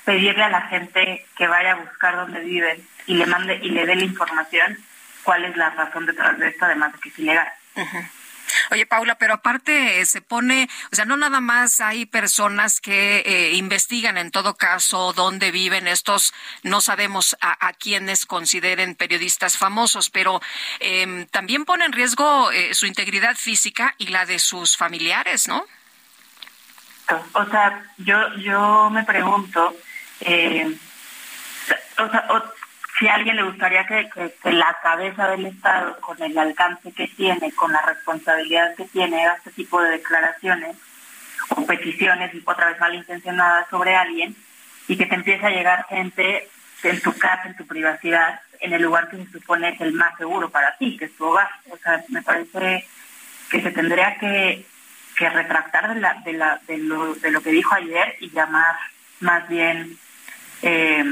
[0.03, 3.85] pedirle a la gente que vaya a buscar dónde viven y le mande y le
[3.85, 4.77] dé la información
[5.23, 7.51] cuál es la razón detrás de esto, además de que es ilegal.
[8.71, 13.53] Oye, Paula, pero aparte se pone, o sea, no nada más hay personas que eh,
[13.53, 20.41] investigan en todo caso dónde viven estos, no sabemos a, quiénes consideren periodistas famosos, pero
[20.79, 25.65] em, también pone en riesgo eh, su integridad física y la de sus familiares, ¿no?
[27.33, 29.75] O sea, yo, yo me pregunto,
[30.21, 30.77] eh,
[31.97, 32.27] o sea,
[33.01, 34.07] si a alguien le gustaría que,
[34.43, 39.37] la cabeza del Estado, con el alcance que tiene, con la responsabilidad que tiene, haga
[39.37, 40.75] este tipo de declaraciones
[41.49, 44.35] o peticiones otra vez malintencionadas sobre alguien
[44.87, 46.47] y que te empiece a llegar gente
[46.83, 50.15] en tu casa, en tu privacidad, en el lugar que se supone es el más
[50.19, 51.49] seguro para ti, que es tu hogar.
[51.71, 52.87] O sea, me parece
[53.49, 54.63] que se tendría que,
[55.17, 55.99] retractar de,
[56.33, 58.75] la, de, lo, de lo que dijo ayer y llamar
[59.19, 59.99] más bien
[60.63, 61.03] eh,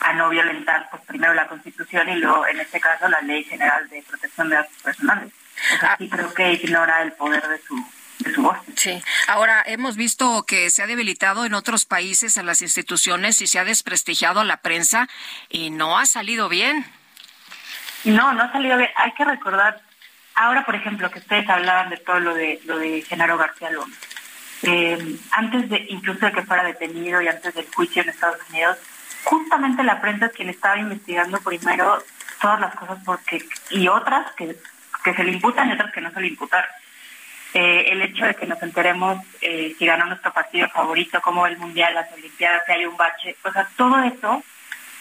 [0.00, 3.88] a no violentar pues primero la Constitución y luego en este caso la Ley General
[3.88, 5.32] de Protección de Datos Personales.
[5.74, 7.84] O sea, sí creo que ignora el poder de su
[8.18, 8.58] de su voz.
[8.76, 9.02] Sí.
[9.28, 13.58] Ahora, hemos visto que se ha debilitado en otros países a las instituciones y se
[13.58, 15.08] ha desprestigiado a la prensa
[15.48, 16.84] y no ha salido bien.
[18.04, 18.90] No, no ha salido bien.
[18.96, 19.80] Hay que recordar,
[20.34, 23.98] ahora por ejemplo, que ustedes hablaban de todo lo de lo de Genaro García López.
[24.62, 28.76] Eh, antes de incluso de que fuera detenido y antes del juicio en Estados Unidos,
[29.28, 32.02] justamente la prensa es quien estaba investigando primero
[32.40, 34.56] todas las cosas porque y otras que,
[35.04, 36.64] que se le imputan y otras que no se le imputan.
[37.52, 41.58] Eh, el hecho de que nos enteremos eh, si ganó nuestro partido favorito, cómo el
[41.58, 44.42] mundial, las olimpiadas, si hay un bache, o sea, todo eso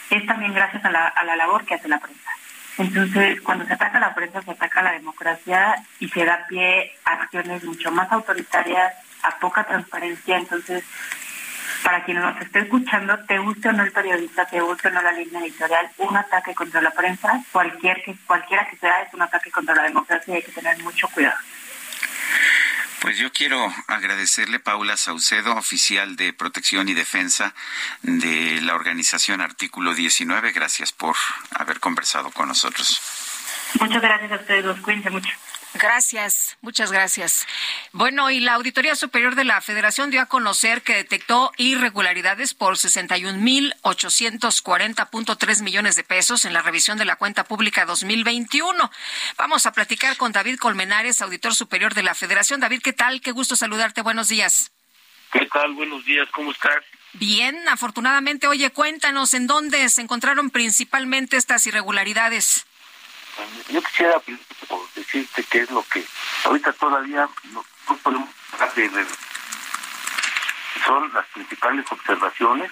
[0.10, 2.32] es también gracias a la, a la labor que hace la prensa.
[2.78, 7.14] Entonces, cuando se ataca la prensa, se ataca la democracia y se da pie a
[7.14, 8.94] acciones mucho más autoritarias,
[9.24, 10.38] a poca transparencia.
[10.38, 10.84] Entonces,
[11.84, 15.02] para quien nos esté escuchando, te guste o no el periodista, te guste o no
[15.02, 19.22] la línea editorial, un ataque contra la prensa, cualquier que, cualquiera que sea, es un
[19.22, 21.38] ataque contra la democracia y hay que tener mucho cuidado.
[23.02, 27.54] Pues yo quiero agradecerle Paula Saucedo, oficial de protección y defensa
[28.02, 30.52] de la organización Artículo 19.
[30.52, 31.16] Gracias por
[31.52, 33.00] haber conversado con nosotros.
[33.80, 34.80] Muchas gracias a ustedes dos.
[34.80, 35.30] Cuídense mucho.
[35.78, 37.48] Gracias, muchas gracias.
[37.92, 42.78] Bueno, y la Auditoría Superior de la Federación dio a conocer que detectó irregularidades por
[42.78, 48.92] 61.840.3 millones de pesos en la revisión de la cuenta pública 2021.
[49.38, 52.60] Vamos a platicar con David Colmenares, auditor superior de la Federación.
[52.60, 53.22] David, ¿qué tal?
[53.22, 54.02] Qué gusto saludarte.
[54.02, 54.72] Buenos días.
[55.32, 55.74] ¿Qué tal?
[55.74, 56.28] Buenos días.
[56.32, 56.84] ¿Cómo estás?
[57.14, 58.48] Bien, afortunadamente.
[58.48, 62.67] Oye, cuéntanos en dónde se encontraron principalmente estas irregularidades.
[63.70, 64.22] Yo quisiera
[64.96, 66.04] decirte qué es lo que
[66.46, 67.64] ahorita todavía no,
[68.04, 69.06] podemos hablar de,
[70.86, 72.72] son las principales observaciones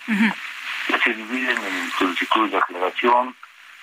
[0.87, 3.35] que se dividen en solicitudes de aclaración,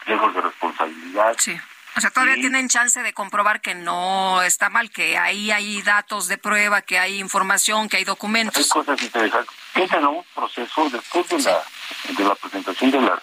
[0.07, 1.37] riesgos de responsabilidad.
[1.39, 1.61] Sí.
[1.95, 6.27] O sea, todavía tienen chance de comprobar que no está mal, que ahí hay datos
[6.27, 8.57] de prueba, que hay información, que hay documentos.
[8.57, 9.55] Hay cosas interesantes.
[9.75, 11.63] Empiezan un proceso después de la
[12.09, 13.21] de la presentación de las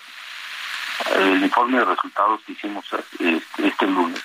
[1.15, 4.21] el informe de resultados que hicimos este, este lunes,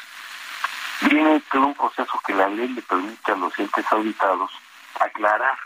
[1.02, 4.51] viene todo un proceso que la ley le permite a los entes auditados
[5.01, 5.59] aclarar,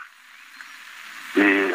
[1.35, 1.73] eh,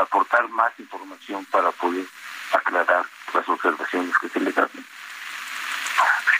[0.00, 2.04] aportar más información para poder
[2.52, 3.04] aclarar
[3.34, 4.84] las observaciones que se les hacen.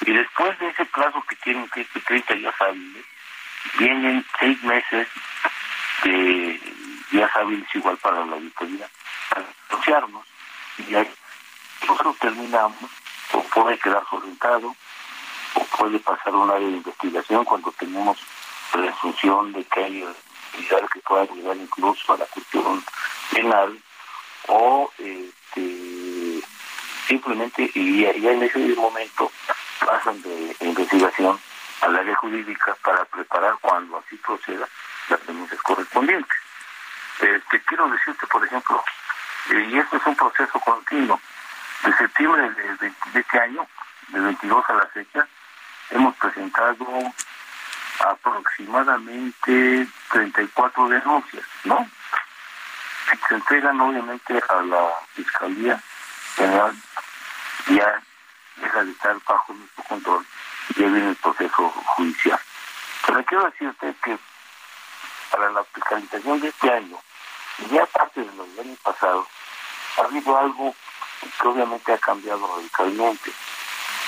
[0.03, 3.05] Y después de ese plazo que tienen, que este 30 días hábiles,
[3.79, 5.09] vienen seis meses
[6.05, 6.61] de
[7.11, 8.89] días hábiles igual para la auditoría,
[9.29, 10.25] para asociarnos
[10.79, 11.11] y hay
[11.89, 12.91] nosotros terminamos,
[13.33, 14.75] o puede quedar solventado,
[15.55, 18.19] o puede pasar una área de investigación cuando tenemos
[18.71, 22.85] presunción de que hay actividades que puedan llegar incluso a la cuestión
[23.33, 23.79] penal,
[24.49, 26.43] o este,
[27.07, 29.31] simplemente, y ya en ese momento
[29.85, 31.39] pasan de investigación
[31.81, 34.69] al área jurídica para preparar cuando así proceda
[35.09, 36.37] las denuncias correspondientes.
[37.21, 38.85] Este, quiero decirte, por ejemplo,
[39.51, 41.21] eh, y esto es un proceso continuo,
[41.85, 42.51] de septiembre
[42.81, 43.67] de, este año,
[44.09, 45.27] de 22 a la fecha,
[45.91, 46.87] hemos presentado
[48.01, 51.89] aproximadamente 34 denuncias, ¿no?
[53.29, 55.83] Se entregan obviamente a la Fiscalía
[56.37, 56.75] General,
[57.69, 58.03] ya
[58.57, 60.27] deja de estar bajo nuestro control
[60.77, 62.39] ya viene el proceso judicial.
[63.07, 64.19] Pero quiero decirte que
[65.31, 66.99] para la fiscalización de este año,
[67.59, 69.27] y ya parte de los años pasados,
[69.97, 70.75] ha habido algo
[71.21, 73.33] que obviamente ha cambiado radicalmente.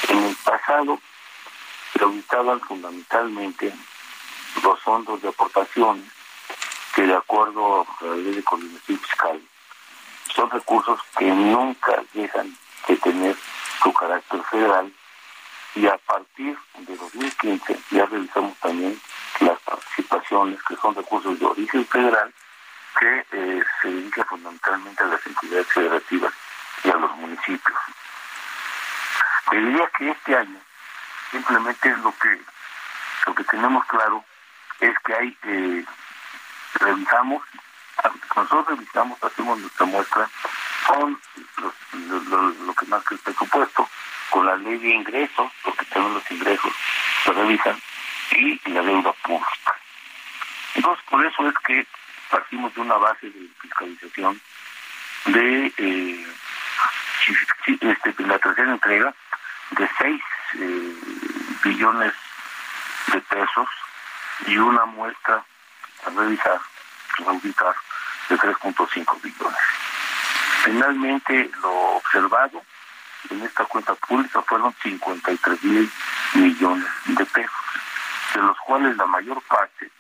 [0.09, 0.99] En el pasado
[1.93, 3.73] se auditaban fundamentalmente
[4.63, 6.11] los fondos de aportaciones
[6.95, 9.41] que de acuerdo a la ley de coordinación fiscal
[10.35, 12.57] son recursos que nunca dejan
[12.89, 13.37] de tener
[13.83, 14.93] su carácter federal
[15.75, 19.01] y a partir de 2015 ya realizamos también
[19.41, 22.33] las participaciones que son recursos de origen federal
[22.99, 26.33] que eh, se dedica fundamentalmente a las entidades federativas
[26.85, 27.79] y a los municipios.
[29.51, 30.61] Te diría que este año
[31.31, 32.41] simplemente lo que
[33.27, 34.25] lo que tenemos claro
[34.81, 35.85] es que hay eh,
[36.75, 37.43] revisamos
[38.35, 40.31] nosotros revisamos hacemos nuestra muestra
[40.87, 41.21] con
[41.59, 43.89] lo, que marca el presupuesto
[44.31, 46.73] con la ley de ingresos porque tenemos los ingresos
[47.25, 47.81] se revisan
[48.33, 49.77] y la deuda pública
[50.75, 51.87] entonces por eso es que
[52.31, 54.41] partimos de una base de fiscalización
[55.27, 56.27] de eh,
[57.81, 59.15] este, la tercera entrega
[59.71, 60.23] de 6
[60.55, 60.95] eh,
[61.65, 62.13] billones
[63.13, 63.69] de pesos
[64.47, 65.45] y una muestra
[66.07, 66.61] a revisar,
[67.27, 67.75] a auditar,
[68.29, 69.61] de 3.5 billones.
[70.65, 72.63] Finalmente, lo observado
[73.31, 75.91] en esta cuenta pública fueron 53 mil
[76.35, 77.61] millones de pesos,
[78.35, 79.91] de los cuales la mayor parte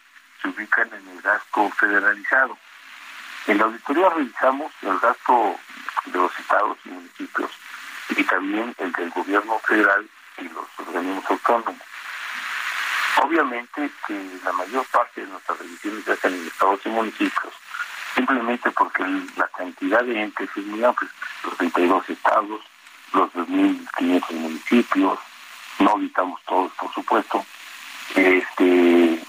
[0.40, 2.56] se ubican en el gasto federalizado.
[3.46, 5.56] En la auditoría revisamos el gasto
[6.06, 7.50] de los estados y municipios
[8.16, 10.08] y también el del gobierno federal
[10.38, 11.82] y los organismos autónomos.
[13.22, 17.54] Obviamente que la mayor parte de nuestras revisiones se hacen en estados y municipios,
[18.14, 19.04] simplemente porque
[19.36, 21.10] la cantidad de entes es muy amplia,
[21.44, 22.60] los 32 estados,
[23.12, 25.18] los 2.500 municipios,
[25.78, 27.44] no auditamos todos, por supuesto,
[28.14, 29.22] este,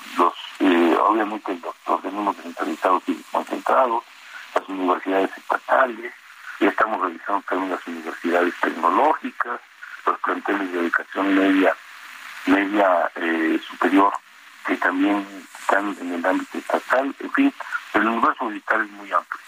[1.03, 4.03] obviamente los organismos descentralizados y concentrados,
[4.55, 6.13] las universidades estatales,
[6.59, 9.59] ya estamos revisando también las universidades tecnológicas,
[10.05, 11.75] los planteles de educación media,
[12.45, 14.13] media eh, superior,
[14.65, 15.25] que también
[15.59, 17.53] están en el ámbito estatal, en fin,
[17.93, 19.41] el universo digital es muy amplio.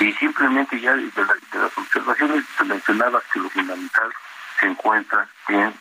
[0.00, 4.12] Y simplemente ya de, las observaciones se mencionaba que lo fundamental
[4.60, 5.74] se encuentra en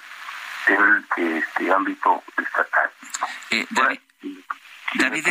[0.68, 2.90] el este, ámbito estatal.
[3.52, 3.99] Eh, David,
[4.96, 5.26] David,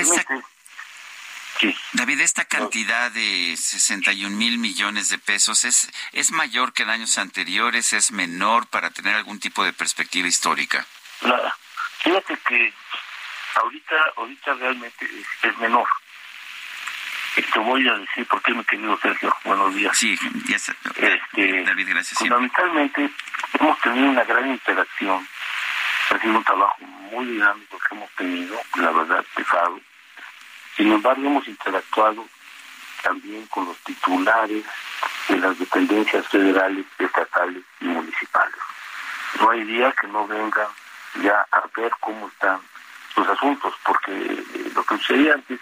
[1.92, 7.18] David, esta cantidad de 61 mil millones de pesos es, es mayor que en años
[7.18, 10.84] anteriores, es menor para tener algún tipo de perspectiva histórica.
[11.22, 11.56] Nada.
[11.98, 12.72] Fíjate que
[13.54, 15.08] ahorita, ahorita realmente
[15.42, 15.88] es, menor.
[17.34, 19.34] Te voy a decir por qué, mi querido Sergio.
[19.44, 19.96] Buenos días.
[19.96, 20.16] Sí,
[20.46, 22.18] ya este, David, gracias.
[22.18, 23.10] Fundamentalmente,
[23.58, 25.26] hemos tenido una gran interacción.
[26.10, 29.80] Ha sido un trabajo muy dinámico que hemos tenido, la verdad, pesado
[30.76, 32.26] sin embargo, hemos interactuado
[33.02, 34.64] también con los titulares
[35.28, 38.56] de las dependencias federales, estatales y municipales.
[39.40, 40.66] No hay día que no vengan
[41.22, 42.58] ya a ver cómo están
[43.16, 45.60] los asuntos, porque eh, lo que sucedía antes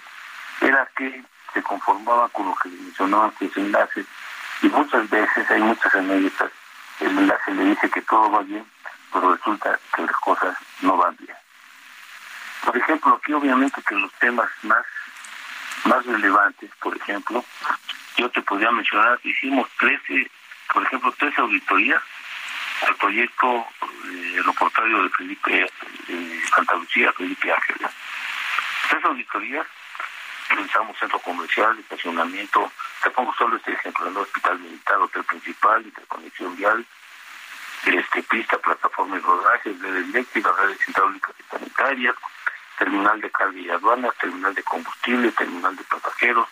[0.63, 4.07] era que se conformaba con lo que mencionaban sus enlaces
[4.63, 6.51] y muchas veces hay muchas anécdotas,
[7.01, 8.65] el enlace le dice que todo va bien,
[9.13, 11.37] pero resulta que las cosas no van bien.
[12.65, 14.85] Por ejemplo, aquí obviamente que los temas más
[15.85, 17.45] más relevantes, por ejemplo,
[18.17, 20.31] yo te podría mencionar, hicimos 13,
[20.73, 22.03] por ejemplo, 13 auditorías
[22.87, 23.67] al proyecto
[24.05, 25.67] eh, aeroportuario de Felipe
[26.09, 27.91] eh, Santa Lucía, Felipe Ángeles.
[28.91, 29.67] Tres auditorías,
[30.49, 32.71] realizamos centro comercial, estacionamiento,
[33.03, 36.87] te pongo solo este ejemplo, el hospital militar, hotel principal, interconexión vial,
[37.87, 42.15] este, pista, plataforma y rodajes, redes eléctricas, redes hidráulicas y sanitarias,
[42.79, 46.49] terminal de carga y aduanas, terminal de combustible, terminal de pasajeros,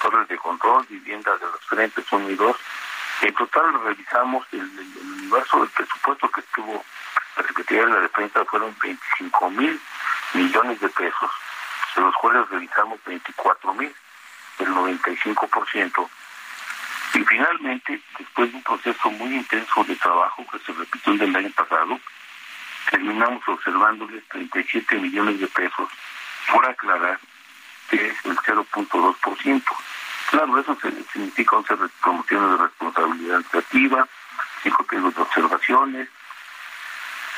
[0.00, 2.56] torres de control, viviendas de los frentes 1 y 2.
[3.22, 4.70] En total revisamos el,
[5.00, 6.84] universo del presupuesto que tuvo
[7.36, 9.80] la Secretaría de la Defensa fueron 25 mil
[10.34, 11.30] millones de pesos,
[11.94, 13.94] de los cuales revisamos 24 mil,
[14.58, 16.08] el 95%.
[17.16, 21.36] Y finalmente, después de un proceso muy intenso de trabajo que se repitió el del
[21.36, 21.98] año pasado,
[22.90, 25.88] terminamos observándoles 37 millones de pesos
[26.52, 27.18] por aclarar
[27.88, 29.62] que es el 0.2%.
[30.28, 30.76] Claro, eso
[31.10, 34.08] significa 11 promociones de responsabilidad administrativa,
[34.62, 36.08] 5 periodos de observaciones.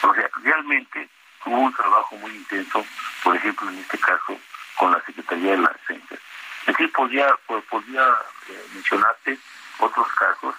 [0.03, 1.09] O sea, realmente
[1.45, 2.85] hubo un trabajo muy intenso,
[3.23, 4.37] por ejemplo, en este caso,
[4.77, 6.17] con la Secretaría de la Defensa.
[6.63, 8.03] Es decir, podría, podría
[8.49, 9.39] eh, mencionarte
[9.79, 10.55] otros casos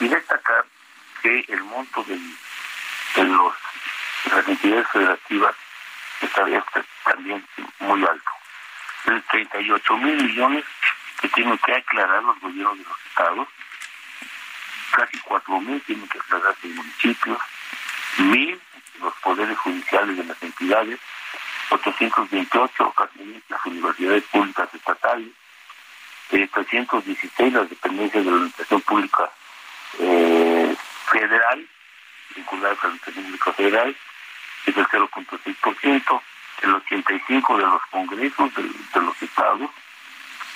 [0.00, 0.64] y destacar
[1.22, 2.18] que el monto de
[3.24, 3.54] los
[4.32, 5.54] las entidades federativas
[6.20, 6.64] estaría
[7.04, 7.46] también
[7.80, 8.30] muy alto.
[9.04, 10.64] De 38 mil millones
[11.20, 13.48] que tienen que aclarar los gobiernos de los estados,
[14.92, 17.38] casi 4 mil tienen que aclarar los municipios,
[18.18, 18.60] mil
[19.00, 21.00] los poderes judiciales de las entidades,
[21.70, 25.28] 828 casi las universidades públicas estatales,
[26.30, 29.30] 316 eh, las dependencias de la administración pública
[29.98, 30.76] eh,
[31.06, 31.66] federal,
[32.34, 33.96] vinculadas a la administración pública federal,
[34.66, 36.20] es del 0.6%,
[36.62, 39.70] el 85 de los congresos de, los estados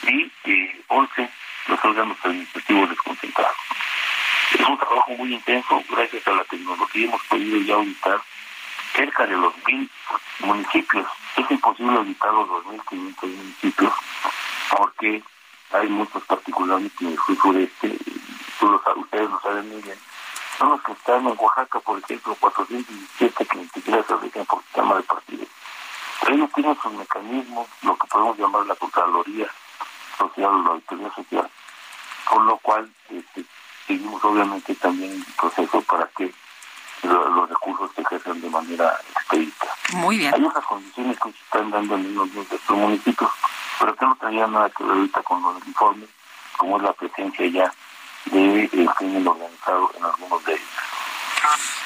[0.04, 1.30] y eh, 11
[1.68, 3.56] los órganos administrativos desconcentrados.
[4.58, 8.20] Es un trabajo muy intenso, gracias a la tecnología hemos podido ya auditar
[8.94, 9.90] cerca de los mil
[10.40, 11.06] municipios.
[11.36, 13.92] Es imposible auditar los 2.500 municipios
[14.70, 15.22] porque
[15.72, 17.98] hay muchos particularmente en el sur sureste,
[18.96, 19.98] ustedes lo saben muy bien,
[20.58, 24.62] son los que están en Oaxaca, por ejemplo, 417 que ni siquiera se rigen por
[24.64, 25.46] sistema de partido.
[26.28, 29.48] Ellos tienen sus mecanismos, lo que podemos llamar la Contraloría
[30.18, 31.50] Social o la Auditoría Social,
[32.24, 33.44] con lo cual este,
[33.86, 36.32] seguimos obviamente también el proceso para que
[37.02, 39.66] los recursos se ejerzan de manera expedita.
[39.94, 40.34] Muy bien.
[40.34, 43.30] Hay otras condiciones que se están dando en unos de estos municipios,
[43.78, 46.08] pero que no tenían nada que ver ahorita con los informes,
[46.56, 47.72] como es la presencia ya
[48.26, 50.68] de el crimen organizado en algunos de ellos.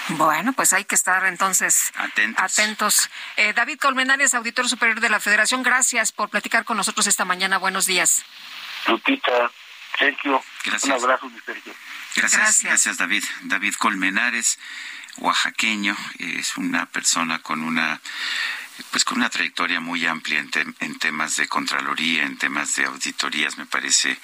[0.09, 1.93] Bueno, pues hay que estar entonces
[2.37, 3.09] atentos.
[3.37, 7.59] Eh, David Colmenares, auditor superior de la Federación, gracias por platicar con nosotros esta mañana.
[7.59, 8.25] Buenos días.
[8.87, 9.51] Lupita,
[9.99, 10.43] Sergio,
[10.85, 11.73] un abrazo, Sergio.
[12.17, 13.25] Gracias, gracias, David.
[13.43, 14.59] David Colmenares,
[15.19, 18.01] oaxaqueño, es una persona con una
[18.91, 23.67] pues con una trayectoria muy amplia en, temas de contraloría, en temas de auditorías, me
[23.67, 24.19] parece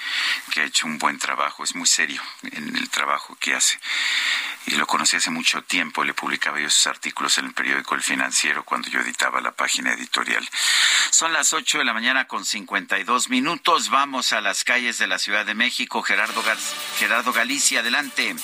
[0.50, 2.20] que ha hecho un buen trabajo, es muy serio
[2.52, 3.78] en el trabajo que hace.
[4.66, 8.02] Y lo conocí hace mucho tiempo, le publicaba yo sus artículos en el periódico El
[8.02, 10.46] Financiero cuando yo editaba la página editorial.
[11.10, 15.18] Son las 8 de la mañana con 52 minutos, vamos a las calles de la
[15.18, 16.02] Ciudad de México.
[16.02, 16.42] Gerardo,
[16.98, 18.36] Gerardo Galicia, adelante.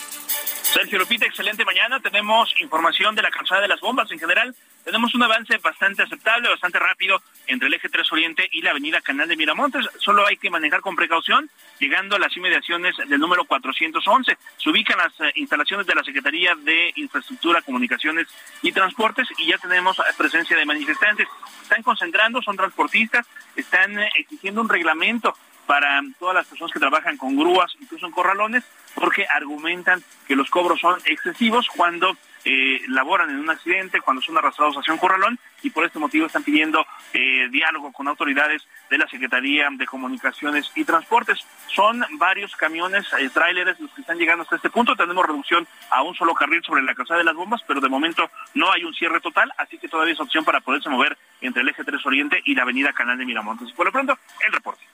[0.75, 2.01] Sergio Lupita, excelente mañana.
[2.01, 4.55] Tenemos información de la calzada de las bombas en general.
[4.85, 9.01] Tenemos un avance bastante aceptable, bastante rápido entre el eje 3 Oriente y la avenida
[9.01, 9.89] Canal de Miramontes.
[9.99, 11.49] Solo hay que manejar con precaución,
[11.79, 14.37] llegando a las inmediaciones del número 411.
[14.59, 18.29] Se ubican las eh, instalaciones de la Secretaría de Infraestructura, Comunicaciones
[18.61, 21.29] y Transportes y ya tenemos presencia de manifestantes.
[21.63, 25.35] Están concentrando, son transportistas, están eh, exigiendo un reglamento
[25.67, 30.51] para todas las personas que trabajan con grúas, incluso en corralones, porque argumentan que los
[30.51, 35.39] cobros son excesivos cuando eh, laboran en un accidente, cuando son arrastrados hacia un corralón
[35.63, 40.71] y por este motivo están pidiendo eh, diálogo con autoridades de la Secretaría de Comunicaciones
[40.75, 41.39] y Transportes.
[41.69, 44.95] Son varios camiones, eh, tráileres los que están llegando hasta este punto.
[44.95, 48.31] Tenemos reducción a un solo carril sobre la calzada de las bombas, pero de momento
[48.55, 51.69] no hay un cierre total, así que todavía es opción para poderse mover entre el
[51.69, 53.73] eje 3 Oriente y la avenida Canal de Miramontes.
[53.73, 54.85] Por lo pronto, el reporte.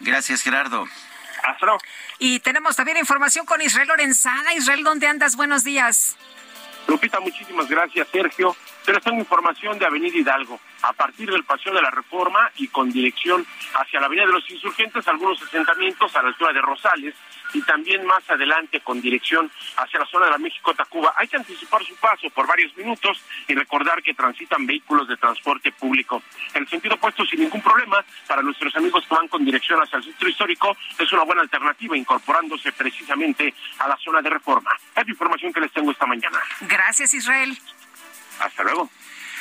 [0.00, 0.86] Gracias, Gerardo.
[1.42, 1.80] Hasta luego.
[2.18, 4.54] Y tenemos también información con Israel Lorenzana.
[4.54, 5.36] Israel, ¿dónde andas?
[5.36, 6.16] Buenos días.
[6.86, 8.54] Lupita, muchísimas gracias, Sergio.
[8.84, 10.60] Pero tengo información de Avenida Hidalgo.
[10.82, 14.50] A partir del Paseo de la Reforma y con dirección hacia la Avenida de los
[14.50, 17.14] Insurgentes, algunos asentamientos a la altura de Rosales
[17.54, 21.14] y también más adelante con dirección hacia la zona de la México-Tacuba.
[21.16, 25.72] Hay que anticipar su paso por varios minutos y recordar que transitan vehículos de transporte
[25.72, 26.22] público.
[26.52, 29.98] En el sentido opuesto, sin ningún problema, para nuestros amigos que van con dirección hacia
[29.98, 34.70] el centro histórico, es una buena alternativa incorporándose precisamente a la zona de reforma.
[34.96, 36.38] Es la información que les tengo esta mañana.
[36.62, 37.56] Gracias, Israel.
[38.40, 38.90] Hasta luego.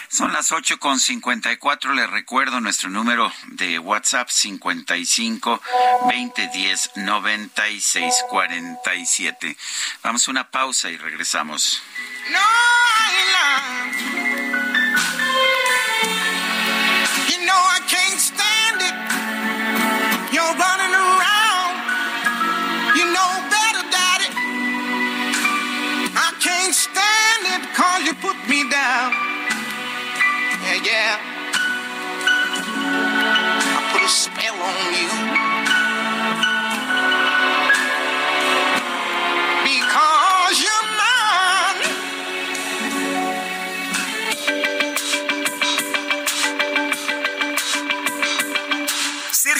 [0.09, 1.91] Son las ocho con cincuenta y cuatro.
[1.93, 5.59] Les recuerdo nuestro número de WhatsApp 55
[6.01, 9.57] 2010 96 47.
[10.03, 11.81] Vamos a una pausa y regresamos.
[12.31, 12.39] No,
[34.63, 35.22] on you.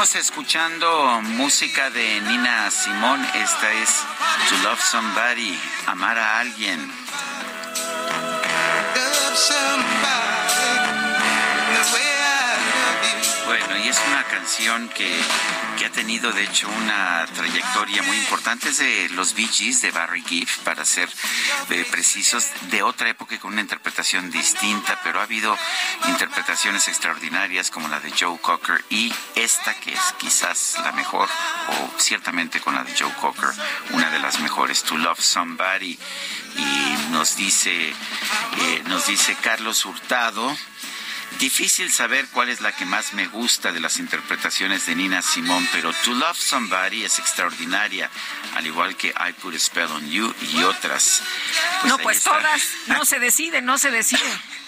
[0.00, 3.22] Seguimos escuchando música de Nina Simón.
[3.34, 4.02] Esta es
[4.48, 6.90] To Love Somebody, amar a alguien.
[13.90, 15.20] Es una canción que,
[15.76, 18.68] que ha tenido de hecho una trayectoria muy importante.
[18.68, 21.08] Es de los Bee de Barry Gibb, para ser
[21.70, 25.58] eh, precisos, de otra época y con una interpretación distinta, pero ha habido
[26.06, 31.28] interpretaciones extraordinarias como la de Joe Cocker y esta que es quizás la mejor,
[31.68, 33.50] o ciertamente con la de Joe Cocker,
[33.90, 35.98] una de las mejores, To Love Somebody.
[36.56, 40.56] Y nos dice, eh, nos dice Carlos Hurtado.
[41.38, 45.66] Difícil saber cuál es la que más me gusta de las interpretaciones de Nina Simón,
[45.72, 48.10] pero To Love Somebody es extraordinaria,
[48.54, 51.22] al igual que I Put a Spell on You y otras.
[51.84, 52.30] no, ahí pues está.
[52.30, 52.62] todas.
[52.88, 54.20] No se decide, no se decide.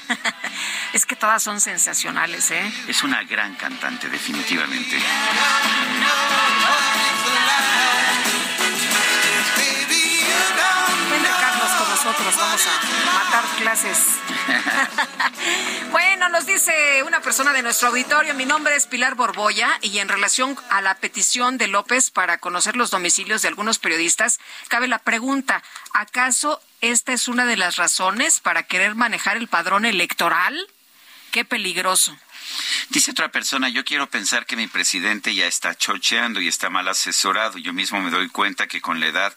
[0.92, 2.72] es que todas son sensacionales, ¿eh?
[2.88, 4.98] Es una gran cantante, definitivamente.
[12.04, 12.36] Nosotros.
[12.36, 13.98] Vamos a matar clases.
[15.92, 20.08] bueno, nos dice una persona de nuestro auditorio, mi nombre es Pilar Borboya y en
[20.08, 24.98] relación a la petición de López para conocer los domicilios de algunos periodistas, cabe la
[24.98, 25.62] pregunta,
[25.92, 30.58] ¿acaso esta es una de las razones para querer manejar el padrón electoral?
[31.30, 32.18] Qué peligroso.
[32.88, 36.88] Dice otra persona, yo quiero pensar que mi presidente ya está chocheando y está mal
[36.88, 37.58] asesorado.
[37.58, 39.34] Yo mismo me doy cuenta que con la edad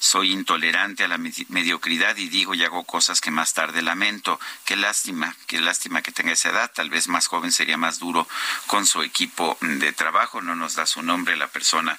[0.00, 4.40] soy intolerante a la medi- mediocridad y digo y hago cosas que más tarde lamento.
[4.64, 6.72] Qué lástima, qué lástima que tenga esa edad.
[6.74, 8.26] Tal vez más joven sería más duro
[8.66, 10.40] con su equipo de trabajo.
[10.40, 11.98] No nos da su nombre la persona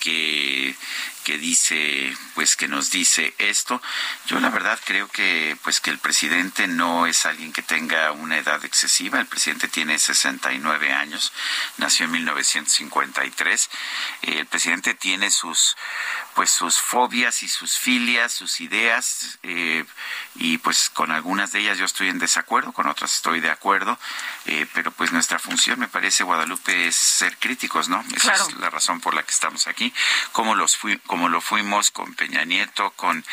[0.00, 0.74] que,
[1.24, 3.82] que dice, pues que nos dice esto.
[4.26, 8.38] Yo la verdad creo que, pues que el presidente no es alguien que tenga una
[8.38, 9.20] edad excesiva.
[9.20, 11.32] El presidente tiene 69 años,
[11.76, 13.70] nació en 1953.
[14.22, 15.76] Eh, el presidente tiene sus,
[16.34, 19.84] pues sus fobias y sus filias, sus ideas, eh,
[20.36, 23.98] y pues con algunas de ellas yo estoy en desacuerdo, con otras estoy de acuerdo,
[24.46, 28.02] eh, pero pues nuestra función, me parece, Guadalupe, es ser críticos, ¿no?
[28.14, 28.48] Esa Claro.
[28.48, 29.87] es la razón por la que estamos aquí,
[30.32, 33.24] como los fui, como lo fuimos con Peña Nieto, con,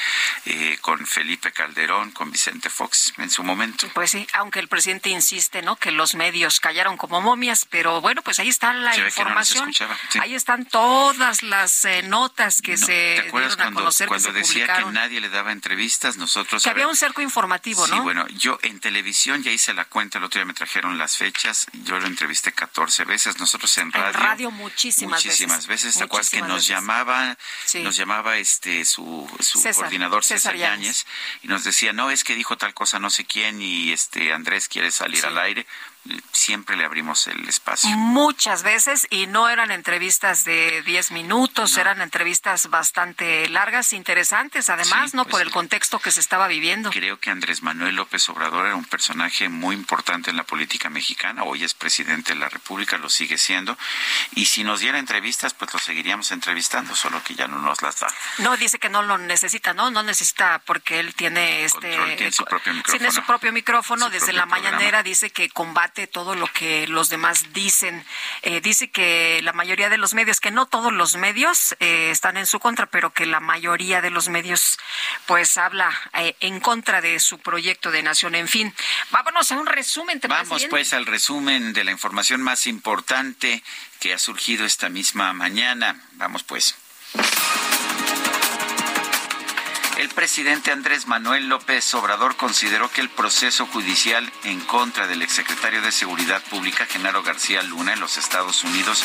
[0.45, 3.87] eh, con Felipe Calderón, con Vicente Fox en su momento.
[3.93, 5.75] Pues sí, aunque el presidente insiste, ¿no?
[5.75, 9.69] Que los medios callaron como momias, pero bueno, pues ahí está la no información.
[9.69, 10.19] escuchaba, sí.
[10.21, 14.27] Ahí están todas las eh, notas que se ¿Te acuerdas dieron a cuando, conocer cuando
[14.29, 14.93] que se decía publicaron?
[14.93, 16.17] que nadie le daba entrevistas?
[16.17, 18.03] Nosotros Que había un cerco informativo, Sí, ¿no?
[18.03, 21.67] bueno, yo en televisión ya hice la cuenta, el otro día me trajeron las fechas,
[21.73, 24.19] yo lo entrevisté 14 veces, nosotros en En radio.
[24.19, 25.95] radio muchísimas, muchísimas veces.
[25.97, 27.81] ¿Te acuerdas que nos llamaba, Sí.
[27.83, 31.05] nos llamaba este su, su César, coordinador César César, Yáñez.
[31.05, 31.05] Yáñez
[31.43, 34.67] y nos decía, no, es que dijo tal cosa no sé quién y este Andrés
[34.67, 35.25] quiere salir Sí.
[35.27, 35.65] al aire?
[36.31, 37.89] Siempre le abrimos el espacio.
[37.97, 45.11] Muchas veces y no eran entrevistas de 10 minutos, eran entrevistas bastante largas, interesantes, además,
[45.11, 45.23] Sí, ¿no?
[45.23, 45.53] pues Por el sí.
[45.53, 46.91] contexto que se estaba viviendo.
[46.91, 51.43] Creo que Andrés Manuel López Obrador era un personaje muy importante en la política mexicana.
[51.43, 53.75] Hoy es presidente de la República, lo sigue siendo.
[54.35, 57.99] Y si nos diera entrevistas, pues lo seguiríamos entrevistando, solo que ya no nos las
[57.99, 58.07] da.
[58.39, 59.89] No, dice que no lo necesita, ¿no?
[59.89, 63.11] No necesita porque él tiene este Control, tiene su propio Tiene micrófono.
[63.11, 64.71] su propio micrófono Su desde propio la programa.
[64.77, 68.05] mañanera dice que combate todo lo que los demás dicen.
[68.41, 72.37] Eh, dice que la mayoría de los medios, que no todos los medios eh, están
[72.37, 74.77] en su contra, pero que la mayoría de los medios
[75.25, 78.35] pues habla eh, en contra de su proyecto de nación.
[78.35, 78.73] En fin,
[79.11, 80.19] vámonos a un resumen.
[80.19, 80.69] ¿te parece Vamos bien?
[80.69, 83.63] pues al resumen de la información más importante
[83.99, 86.01] que ha surgido esta misma mañana.
[86.13, 86.75] Vamos pues.
[89.97, 95.81] El presidente Andrés Manuel López Obrador consideró que el proceso judicial en contra del exsecretario
[95.81, 99.01] de Seguridad Pública, Genaro García Luna, en los Estados Unidos,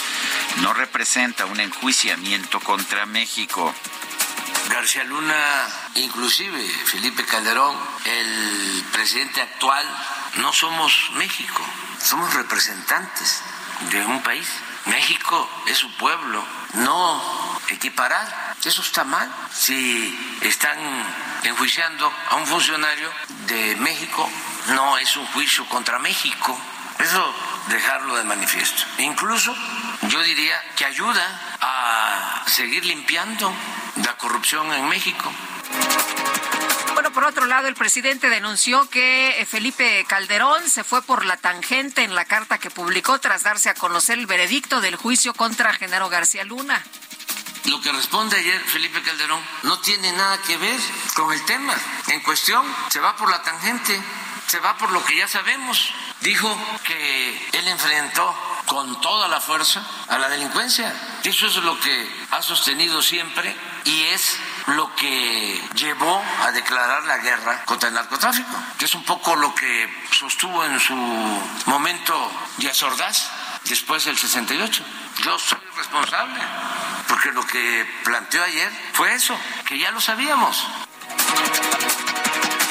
[0.62, 3.72] no representa un enjuiciamiento contra México.
[4.68, 9.86] García Luna, inclusive Felipe Calderón, el presidente actual,
[10.38, 11.64] no somos México,
[12.02, 13.42] somos representantes
[13.92, 14.48] de un país.
[14.86, 16.44] México es su pueblo,
[16.74, 19.30] no equiparar, eso está mal.
[19.52, 20.78] Si están
[21.44, 23.10] enjuiciando a un funcionario
[23.46, 24.28] de México,
[24.68, 26.58] no es un juicio contra México.
[26.98, 27.34] Eso
[27.68, 28.82] dejarlo de manifiesto.
[28.98, 29.54] Incluso
[30.08, 33.52] yo diría que ayuda a seguir limpiando
[33.96, 35.30] la corrupción en México.
[36.94, 42.02] Bueno, por otro lado, el presidente denunció que Felipe Calderón se fue por la tangente
[42.02, 46.08] en la carta que publicó tras darse a conocer el veredicto del juicio contra Genaro
[46.08, 46.84] García Luna.
[47.66, 50.80] Lo que responde ayer Felipe Calderón no tiene nada que ver
[51.14, 51.74] con el tema
[52.08, 54.00] en cuestión, se va por la tangente,
[54.46, 55.94] se va por lo que ya sabemos.
[56.20, 58.34] Dijo que él enfrentó
[58.66, 60.94] con toda la fuerza a la delincuencia.
[61.24, 64.36] Eso es lo que ha sostenido siempre y es
[64.66, 69.54] lo que llevó a declarar la guerra contra el narcotráfico, que es un poco lo
[69.54, 70.94] que sostuvo en su
[71.66, 73.30] momento Díaz Ordaz
[73.64, 74.84] después del 68.
[75.24, 76.40] Yo soy responsable,
[77.08, 80.66] porque lo que planteó ayer fue eso, que ya lo sabíamos.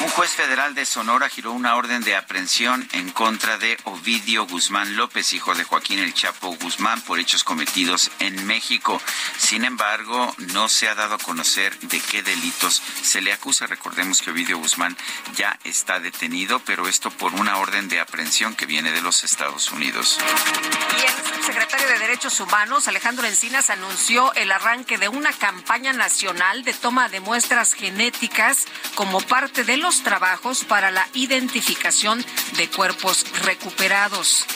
[0.02, 4.96] Un juez federal de Sonora giró una orden de aprehensión en contra de Ovidio Guzmán
[4.96, 8.98] López, hijo de Joaquín El Chapo Guzmán, por hechos cometidos en México.
[9.36, 13.66] Sin embargo, no se ha dado a conocer de qué delitos se le acusa.
[13.66, 14.96] Recordemos que Ovidio Guzmán
[15.36, 19.70] ya está detenido, pero esto por una orden de aprehensión que viene de los Estados
[19.70, 20.18] Unidos.
[20.96, 26.64] Y el secretario de Derechos Humanos, Alejandro Encinas, anunció el arranque de una campaña nacional
[26.64, 28.64] de toma de muestras genéticas
[28.94, 32.24] como parte de los trabajos para la identificación
[32.56, 34.46] de cuerpos recuperados.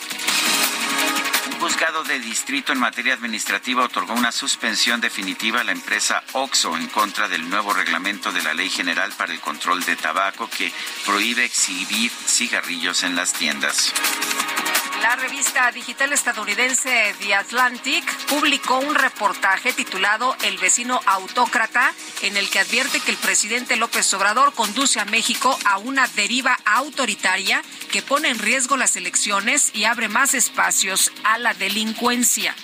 [1.53, 6.77] Un juzgado de distrito en materia administrativa otorgó una suspensión definitiva a la empresa OXO
[6.77, 10.73] en contra del nuevo reglamento de la Ley General para el Control de Tabaco que
[11.05, 13.93] prohíbe exhibir cigarrillos en las tiendas.
[15.05, 22.49] La revista digital estadounidense The Atlantic publicó un reportaje titulado El vecino autócrata, en el
[22.49, 27.61] que advierte que el presidente López Obrador conduce a México a una deriva autoritaria
[27.93, 32.57] que pone en riesgo las elecciones y abre más espacios a la delincuencia.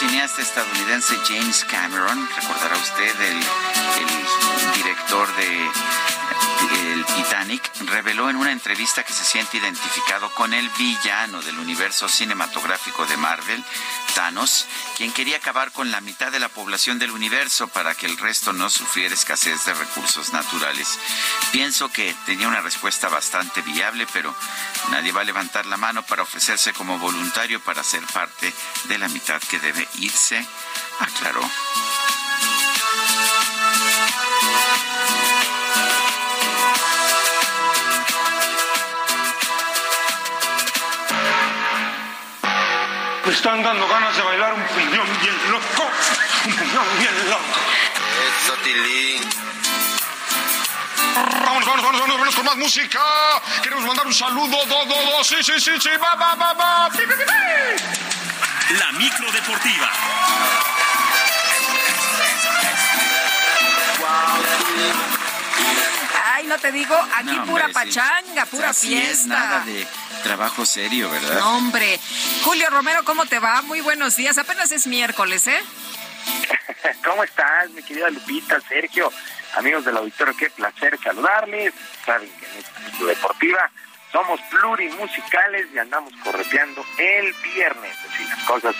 [0.00, 6.09] Cineasta estadounidense James Cameron, recordará usted el, el director de
[7.00, 12.08] el Titanic, reveló en una entrevista que se siente identificado con el villano del universo
[12.08, 13.64] cinematográfico de Marvel,
[14.14, 14.66] Thanos,
[14.98, 18.52] quien quería acabar con la mitad de la población del universo para que el resto
[18.52, 20.98] no sufriera escasez de recursos naturales.
[21.52, 24.34] Pienso que tenía una respuesta bastante viable, pero
[24.90, 28.52] nadie va a levantar la mano para ofrecerse como voluntario para ser parte
[28.84, 30.46] de la mitad que debe irse,
[30.98, 31.40] aclaró.
[43.30, 45.88] Me están dando ganas de bailar un puñón bien loco.
[46.46, 47.60] Un puñón bien loco.
[48.42, 49.22] Eso, Tilín.
[51.44, 52.98] Vamos, vamos, vamos, vamos, vamos con más música.
[53.62, 56.90] Queremos mandar un saludo, do, do, do, sí, sí, sí, sí, va, va, va, va.
[56.90, 58.74] Pi, pi, pi, pi.
[58.74, 59.92] La micro deportiva.
[66.34, 69.12] Ay, no te digo, aquí No, pura hombre, pachanga, pura Así fiesta.
[69.12, 69.86] es, nada de
[70.22, 71.38] trabajo serio, ¿verdad?
[71.38, 71.98] No, hombre.
[72.44, 73.62] Julio Romero, ¿cómo te va?
[73.62, 74.38] Muy buenos días.
[74.38, 75.60] Apenas es miércoles, ¿eh?
[77.04, 79.12] ¿Cómo estás, mi querida Lupita, Sergio?
[79.56, 81.74] Amigos del auditorio, qué placer saludarles.
[82.06, 83.70] Saben que en esta deportiva
[84.12, 88.76] somos plurimusicales y andamos correteando el viernes, así las cosas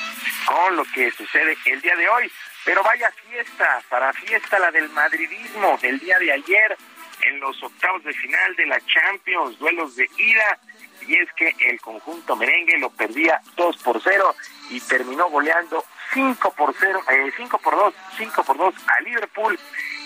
[0.47, 2.31] con lo que sucede el día de hoy.
[2.65, 6.77] Pero vaya fiesta, para fiesta la del madridismo, el día de ayer
[7.23, 10.59] en los octavos de final de la Champions, duelos de ida,
[11.07, 14.35] y es que el conjunto merengue lo perdía 2 por 0
[14.71, 19.59] y terminó goleando 5 por 0, eh, 5 por 2, 5 por 2 a Liverpool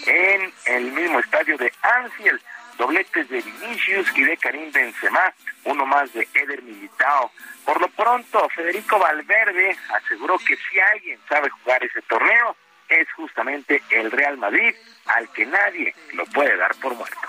[0.06, 2.40] en el mismo estadio de Anfield.
[2.76, 7.30] Dobletes de Vinicius y de Karim Benzema, uno más de Eder Militao.
[7.64, 12.56] Por lo pronto, Federico Valverde aseguró que si alguien sabe jugar ese torneo,
[12.88, 14.74] es justamente el Real Madrid,
[15.06, 17.28] al que nadie lo puede dar por muerto.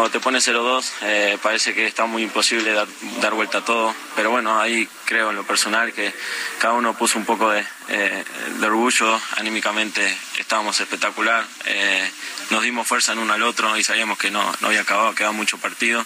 [0.00, 4.30] Cuando te pones 0-2 eh, parece que está muy imposible dar, vuelta a todo, pero
[4.30, 6.10] bueno, ahí creo en lo personal que
[6.58, 8.24] cada uno puso un poco de, eh,
[8.64, 10.00] orgullo, anímicamente
[10.40, 12.10] estábamos espectacular, eh,
[12.50, 15.32] nos dimos fuerza en uno al otro y sabíamos que no, no había acabado, quedaba
[15.32, 16.04] mucho partido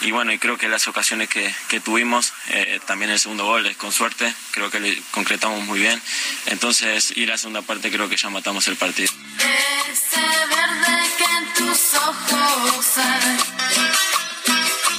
[0.00, 2.32] y bueno, y creo que las ocasiones que, que tuvimos,
[2.86, 6.00] también el segundo gol es con suerte, creo que lo concretamos muy bien,
[6.46, 9.12] entonces ir a la segunda parte creo que ya matamos el partido.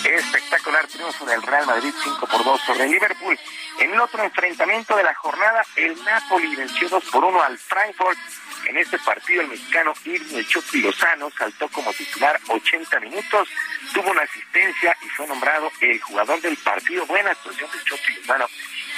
[0.03, 3.39] Espectacular triunfo del Real Madrid 5 por 2 sobre el Liverpool.
[3.80, 8.18] En el otro enfrentamiento de la jornada, el Napoli venció 2 por 1 al Frankfurt.
[8.66, 10.44] En este partido, el mexicano Irving
[10.74, 13.48] El Lozano saltó como titular 80 minutos,
[13.94, 17.06] tuvo una asistencia y fue nombrado el jugador del partido.
[17.06, 18.48] Buena actuación de Chucky Lozano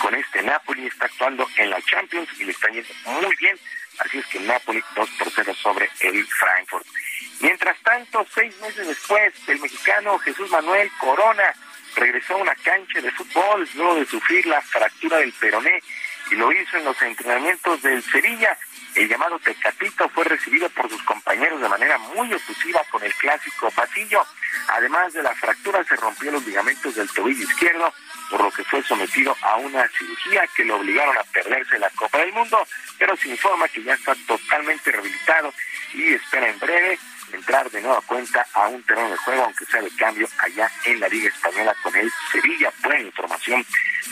[0.01, 0.87] con este Napoli.
[0.87, 3.59] Está actuando en la Champions y le está yendo muy bien.
[3.99, 6.85] Así es que Napoli 2 por 0 sobre el Frankfurt.
[7.39, 11.53] Mientras tanto, seis meses después, el mexicano Jesús Manuel Corona
[11.95, 15.81] regresó a una cancha de fútbol luego de sufrir la fractura del peroné
[16.31, 18.57] y lo hizo en los entrenamientos del Sevilla.
[18.97, 23.69] El llamado Tecatito fue recibido por sus compañeros de manera muy efusiva con el clásico
[23.69, 24.25] pasillo.
[24.69, 27.93] Además de la fractura, se rompió los ligamentos del tobillo izquierdo,
[28.31, 32.17] por lo que fue sometido a una cirugía que lo obligaron a perderse la Copa
[32.17, 32.67] del Mundo,
[32.97, 35.53] pero se informa que ya está totalmente rehabilitado
[35.93, 36.97] y espera en breve
[37.33, 40.99] entrar de nueva cuenta a un terreno de juego, aunque sea de cambio allá en
[40.99, 42.73] la Liga Española con el Sevilla.
[42.81, 43.63] Buena información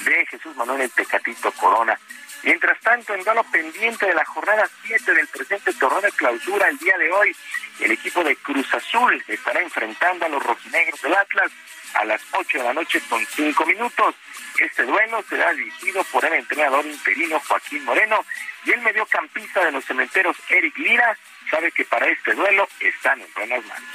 [0.03, 1.97] de Jesús Manuel El Tecatito Corona.
[2.45, 6.77] Mientras tanto, en duelo pendiente de la jornada 7 del presente torneo de clausura el
[6.77, 7.35] día de hoy,
[7.79, 11.51] el equipo de Cruz Azul estará enfrentando a los rojinegros del Atlas
[11.95, 14.13] a las 8 de la noche con 5 minutos.
[14.59, 18.23] Este duelo será dirigido por el entrenador interino Joaquín Moreno
[18.63, 21.17] y el mediocampista de los cementeros Eric Lira
[21.49, 23.89] sabe que para este duelo están en buenas manos.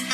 [0.00, 0.05] No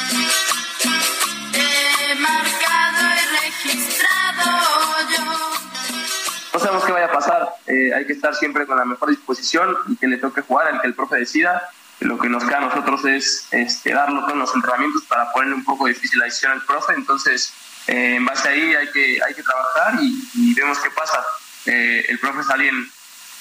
[6.63, 9.97] sabemos qué vaya a pasar, eh, hay que estar siempre con la mejor disposición y
[9.97, 11.71] que le toque jugar, el que el profe decida.
[12.01, 15.65] Lo que nos queda a nosotros es este, darlo con los entrenamientos para ponerle un
[15.65, 16.95] poco difícil la decisión al profe.
[16.95, 17.53] Entonces,
[17.87, 21.25] eh, en base a ahí hay que, hay que trabajar y, y vemos qué pasa.
[21.67, 22.91] Eh, el profe es alguien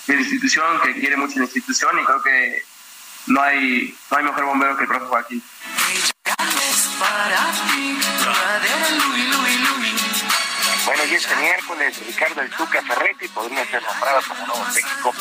[0.07, 2.63] de la institución que quiere mucho la institución y creo que
[3.27, 5.43] no hay, no hay mejor bombero que el profe Joaquín.
[10.91, 15.13] Bueno, y este miércoles Ricardo El Tuca Ferretti podría ser nombrado como nuevo técnico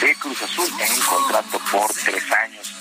[0.00, 2.74] de Cruz Azul en un contrato por tres años.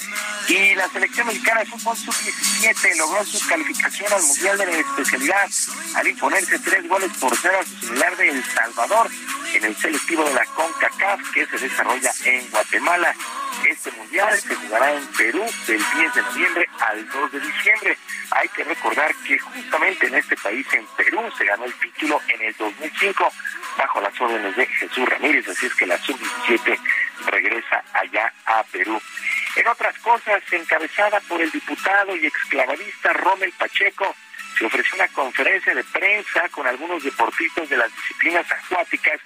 [0.47, 5.47] Y la selección mexicana de fútbol sub-17 logró su calificación al Mundial de la especialidad
[5.93, 9.11] al imponerse tres goles por cero a su similar de El Salvador
[9.53, 13.15] en el selectivo de la CONCACAF que se desarrolla en Guatemala.
[13.69, 17.97] Este mundial se jugará en Perú del 10 de noviembre al 2 de diciembre.
[18.31, 22.41] Hay que recordar que justamente en este país, en Perú, se ganó el título en
[22.41, 23.31] el 2005
[23.77, 26.79] bajo las órdenes de Jesús Ramírez, así es que la sub-17
[27.27, 29.01] regresa allá a Perú.
[29.55, 34.15] En otras cosas, encabezada por el diputado y exclavadista Rommel Pacheco,
[34.57, 39.19] se ofreció una conferencia de prensa con algunos deportistas de las disciplinas acuáticas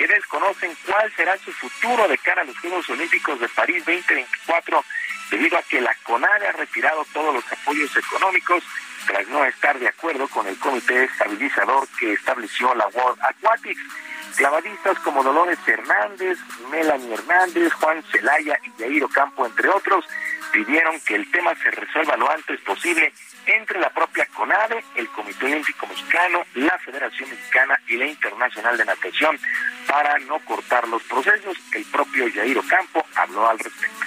[0.00, 4.82] que desconocen cuál será su futuro de cara a los Juegos Olímpicos de París 2024
[5.30, 8.64] debido a que la CONADE ha retirado todos los apoyos económicos
[9.06, 13.82] tras no estar de acuerdo con el comité estabilizador que estableció la World Aquatics.
[14.36, 16.38] Clavadistas como Dolores Hernández,
[16.70, 20.06] Melanie Hernández, Juan Celaya y Jairo Campo, entre otros,
[20.50, 23.12] pidieron que el tema se resuelva lo antes posible
[23.56, 28.84] entre la propia CONADE, el Comité Olímpico Mexicano, la Federación Mexicana y la Internacional de
[28.84, 29.38] Natación
[29.86, 31.56] para no cortar los procesos.
[31.72, 34.06] El propio Jairo Campo habló al respecto.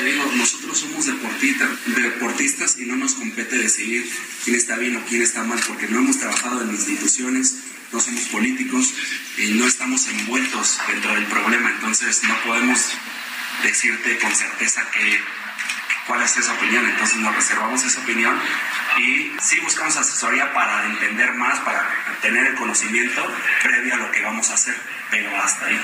[0.00, 4.10] Te digo, nosotros somos deportistas, y no nos compete decidir
[4.44, 7.56] quién está bien o quién está mal, porque no hemos trabajado en instituciones,
[7.92, 8.94] no somos políticos
[9.36, 12.92] y no estamos envueltos dentro del problema, entonces no podemos
[13.62, 15.20] decirte con certeza que
[16.06, 18.40] cuál es esa opinión, entonces nos reservamos esa opinión
[18.98, 21.86] y sí buscamos asesoría para entender más, para
[22.22, 23.22] tener el conocimiento
[23.62, 24.76] previo a lo que vamos a hacer,
[25.10, 25.80] pero hasta ahí.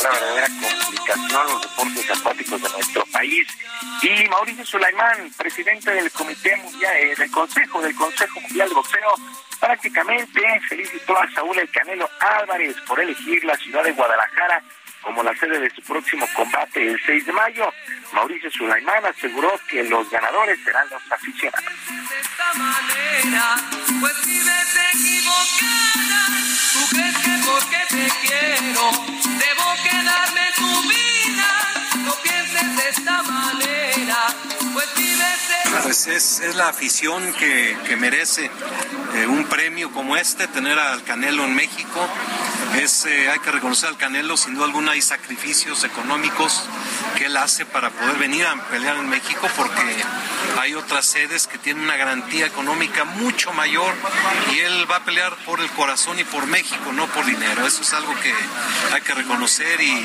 [0.00, 3.46] Una verdadera comunicación, los deportes acuáticos de nuestro país.
[4.02, 9.14] Y Mauricio Sulaimán, presidente del Comité Mundial, eh, del Consejo, del Consejo Mundial de Boxeo,
[9.60, 14.62] prácticamente felicitó a Saúl El Canelo Álvarez por elegir la ciudad de Guadalajara
[15.02, 17.72] como la sede de su próximo combate el 6 de mayo.
[18.12, 21.64] Mauricio Sulaimán aseguró que los ganadores serán los aficionados.
[24.00, 24.32] Pues
[35.82, 38.50] pues es, es la afición que, que merece
[39.14, 42.08] eh, un premio como este, tener al Canelo en México.
[42.80, 46.62] Es, eh, hay que reconocer al Canelo, sin duda alguna hay sacrificios económicos
[47.16, 49.82] que él hace para poder venir a pelear en México porque
[50.58, 53.92] hay otras sedes que tienen una garantía económica mucho mayor
[54.54, 57.66] y él va a pelear por el corazón y por México, no por dinero.
[57.66, 58.32] Eso es algo que
[58.94, 60.02] hay que reconocer y,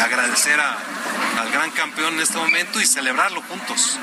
[0.00, 3.98] agradecer al gran campeón en este momento y celebrarlo juntos.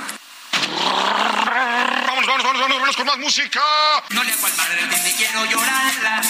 [2.07, 3.61] Vamos, vamos, vamos, vamos, vamos con más música.
[4.09, 6.21] No le hago al madre ni quiero llorarla.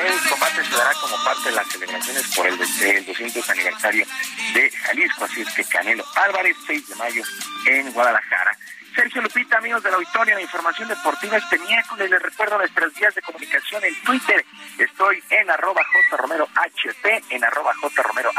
[0.00, 4.06] El combate se dará como parte de las celebraciones por el, el 200 aniversario
[4.54, 7.22] de Jalisco, así es que Canelo Álvarez, 6 de mayo
[7.66, 8.56] en Guadalajara.
[9.00, 13.14] Sergio Lupita, amigos de la Auditoria de Información Deportiva, este miércoles les recuerdo nuestras vías
[13.14, 14.44] de comunicación en Twitter.
[14.76, 18.34] Estoy en arroba jromerohp, en arroba jromerohb,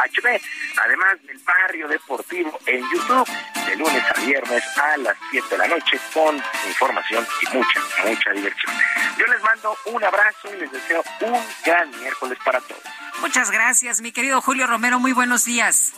[0.77, 3.27] además del barrio deportivo en YouTube,
[3.65, 6.35] de lunes a viernes a las 7 de la noche con
[6.67, 8.75] información y mucha, mucha diversión.
[9.17, 12.83] Yo les mando un abrazo y les deseo un gran miércoles para todos.
[13.19, 14.99] Muchas gracias, mi querido Julio Romero.
[14.99, 15.93] Muy buenos días.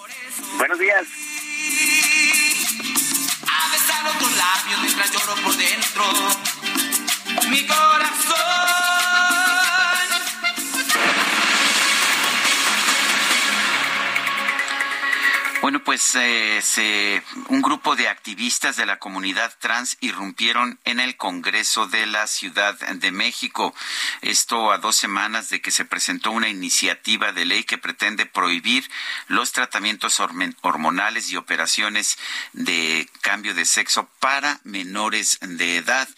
[0.58, 1.06] Buenos días
[3.72, 6.04] besado tus labios mientras lloro por dentro.
[7.50, 8.44] Mi corazón.
[15.64, 21.88] Bueno, pues eh, un grupo de activistas de la comunidad trans irrumpieron en el Congreso
[21.88, 23.74] de la Ciudad de México.
[24.22, 28.92] Esto a dos semanas de que se presentó una iniciativa de ley que pretende prohibir
[29.30, 32.18] los tratamientos hormonales y operaciones
[32.52, 36.10] de cambio de sexo para menores de edad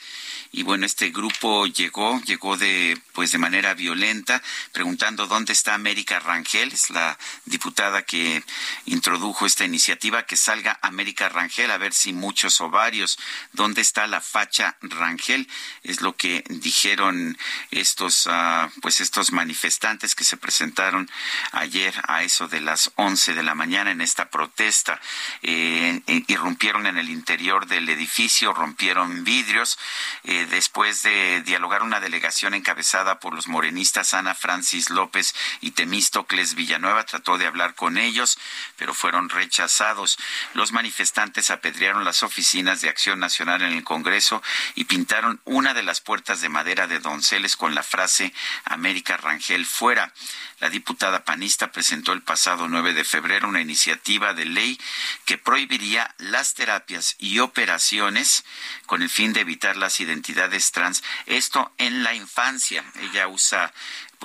[0.55, 4.41] y bueno, este grupo llegó, llegó de pues de manera violenta,
[4.71, 8.41] preguntando dónde está América Rangel, es la diputada que
[8.85, 13.17] introdujo esta iniciativa, que salga América Rangel a ver si muchos o varios,
[13.51, 15.49] dónde está la facha Rangel,
[15.83, 17.37] es lo que dijeron
[17.71, 21.09] estos uh, pues estos manifestantes que se presentaron
[21.51, 25.01] ayer a eso de las 11 de la mañana en esta protesta,
[25.41, 29.77] eh, irrumpieron en el interior del edificio, rompieron vidrios,
[30.23, 36.55] eh, después de dialogar una delegación encabezada por los morenistas Ana Francis López y Temístocles
[36.55, 38.37] Villanueva, trató de hablar con ellos,
[38.77, 40.17] pero fueron rechazados.
[40.53, 44.41] Los manifestantes apedrearon las oficinas de Acción Nacional en el Congreso
[44.75, 48.33] y pintaron una de las puertas de madera de Donceles con la frase
[48.65, 50.13] América Rangel fuera.
[50.59, 54.79] La diputada panista presentó el pasado 9 de febrero una iniciativa de ley
[55.25, 58.45] que prohibiría las terapias y operaciones
[58.85, 61.03] con el fin de evitar las identidades trans.
[61.25, 62.83] Esto en la infancia.
[63.01, 63.73] Ella usa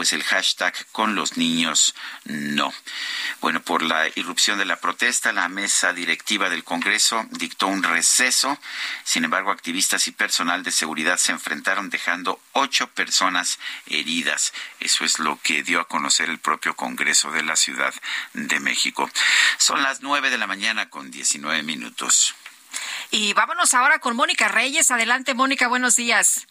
[0.01, 1.95] pues el hashtag con los niños
[2.25, 2.73] no.
[3.43, 8.59] Bueno, por la irrupción de la protesta, la mesa directiva del Congreso dictó un receso.
[9.05, 13.59] Sin embargo, activistas y personal de seguridad se enfrentaron dejando ocho personas
[13.89, 14.55] heridas.
[14.79, 17.93] Eso es lo que dio a conocer el propio Congreso de la Ciudad
[18.33, 19.11] de México.
[19.59, 22.35] Son las nueve de la mañana con diecinueve minutos.
[23.11, 24.91] Y vámonos ahora con Mónica Reyes.
[24.91, 26.47] Adelante, Mónica, buenos días.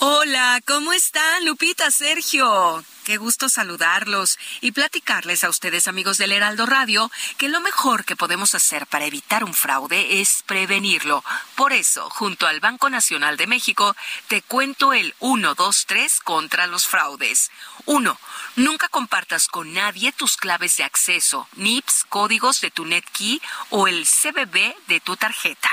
[0.00, 2.84] Hola, ¿cómo están, Lupita, Sergio?
[3.02, 8.14] Qué gusto saludarlos y platicarles a ustedes, amigos del Heraldo Radio, que lo mejor que
[8.14, 11.24] podemos hacer para evitar un fraude es prevenirlo.
[11.56, 13.96] Por eso, junto al Banco Nacional de México,
[14.28, 17.50] te cuento el 1, 2, 3 contra los fraudes.
[17.86, 18.20] 1.
[18.54, 24.06] Nunca compartas con nadie tus claves de acceso, NIPS, códigos de tu NetKey o el
[24.06, 25.72] CBB de tu tarjeta.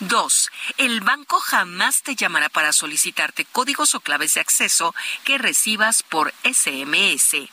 [0.00, 4.94] Dos, el banco jamás te llamará para solicitarte códigos o claves de acceso
[5.24, 7.48] que recibas por SMS.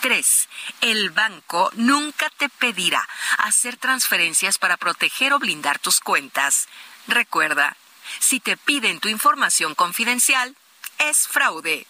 [0.00, 0.48] 3.
[0.80, 3.08] El banco nunca te pedirá
[3.38, 6.68] hacer transferencias para proteger o blindar tus cuentas.
[7.06, 7.76] Recuerda,
[8.18, 10.56] si te piden tu información confidencial,
[10.98, 11.86] es fraude.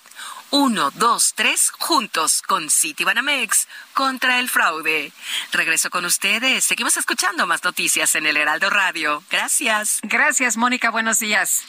[0.54, 5.10] 1, 2, 3, juntos con Citibanamex contra el fraude.
[5.50, 6.66] Regreso con ustedes.
[6.66, 9.24] Seguimos escuchando más noticias en el Heraldo Radio.
[9.30, 10.00] Gracias.
[10.02, 10.90] Gracias, Mónica.
[10.90, 11.64] Buenos días.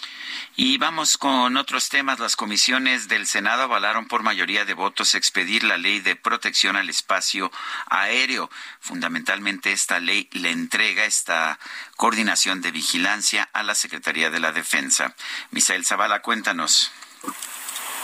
[0.57, 2.19] Y vamos con otros temas.
[2.19, 6.89] Las comisiones del Senado avalaron por mayoría de votos expedir la ley de protección al
[6.89, 7.53] espacio
[7.85, 8.49] aéreo.
[8.81, 11.57] Fundamentalmente esta ley le entrega esta
[11.95, 15.15] coordinación de vigilancia a la Secretaría de la Defensa.
[15.51, 16.91] Misael Zavala, cuéntanos.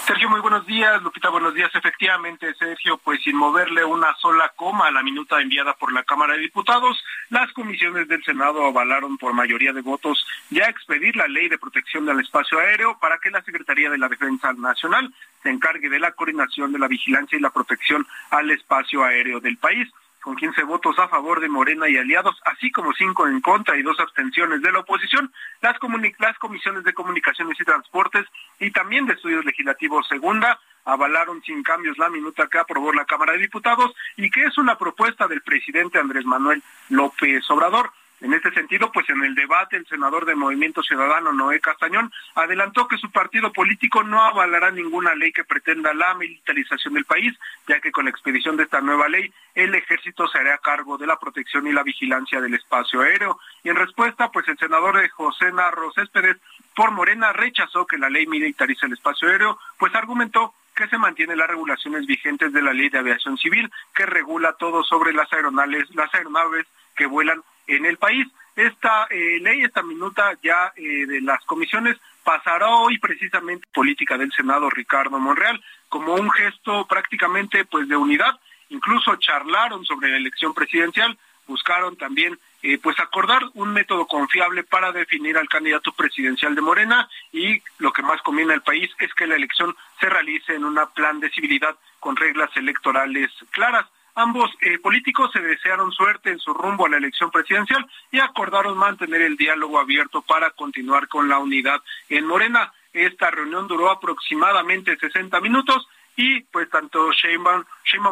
[0.09, 1.03] Sergio, muy buenos días.
[1.03, 1.69] Lupita, buenos días.
[1.71, 6.33] Efectivamente, Sergio, pues sin moverle una sola coma a la minuta enviada por la Cámara
[6.33, 6.97] de Diputados,
[7.29, 12.07] las comisiones del Senado avalaron por mayoría de votos ya expedir la ley de protección
[12.07, 15.13] del espacio aéreo para que la Secretaría de la Defensa Nacional
[15.43, 19.57] se encargue de la coordinación de la vigilancia y la protección al espacio aéreo del
[19.57, 19.87] país
[20.21, 23.83] con 15 votos a favor de Morena y aliados, así como cinco en contra y
[23.83, 25.31] dos abstenciones de la oposición,
[25.61, 25.77] las,
[26.19, 28.25] las comisiones de comunicaciones y transportes
[28.59, 33.33] y también de estudios legislativos segunda avalaron sin cambios la minuta que aprobó la Cámara
[33.33, 37.91] de Diputados y que es una propuesta del presidente Andrés Manuel López Obrador.
[38.21, 42.87] En este sentido, pues en el debate, el senador de Movimiento Ciudadano, Noé Castañón, adelantó
[42.87, 47.33] que su partido político no avalará ninguna ley que pretenda la militarización del país,
[47.67, 51.07] ya que con la expedición de esta nueva ley, el ejército se hará cargo de
[51.07, 53.39] la protección y la vigilancia del espacio aéreo.
[53.63, 56.37] Y en respuesta, pues el senador de José Narro Céspedes,
[56.75, 61.37] por Morena, rechazó que la ley militarice el espacio aéreo, pues argumentó que se mantienen
[61.37, 65.93] las regulaciones vigentes de la Ley de Aviación Civil, que regula todo sobre las aeronaves,
[65.93, 66.65] las aeronaves
[66.95, 68.27] que vuelan en el país.
[68.55, 74.31] Esta eh, ley, esta minuta ya eh, de las comisiones pasará hoy precisamente política del
[74.33, 78.39] Senado Ricardo Monreal como un gesto prácticamente pues de unidad.
[78.69, 81.17] Incluso charlaron sobre la elección presidencial,
[81.47, 87.09] buscaron también eh, pues acordar un método confiable para definir al candidato presidencial de Morena
[87.31, 90.77] y lo que más conviene al país es que la elección se realice en un
[90.93, 93.85] plan de civilidad con reglas electorales claras.
[94.15, 98.77] Ambos eh, políticos se desearon suerte en su rumbo a la elección presidencial y acordaron
[98.77, 102.73] mantener el diálogo abierto para continuar con la unidad en Morena.
[102.91, 107.63] Esta reunión duró aproximadamente 60 minutos y pues tanto Sheinbaum,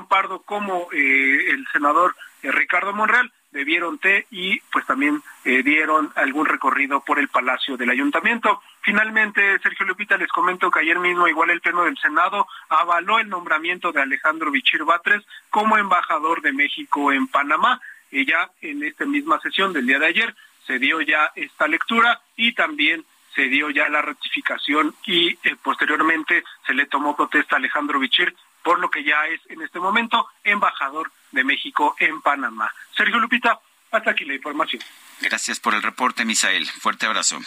[0.08, 6.46] Pardo como eh, el senador eh, Ricardo Monreal bebieron té y pues también dieron algún
[6.46, 8.62] recorrido por el Palacio del Ayuntamiento.
[8.88, 13.28] Finalmente, Sergio Lupita, les comento que ayer mismo igual el Pleno del Senado avaló el
[13.28, 17.82] nombramiento de Alejandro Bichir Batres como embajador de México en Panamá.
[18.12, 20.34] Y ya en esta misma sesión del día de ayer
[20.66, 23.04] se dio ya esta lectura y también
[23.36, 28.34] se dio ya la ratificación y eh, posteriormente se le tomó protesta a Alejandro Bichir,
[28.64, 32.74] por lo que ya es en este momento embajador de México en Panamá.
[32.96, 33.60] Sergio Lupita,
[33.92, 34.82] hasta aquí la información.
[35.20, 36.66] Gracias por el reporte, Misael.
[36.66, 37.38] Fuerte abrazo.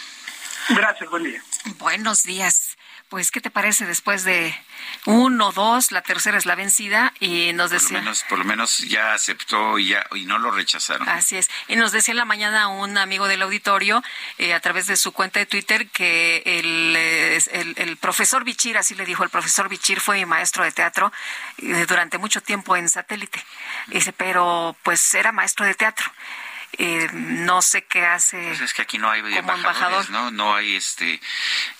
[0.69, 1.43] Gracias, buen día.
[1.77, 2.77] Buenos días.
[3.09, 4.55] Pues, ¿qué te parece después de
[5.05, 7.89] uno, dos, la tercera es la vencida y nos decía...
[7.89, 11.09] Por lo menos, por lo menos ya aceptó y, ya, y no lo rechazaron.
[11.09, 11.49] Así es.
[11.67, 14.01] Y nos decía en la mañana un amigo del auditorio
[14.37, 18.95] eh, a través de su cuenta de Twitter que el, el, el, profesor Bichir, así
[18.95, 21.11] le dijo, el profesor Bichir fue maestro de teatro
[21.57, 23.43] eh, durante mucho tiempo en satélite.
[23.87, 26.09] Dice, pero pues era maestro de teatro
[26.77, 28.41] eh, no sé qué hace.
[28.47, 30.31] Pues es que aquí no hay embajadores, ¿no?
[30.31, 31.19] No hay este,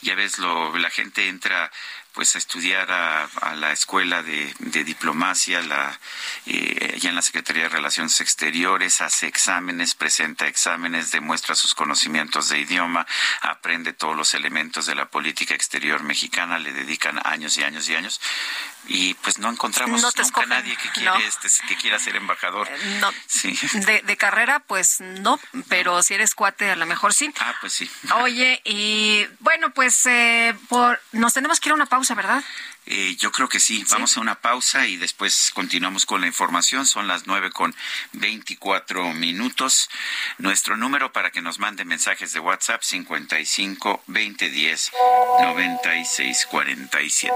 [0.01, 1.71] ya ves, lo, la gente entra
[2.13, 5.99] pues a estudiar a, la escuela de, diplomacia, la,
[6.45, 12.59] eh, en la Secretaría de Relaciones Exteriores, hace exámenes, presenta exámenes, demuestra sus conocimientos de
[12.59, 13.05] idioma,
[13.41, 17.95] aprende todos los elementos de la política exterior mexicana, le dedican años y años y
[17.95, 18.21] años
[18.87, 22.67] y pues no encontramos nunca nadie que quiere este, que quiera ser embajador.
[22.67, 23.11] Eh, no.
[23.85, 25.39] De, de, carrera, pues no,
[25.69, 27.31] pero si eres cuate, a lo mejor sí.
[27.39, 27.89] Ah, pues sí.
[28.21, 32.43] Oye, y bueno, pues eh, por, nos tenemos que ir a una pausa, ¿verdad?
[32.85, 33.85] Eh, yo creo que sí.
[33.89, 36.85] Vamos a una pausa y después continuamos con la información.
[36.85, 37.75] Son las nueve con
[38.13, 39.89] veinticuatro minutos.
[40.37, 44.91] Nuestro número para que nos mande mensajes de WhatsApp cincuenta y cinco veinte diez
[45.39, 47.35] noventa y seis cuarenta y siete.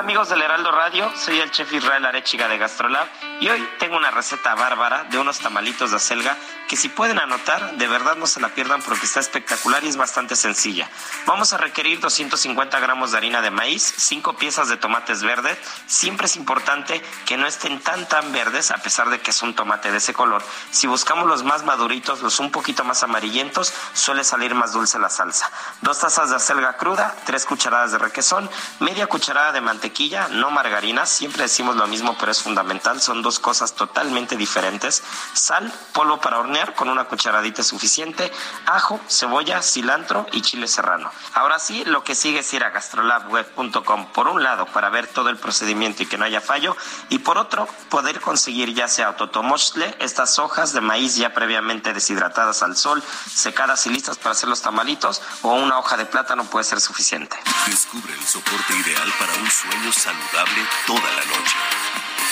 [0.00, 3.06] Hola amigos del Heraldo Radio, soy el chef Israel Arechiga de Gastrolab
[3.38, 6.38] y hoy tengo una receta bárbara de unos tamalitos de acelga
[6.70, 9.96] que si pueden anotar, de verdad no se la pierdan porque está espectacular y es
[9.96, 10.88] bastante sencilla.
[11.26, 15.58] Vamos a requerir 250 gramos de harina de maíz, 5 piezas de tomates verdes.
[15.86, 19.54] Siempre es importante que no estén tan tan verdes a pesar de que es un
[19.54, 20.44] tomate de ese color.
[20.70, 25.10] Si buscamos los más maduritos, los un poquito más amarillentos, suele salir más dulce la
[25.10, 25.50] salsa.
[25.82, 28.48] Dos tazas de acelga cruda, tres cucharadas de requesón,
[28.78, 29.89] media cucharada de mantequilla,
[30.30, 35.02] no margarina, siempre decimos lo mismo pero es fundamental, son dos cosas totalmente diferentes.
[35.34, 38.32] Sal, polvo para hornear con una cucharadita suficiente,
[38.66, 41.10] ajo, cebolla, cilantro y chile serrano.
[41.34, 45.28] Ahora sí, lo que sigue es ir a gastrolabweb.com por un lado para ver todo
[45.28, 46.76] el procedimiento y que no haya fallo
[47.08, 52.62] y por otro poder conseguir ya sea autotomostle, estas hojas de maíz ya previamente deshidratadas
[52.62, 53.02] al sol,
[53.34, 57.36] secadas y listas para hacer los tamalitos o una hoja de plátano puede ser suficiente.
[57.66, 61.56] Descubre el soporte ideal para un sueño saludable toda la noche.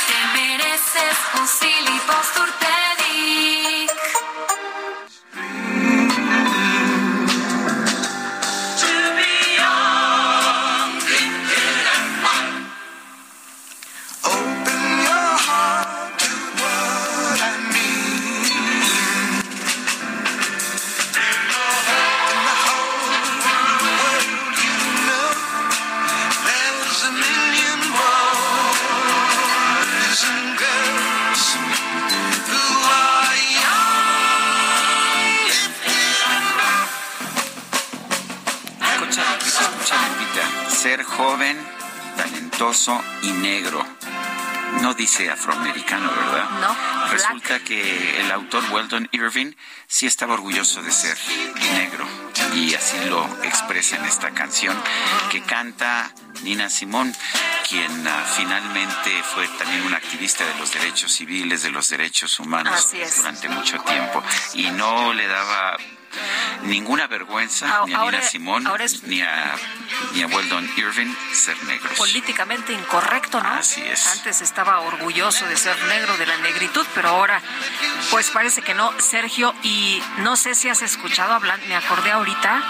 [0.06, 1.48] Te mereces un
[43.22, 43.82] y negro.
[44.82, 46.50] No dice afroamericano, ¿verdad?
[46.60, 47.08] No.
[47.10, 49.52] Resulta que el autor Weldon Irving
[49.86, 51.16] sí estaba orgulloso de ser
[51.72, 52.06] negro
[52.54, 54.76] y así lo expresa en esta canción
[55.30, 56.12] que canta
[56.42, 57.14] Nina Simón,
[57.66, 62.92] quien ah, finalmente fue también una activista de los derechos civiles, de los derechos humanos
[63.16, 64.22] durante mucho tiempo
[64.52, 65.78] y no le daba
[66.62, 68.68] ninguna vergüenza ni a Nina Simón
[69.04, 69.54] ni, a,
[70.12, 71.92] ni a Weldon Irving ser negros.
[71.96, 73.48] Políticamente incorrecto, ¿no?
[73.50, 74.06] Así es.
[74.08, 77.40] Antes estaba orgulloso de ser negro, de la negritud, pero ahora
[78.10, 78.92] pues parece que no.
[79.00, 82.62] Sergio, y no sé si has escuchado hablar, me acordé ahorita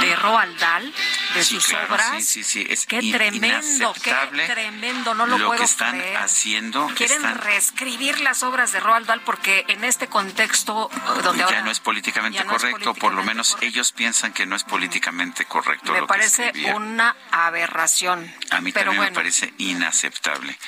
[0.00, 0.92] de Roald Dahl,
[1.34, 2.10] de sus obras.
[2.18, 2.66] Sí, sí, sí.
[2.68, 4.14] Es qué tremendo, qué
[4.46, 6.16] tremendo, no lo, lo puedo que están creer.
[6.18, 6.86] haciendo.
[6.94, 10.90] Quieren reescribir las obras de Roald Dahl porque en este contexto
[11.22, 14.64] donde ya ahora no es políticamente correcto, por lo menos ellos piensan que no es
[14.64, 15.92] políticamente correcto.
[15.92, 18.32] me lo parece que una aberración.
[18.50, 20.58] A mí pero también bueno, me parece inaceptable.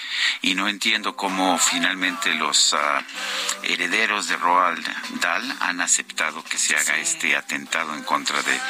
[0.42, 3.02] Y no entiendo cómo finalmente los ah,
[3.62, 4.86] herederos de Roald
[5.20, 8.60] Dahl han aceptado que se haga este atentado en contra de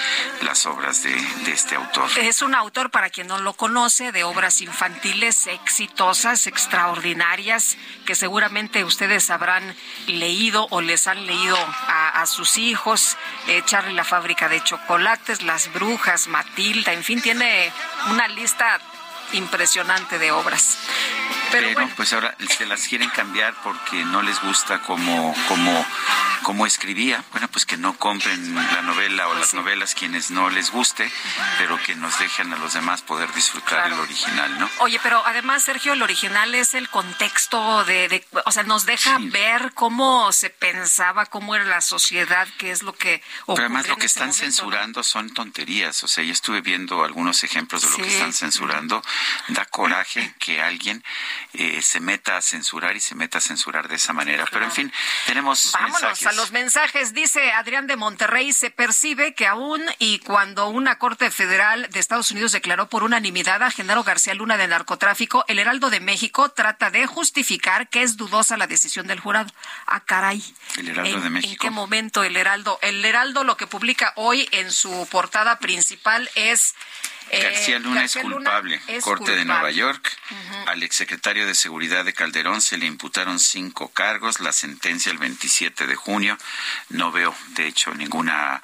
[0.43, 1.84] las obras de, de este autor.
[2.19, 8.85] Es un autor, para quien no lo conoce, de obras infantiles exitosas, extraordinarias, que seguramente
[8.85, 9.75] ustedes habrán
[10.07, 11.57] leído o les han leído
[11.89, 13.17] a, sus hijos.
[13.49, 17.71] Eh, Charlie la fábrica de chocolates, Las brujas, Matilda, en fin, tiene
[18.11, 18.81] una lista
[19.35, 20.79] impresionante de obras.
[21.51, 25.87] Pero, Pero, bueno, pues ahora se las quieren cambiar porque no les gusta como, como,
[26.43, 27.23] como escribía.
[27.31, 31.09] Bueno, pues que no compren la novela o las novelas quienes no les guste,
[31.59, 34.69] pero que nos dejen a los demás poder disfrutar el original, ¿no?
[34.81, 39.19] Oye, pero además, Sergio, el original es el contexto de, de- o sea, nos deja
[39.21, 43.97] ver cómo se pensaba, cómo era la sociedad, qué es lo que Pero además lo
[43.97, 44.51] que están momento, ¿no?
[44.53, 46.03] censurando son tonterías.
[46.03, 49.03] O sea, yo estuve viendo algunos ejemplos de lo que están censurando.
[49.49, 51.03] Da coraje que alguien
[51.53, 54.47] eh, se meta a censurar y se meta a censurar de esa manera.
[54.51, 54.93] Pero en fin,
[55.27, 56.27] tenemos Vámonos mensajes.
[56.27, 57.15] a los mensajes.
[57.15, 62.31] Dice Adrián de Monterrey, se percibe que aún y cuando una Corte Federal de Estados
[62.31, 66.91] Unidos declaró por unanimidad a Genaro García Luna de narcotráfico, el Heraldo de México trata
[66.91, 69.53] de justificar que es dudosa la decisión del jurado.
[69.87, 70.43] Ah, caray.
[70.77, 71.63] El Heraldo ¿En, de ¿En México.
[71.63, 72.79] qué momento el Heraldo?
[72.83, 76.75] El Heraldo lo que publica hoy en su portada principal es...
[77.31, 78.81] eh, García Luna García es Luna culpable.
[78.89, 79.45] es Corte de.
[79.45, 80.17] Nueva York.
[80.31, 80.69] Ujú.
[80.69, 84.41] Al exsecretario de Seguridad de Calderón se le imputaron cinco cargos.
[84.41, 86.39] La sentencia el 27 de junio.
[86.89, 88.63] No veo, de hecho, ninguna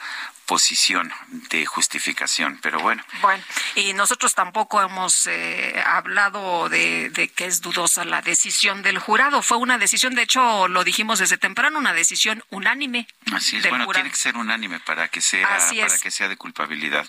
[0.50, 1.12] exposición
[1.50, 3.04] de justificación, pero bueno.
[3.20, 3.42] Bueno,
[3.76, 9.42] y nosotros tampoco hemos eh, hablado de, de, que es dudosa la decisión del jurado.
[9.42, 13.06] Fue una decisión, de hecho, lo dijimos desde temprano, una decisión unánime.
[13.32, 17.06] Así es, bueno, tiene que ser unánime para que sea, para que sea de culpabilidad.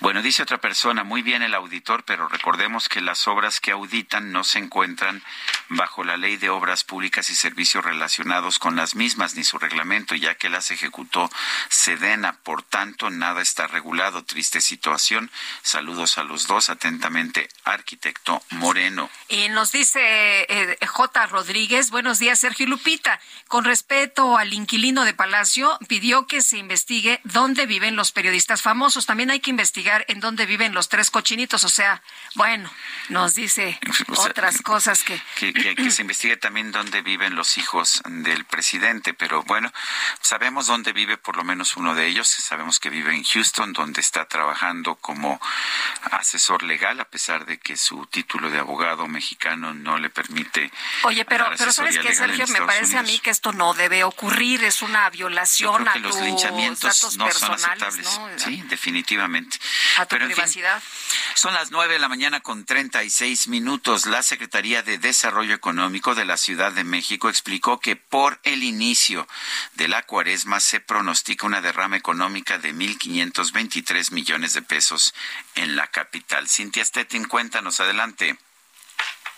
[0.00, 4.32] Bueno, dice otra persona, muy bien el auditor, pero recordemos que las obras que auditan
[4.32, 5.22] no se encuentran
[5.70, 10.14] bajo la ley de obras públicas y servicios relacionados con las mismas, ni su reglamento,
[10.14, 11.30] ya que las ejecutó
[12.42, 14.24] Por tanto, nada está regulado.
[14.24, 15.30] Triste situación.
[15.62, 16.68] Saludos a los dos.
[16.68, 19.08] Atentamente, arquitecto Moreno.
[19.28, 20.00] Y nos dice
[20.48, 21.26] eh, J.
[21.26, 23.20] Rodríguez, buenos días, Sergio Lupita.
[23.46, 29.06] Con respeto al inquilino de Palacio, pidió que se investigue dónde viven los periodistas famosos.
[29.06, 31.64] También hay que investigar en dónde viven los tres cochinitos.
[31.64, 32.02] O sea,
[32.34, 32.70] bueno,
[33.08, 33.78] nos dice
[34.08, 35.20] otras cosas que...
[35.36, 35.90] que...
[35.90, 39.72] se investigue también dónde viven los hijos del presidente, pero bueno,
[40.20, 42.07] sabemos dónde vive por lo menos uno de ellos.
[42.24, 45.40] Sabemos que vive en Houston, donde está trabajando como
[46.10, 50.70] asesor legal, a pesar de que su título de abogado mexicano no le permite.
[51.04, 52.46] Oye, pero, pero ¿sabes qué, Sergio?
[52.48, 54.64] Me parece a mí que esto no debe ocurrir.
[54.64, 58.20] Es una violación a los linchamientos no son aceptables.
[58.36, 59.58] Sí, definitivamente.
[59.98, 60.82] A tu privacidad.
[61.34, 64.06] son las nueve de la mañana con treinta y seis minutos.
[64.06, 69.26] La Secretaría de Desarrollo Económico de la Ciudad de México explicó que por el inicio
[69.74, 75.14] de la cuaresma se pronostica una derrama económica de 1.523 millones de pesos
[75.54, 76.48] en la capital.
[76.48, 78.38] Cintia Stettin, cuéntanos, adelante.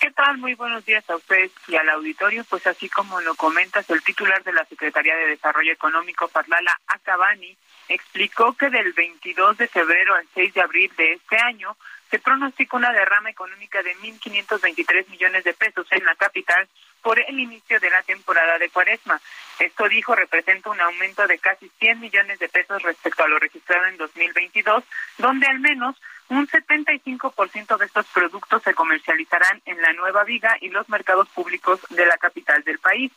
[0.01, 0.39] ¿Qué tal?
[0.39, 2.43] Muy buenos días a ustedes y al auditorio.
[2.45, 7.55] Pues así como lo comentas, el titular de la Secretaría de Desarrollo Económico, Parlala Acabani,
[7.89, 11.77] explicó que del 22 de febrero al 6 de abril de este año
[12.11, 16.69] se pronostica una derrama económica de 1.523 millones de pesos en la capital
[17.03, 19.21] por el inicio de la temporada de cuaresma.
[19.59, 23.87] Esto dijo representa un aumento de casi 100 millones de pesos respecto a lo registrado
[23.87, 24.85] en 2022,
[25.19, 25.97] donde al menos
[26.29, 31.81] un 75% de estos productos se comercializarán en la Nueva Viga y los mercados públicos
[31.91, 33.13] de la capital del país.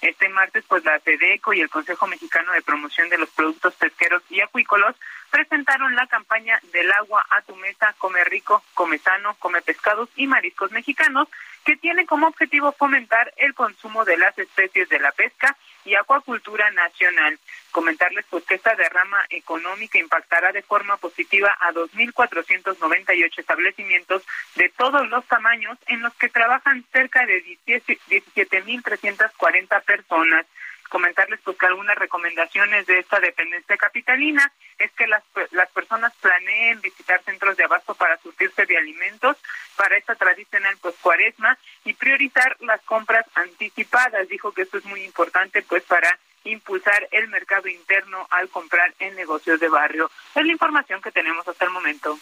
[0.00, 4.22] Este martes, pues la FEDECO y el Consejo Mexicano de Promoción de los Productos Pesqueros
[4.28, 4.94] y Acuícolos
[5.30, 10.26] presentaron la campaña del agua a tu mesa, come rico, come sano, come pescados y
[10.26, 11.28] mariscos mexicanos,
[11.64, 15.56] que tiene como objetivo fomentar el consumo de las especies de la pesca
[15.86, 17.38] y acuacultura nacional.
[17.70, 24.24] Comentarles pues que esta derrama económica impactará de forma positiva a 2.498 establecimientos
[24.56, 30.44] de todos los tamaños en los que trabajan cerca de 17.340 personas
[30.88, 35.22] comentarles pues que algunas recomendaciones de esta dependencia capitalina es que las,
[35.52, 39.36] las personas planeen visitar centros de abasto para surtirse de alimentos
[39.76, 44.28] para esta tradicional pues cuaresma y priorizar las compras anticipadas.
[44.28, 49.14] Dijo que esto es muy importante pues para impulsar el mercado interno al comprar en
[49.16, 50.10] negocios de barrio.
[50.34, 52.18] Es la información que tenemos hasta el momento.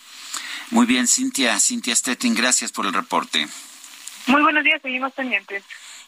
[0.71, 3.47] Muy bien, Cintia, Cintia Stettin, gracias por el reporte.
[4.27, 5.63] Muy buenos días, seguimos pendientes.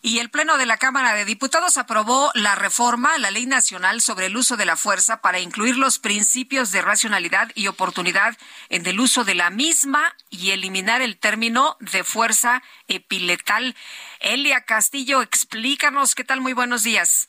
[0.06, 4.00] Y el Pleno de la Cámara de Diputados aprobó la reforma a la Ley Nacional
[4.00, 8.36] sobre el uso de la fuerza para incluir los principios de racionalidad y oportunidad
[8.68, 13.74] en el uso de la misma y eliminar el término de fuerza epiletal.
[14.20, 16.40] Elia Castillo, explícanos qué tal.
[16.40, 17.28] Muy buenos días.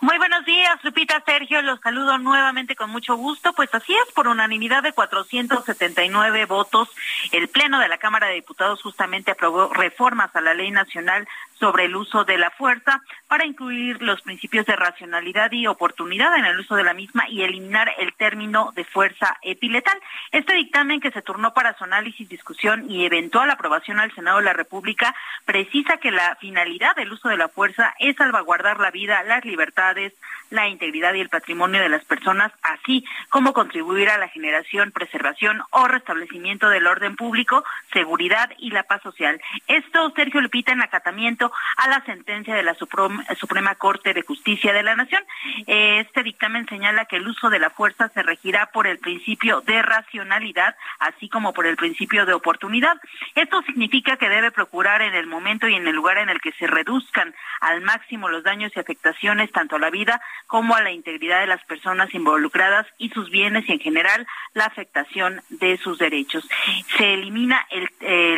[0.00, 1.60] Muy buenos días, Lupita Sergio.
[1.62, 3.52] Los saludo nuevamente con mucho gusto.
[3.52, 6.88] Pues así es, por unanimidad de 479 votos,
[7.32, 11.28] el Pleno de la Cámara de Diputados justamente aprobó reformas a la Ley Nacional
[11.58, 16.44] sobre el uso de la fuerza para incluir los principios de racionalidad y oportunidad en
[16.44, 19.98] el uso de la misma y eliminar el término de fuerza epiletal.
[20.32, 24.44] Este dictamen que se turnó para su análisis, discusión y eventual aprobación al Senado de
[24.44, 25.14] la República
[25.44, 30.12] precisa que la finalidad del uso de la fuerza es salvaguardar la vida, las libertades,
[30.50, 35.62] la integridad y el patrimonio de las personas, así como contribuir a la generación, preservación
[35.70, 39.40] o restablecimiento del orden público, seguridad y la paz social.
[39.66, 44.82] Esto, Sergio Lupita, en acatamiento a la sentencia de la Suprema Corte de Justicia de
[44.82, 45.22] la Nación.
[45.66, 49.82] Este dictamen señala que el uso de la fuerza se regirá por el principio de
[49.82, 53.00] racionalidad, así como por el principio de oportunidad.
[53.34, 56.52] Esto significa que debe procurar en el momento y en el lugar en el que
[56.52, 60.90] se reduzcan al máximo los daños y afectaciones tanto a la vida como a la
[60.90, 65.98] integridad de las personas involucradas y sus bienes y en general la afectación de sus
[65.98, 66.48] derechos.
[66.96, 67.88] Se elimina el,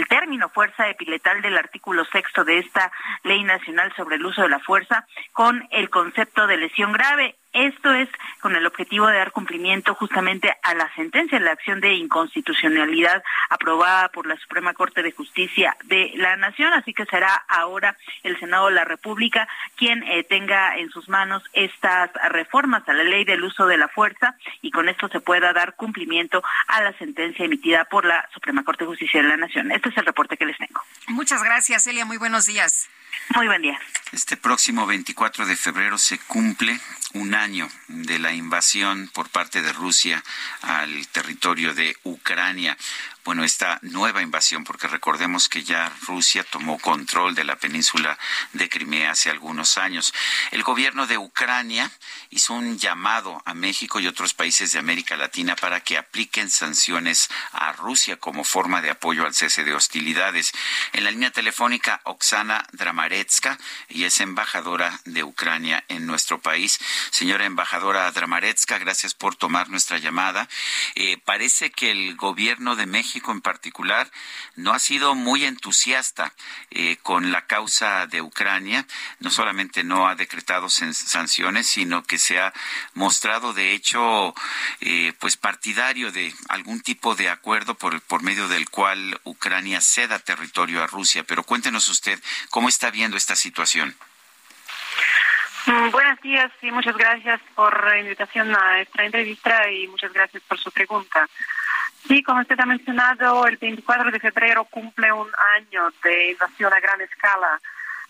[0.09, 2.91] término fuerza epiletal del artículo sexto de esta
[3.23, 7.93] Ley Nacional sobre el Uso de la Fuerza con el concepto de lesión grave Esto
[7.93, 8.09] es
[8.41, 14.09] con el objetivo de dar cumplimiento justamente a la sentencia la acción de inconstitucionalidad aprobada
[14.11, 16.73] por la Suprema Corte de Justicia de la Nación.
[16.73, 21.43] Así que será ahora el Senado de la República quien eh, tenga en sus manos
[21.53, 25.53] estas reformas a la ley del uso de la fuerza y con esto se pueda
[25.53, 29.73] dar cumplimiento a la sentencia emitida por la Suprema Corte de Justicia de la Nación.
[29.73, 30.83] Este es el reporte que les tengo.
[31.09, 32.05] Muchas gracias, Celia.
[32.05, 32.89] Muy buenos días.
[33.35, 33.79] Muy buen día.
[34.13, 36.79] Este próximo 24 de febrero se cumple
[37.13, 40.23] un año de la invasión por parte de Rusia
[40.63, 42.77] al territorio de Ucrania
[43.25, 48.19] bueno, esta nueva invasión, porque recordemos que ya Rusia tomó control de la península
[48.55, 50.15] de Crimea hace algunos años.
[50.53, 51.91] El gobierno de Ucrania
[52.31, 57.29] hizo un llamado a México y otros países de América Latina para que apliquen sanciones
[57.53, 60.53] a Rusia como forma de apoyo al cese de hostilidades.
[60.95, 63.59] En la línea telefónica, Oksana Dramaretska,
[63.91, 66.79] y es embajadora de Ucrania en nuestro país.
[67.11, 70.49] Señora embajadora Dramaretska, gracias por tomar nuestra llamada.
[70.95, 74.09] Eh, parece que el gobierno de México México en particular
[74.55, 76.33] no ha sido muy entusiasta
[76.71, 78.87] eh, con la causa de Ucrania.
[79.19, 82.53] No solamente no ha decretado sanciones, sino que se ha
[82.95, 84.33] mostrado, de hecho,
[84.81, 90.21] eh, pues partidario de algún tipo de acuerdo por, por medio del cual Ucrania ceda
[90.21, 91.25] territorio a Rusia.
[91.25, 93.97] Pero cuéntenos usted cómo está viendo esta situación.
[95.67, 100.45] Mm, buenos días y muchas gracias por la invitación a esta entrevista y muchas gracias
[100.45, 101.29] por su pregunta.
[102.07, 106.81] Sí, como usted ha mencionado, el 24 de febrero cumple un año de invasión a
[106.81, 107.61] gran escala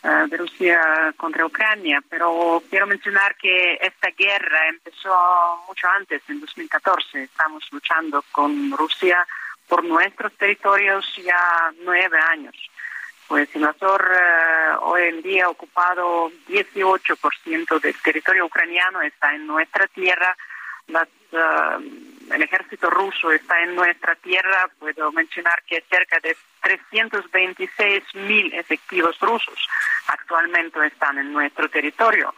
[0.02, 6.40] eh, de Rusia contra Ucrania, pero quiero mencionar que esta guerra empezó mucho antes, en
[6.40, 7.24] 2014.
[7.24, 9.26] Estamos luchando con Rusia
[9.68, 12.54] por nuestros territorios ya nueve años.
[13.28, 19.46] Pues el invasor eh, hoy en día ha ocupado 18% del territorio ucraniano, está en
[19.46, 20.34] nuestra tierra.
[20.88, 28.14] Las eh, el ejército ruso está en nuestra tierra, puedo mencionar que cerca de 326
[28.14, 29.68] mil efectivos rusos
[30.06, 32.34] actualmente están en nuestro territorio.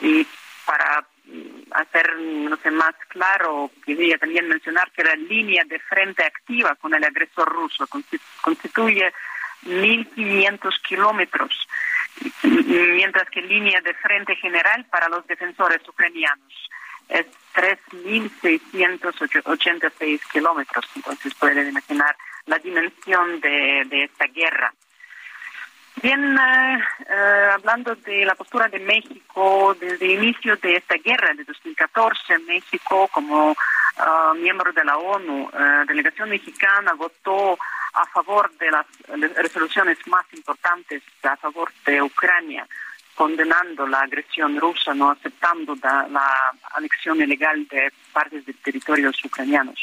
[0.00, 0.26] Y
[0.64, 6.24] para mm, hacer no sé, más claro, quería también mencionar que la línea de frente
[6.24, 7.86] activa con el agresor ruso
[8.40, 9.12] constituye
[9.64, 11.68] 1.500 kilómetros,
[12.42, 16.52] mientras que línea de frente general para los defensores ucranianos
[17.08, 22.16] es 3.686 kilómetros, entonces pueden imaginar
[22.46, 24.74] la dimensión de, esta guerra.
[26.02, 31.34] Bien, eh, eh, hablando de la postura de México desde el inicio de esta guerra
[31.34, 33.54] de 2014, México como
[33.98, 37.58] ah, miembro de la ONU, eh, delegación mexicana votó
[37.92, 38.86] a favor de las
[39.36, 42.66] resoluciones más importantes a favor de Ucrania
[43.14, 49.78] condenando la agresión rusa, no aceptando la, anexión ilegal de partes de territorios ucranianos.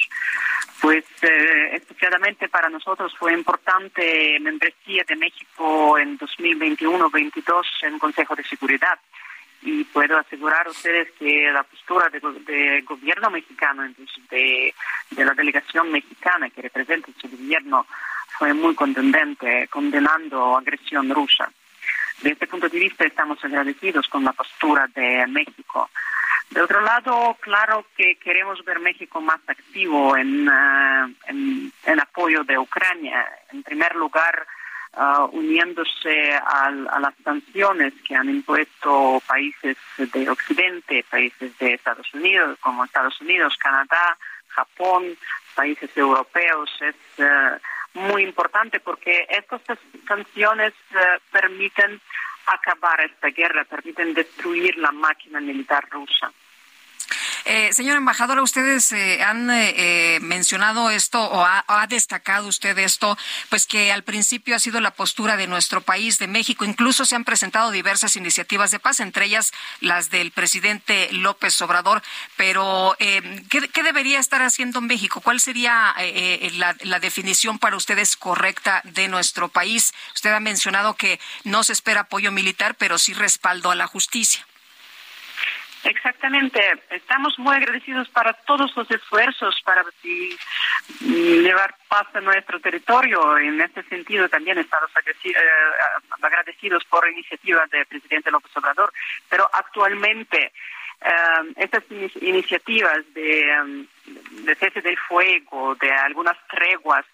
[0.81, 8.43] Pues eh, especialmente para nosotros fue importante membresía de México en 2021-22 en Consejo de
[8.43, 8.99] Seguridad.
[9.61, 13.83] Y puedo asegurar a ustedes que la postura del gobierno mexicano,
[14.31, 14.73] de,
[15.11, 17.85] de la delegación mexicana que representa su gobierno,
[18.37, 21.51] fue muy contundente, condenando agresión rusa.
[22.21, 25.89] De este punto de vista estamos agradecidos con la postura de México.
[26.49, 30.49] De otro lado, claro que queremos ver México más activo en,
[31.27, 33.25] en, apoyo de Ucrania.
[33.53, 34.47] En primer lugar,
[34.97, 42.57] uh, uniéndose a, las sanciones que han impuesto países de Occidente, países de Estados Unidos,
[42.59, 44.17] como Estados Unidos, Canadá,
[44.47, 45.05] Japón,
[45.53, 46.69] países europeos.
[46.81, 47.59] Es uh,
[47.93, 49.61] muy importante porque estas
[50.07, 50.97] sanciones eh,
[51.31, 51.99] permiten
[52.45, 56.31] acabar esta guerra, permiten destruir la máquina militar rusa.
[57.51, 63.17] Eh, señora embajadora, ustedes eh, han eh, eh, mencionado esto o ha, destacado usted esto,
[63.49, 66.63] pues que al principio ha sido la postura de nuestro país, de México.
[66.63, 72.03] Incluso se han presentado diversas iniciativas de paz, entre ellas las del presidente López Obrador.
[72.37, 75.19] Pero, ¿qué, debería estar haciendo México?
[75.19, 75.95] ¿Cuál sería
[76.53, 79.91] la, la definición para ustedes correcta de nuestro país?
[80.13, 84.45] Usted ha mencionado que no se espera apoyo militar, pero sí respaldo a la justicia.
[85.83, 86.61] Exactamente.
[86.89, 89.85] Estamos muy agradecidos para todos los esfuerzos para
[91.01, 93.37] llevar paz a nuestro territorio.
[93.37, 94.89] En este sentido, también estamos
[95.23, 95.33] eh,
[96.21, 98.91] agradecidos por la iniciativa del presidente López Obrador.
[99.29, 100.51] Pero actualmente,
[101.01, 101.83] eh, estas
[102.21, 103.85] iniciativas de,
[104.43, 107.05] de cese del fuego, de algunas treguas,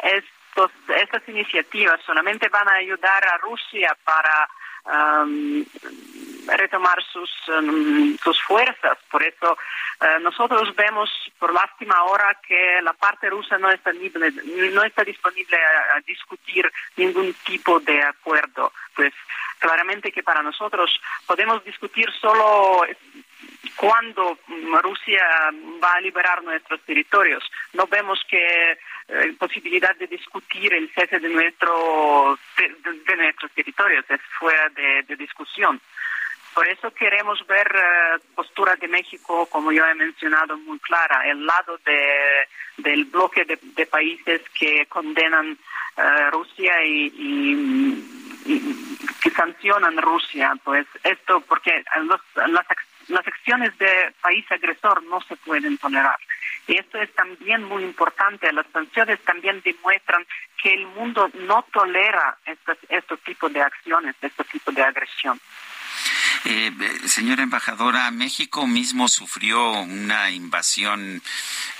[0.00, 4.48] estos, estas iniciativas solamente van a ayudar a Rusia para
[6.46, 7.30] retomar sus,
[8.22, 8.98] sus fuerzas.
[9.10, 9.56] Por eso
[10.00, 15.56] eh, nosotros vemos, por lástima ahora, que la parte rusa no está, no está disponible
[15.94, 18.72] a, discutir ningún tipo de acuerdo.
[18.94, 19.12] Pues
[19.58, 22.84] claramente que para nosotros podemos discutir solo
[23.76, 24.38] cuando
[24.82, 25.22] Rusia
[25.82, 27.42] va a liberar nuestros territorios.
[27.72, 28.78] No vemos que
[29.08, 35.80] eh, posibilidad de discutir el cese de, nuestro, de, nuestros territorios es fuera de, discusión.
[36.54, 41.44] Por eso queremos ver eh, postura de México, como yo he mencionado, muy clara, el
[41.44, 45.58] lado de, del bloque de, países que condenan
[45.96, 48.04] eh, Rusia y,
[49.22, 50.54] que sancionan Rusia.
[50.62, 51.84] Pues esto, porque
[52.48, 52.66] las,
[53.12, 56.18] las acciones de país agresor no se pueden tolerar.
[56.66, 58.52] Y esto es también muy importante.
[58.52, 60.26] Las sanciones también demuestran
[60.60, 65.38] que el mundo no tolera estos, estos tipos de acciones, este tipo de agresión.
[66.44, 66.72] Eh,
[67.06, 71.22] señora embajadora, México mismo sufrió una invasión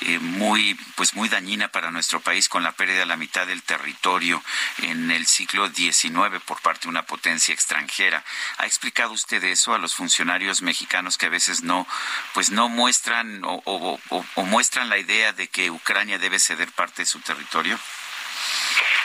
[0.02, 3.62] eh, muy, pues muy dañina para nuestro país con la pérdida de la mitad del
[3.62, 4.42] territorio
[4.78, 8.24] en el siglo XIX por parte de una potencia extranjera.
[8.58, 11.86] ¿Ha explicado usted eso a los funcionarios mexicanos que a veces no,
[12.32, 14.00] pues no muestran o
[14.47, 17.78] muestran la idea de que Ucrania debe ceder parte de su territorio?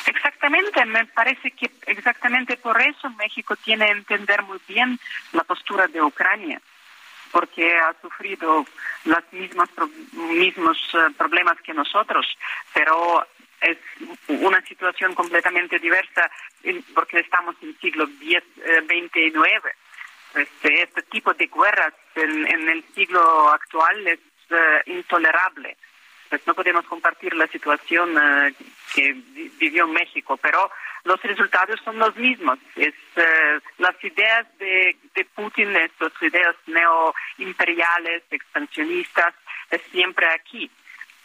[0.06, 5.00] Exactamente, me parece que exactamente por eso México tiene que entender muy bien
[5.34, 6.62] la postura de Ucrania,
[7.32, 8.66] porque ha sufrido
[9.06, 9.70] los mismos,
[10.14, 12.26] mismos eh, problemas que nosotros,
[12.74, 13.26] pero
[13.60, 13.78] es
[14.28, 16.30] una situación completamente diversa
[16.94, 19.34] porque estamos en el siglo XXIX.
[20.36, 24.20] Este, este tipo de guerras en, el siglo actual es
[24.52, 25.76] eh, intolerable
[26.30, 28.54] pues no podemos compartir la situación eh,
[28.94, 29.16] que
[29.58, 30.70] vivió México, pero
[31.04, 32.60] los resultados son los mismos.
[32.76, 34.96] Es, eh, las ideas de,
[35.36, 39.34] Putin, estas ideas neoimperiales, expansionistas,
[39.70, 40.70] es siempre aquí.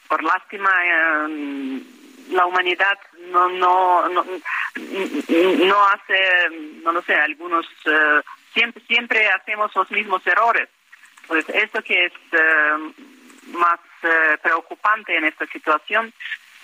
[0.08, 1.82] Por lástima, eh,
[2.30, 2.98] la humanidad
[3.30, 6.50] no, no, no, no, hace,
[6.82, 7.66] no lo sé, algunos,
[8.52, 10.68] siempre, siempre hacemos los mismos errores.
[11.26, 12.12] Pues esto que es
[13.52, 16.12] más eh, preocupante en esta situación.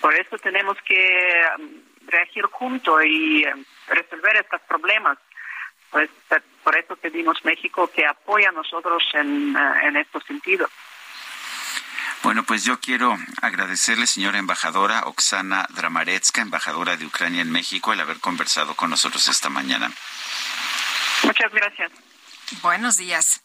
[0.00, 3.54] Por eso tenemos que mm, reagir juntos y eh,
[3.88, 5.18] resolver estos problemas.
[5.90, 6.10] Pues,
[6.62, 10.68] por eso pedimos México que apoye a nosotros en, eh, en este sentido.
[12.22, 18.00] Bueno, pues yo quiero agradecerle, señora embajadora Oksana Dramaretska, embajadora de Ucrania en México, el
[18.00, 19.90] haber conversado con nosotros esta mañana.
[21.22, 21.92] Muchas gracias.
[22.62, 23.42] Buenos días.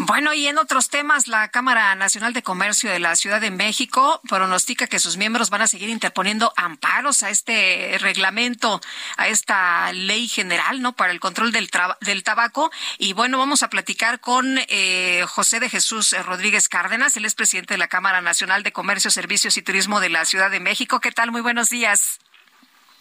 [0.00, 4.20] Bueno, y en otros temas, la Cámara Nacional de Comercio de la Ciudad de México
[4.28, 8.80] pronostica que sus miembros van a seguir interponiendo amparos a este reglamento,
[9.16, 10.92] a esta ley general, ¿no?
[10.92, 11.68] Para el control del,
[12.00, 12.70] del tabaco.
[12.98, 17.74] Y bueno, vamos a platicar con eh, José de Jesús Rodríguez Cárdenas, él es presidente
[17.74, 21.00] de la Cámara Nacional de Comercio, Servicios y Turismo de la Ciudad de México.
[21.00, 21.32] ¿Qué tal?
[21.32, 22.20] Muy buenos días.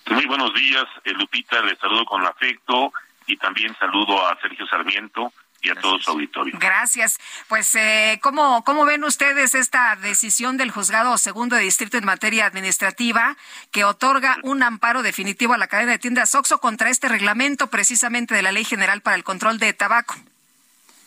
[0.10, 2.92] Muy buenos días, eh, Lupita, le saludo con afecto
[3.28, 6.58] y también saludo a Sergio Sarmiento y a todo su auditorio.
[6.60, 7.20] Gracias.
[7.48, 12.46] Pues, eh, ¿cómo, ¿cómo ven ustedes esta decisión del juzgado segundo de distrito en materia
[12.46, 13.36] administrativa
[13.72, 18.36] que otorga un amparo definitivo a la cadena de tiendas Oxo contra este reglamento precisamente
[18.36, 20.16] de la Ley General para el Control de Tabaco?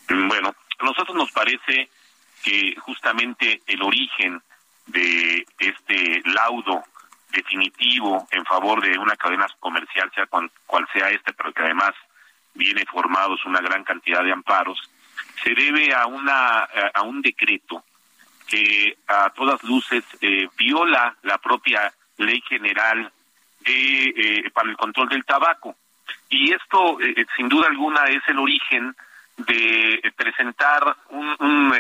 [0.09, 1.89] Bueno, a nosotros nos parece
[2.43, 4.43] que justamente el origen
[4.87, 6.83] de este laudo
[7.31, 11.93] definitivo en favor de una cadena comercial, sea cual, cual sea este, pero que además
[12.55, 14.79] viene formados una gran cantidad de amparos,
[15.43, 16.65] se debe a, una,
[16.95, 17.85] a un decreto
[18.51, 23.11] que a todas luces eh, viola la propia ley general
[23.65, 25.77] eh, para el control del tabaco.
[26.29, 28.95] Y esto, eh, sin duda alguna, es el origen
[29.37, 31.75] de presentar un, un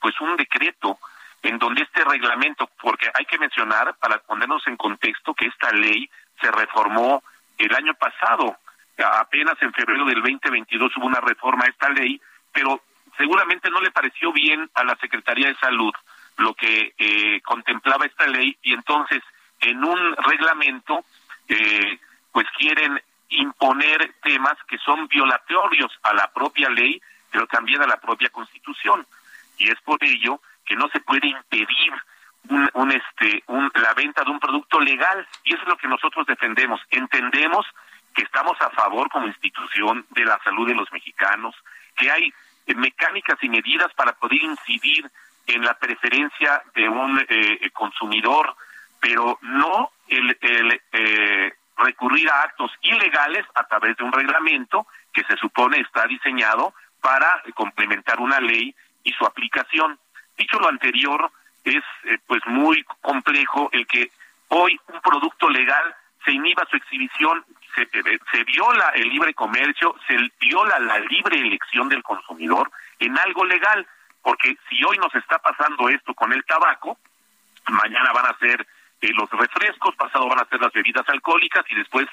[0.00, 0.98] pues un decreto
[1.42, 6.08] en donde este reglamento, porque hay que mencionar, para ponernos en contexto, que esta ley
[6.40, 7.22] se reformó
[7.58, 8.56] el año pasado,
[8.98, 12.20] apenas en febrero del 2022 hubo una reforma a esta ley,
[12.52, 12.82] pero
[13.16, 15.92] seguramente no le pareció bien a la Secretaría de Salud
[16.38, 19.22] lo que eh, contemplaba esta ley y entonces
[19.60, 21.04] en un reglamento
[21.48, 21.98] eh,
[22.32, 27.98] pues quieren imponer temas que son violatorios a la propia ley, pero también a la
[27.98, 29.06] propia Constitución.
[29.58, 31.92] Y es por ello que no se puede impedir
[32.48, 35.88] un, un este un, la venta de un producto legal y eso es lo que
[35.88, 36.80] nosotros defendemos.
[36.90, 37.66] Entendemos
[38.14, 41.54] que estamos a favor como institución de la salud de los mexicanos,
[41.96, 42.32] que hay
[42.66, 45.10] eh, mecánicas y medidas para poder incidir
[45.46, 48.54] en la preferencia de un eh, consumidor,
[49.00, 55.36] pero no el, eh, recurrir a actos ilegales a través de un reglamento que se
[55.36, 58.74] supone está diseñado para complementar una ley
[59.04, 59.98] y su aplicación.
[60.36, 61.30] Dicho lo anterior,
[61.64, 64.10] es eh, pues muy complejo el que
[64.48, 67.44] hoy un producto legal se inhiba su exhibición,
[67.74, 73.18] se, eh, se viola el libre comercio, se viola la libre elección del consumidor en
[73.18, 73.86] algo legal,
[74.22, 76.98] porque si hoy nos está pasando esto con el tabaco,
[77.68, 78.66] mañana van a ser
[79.00, 82.06] eh, los refrescos, pasado van a ser las bebidas alcohólicas y después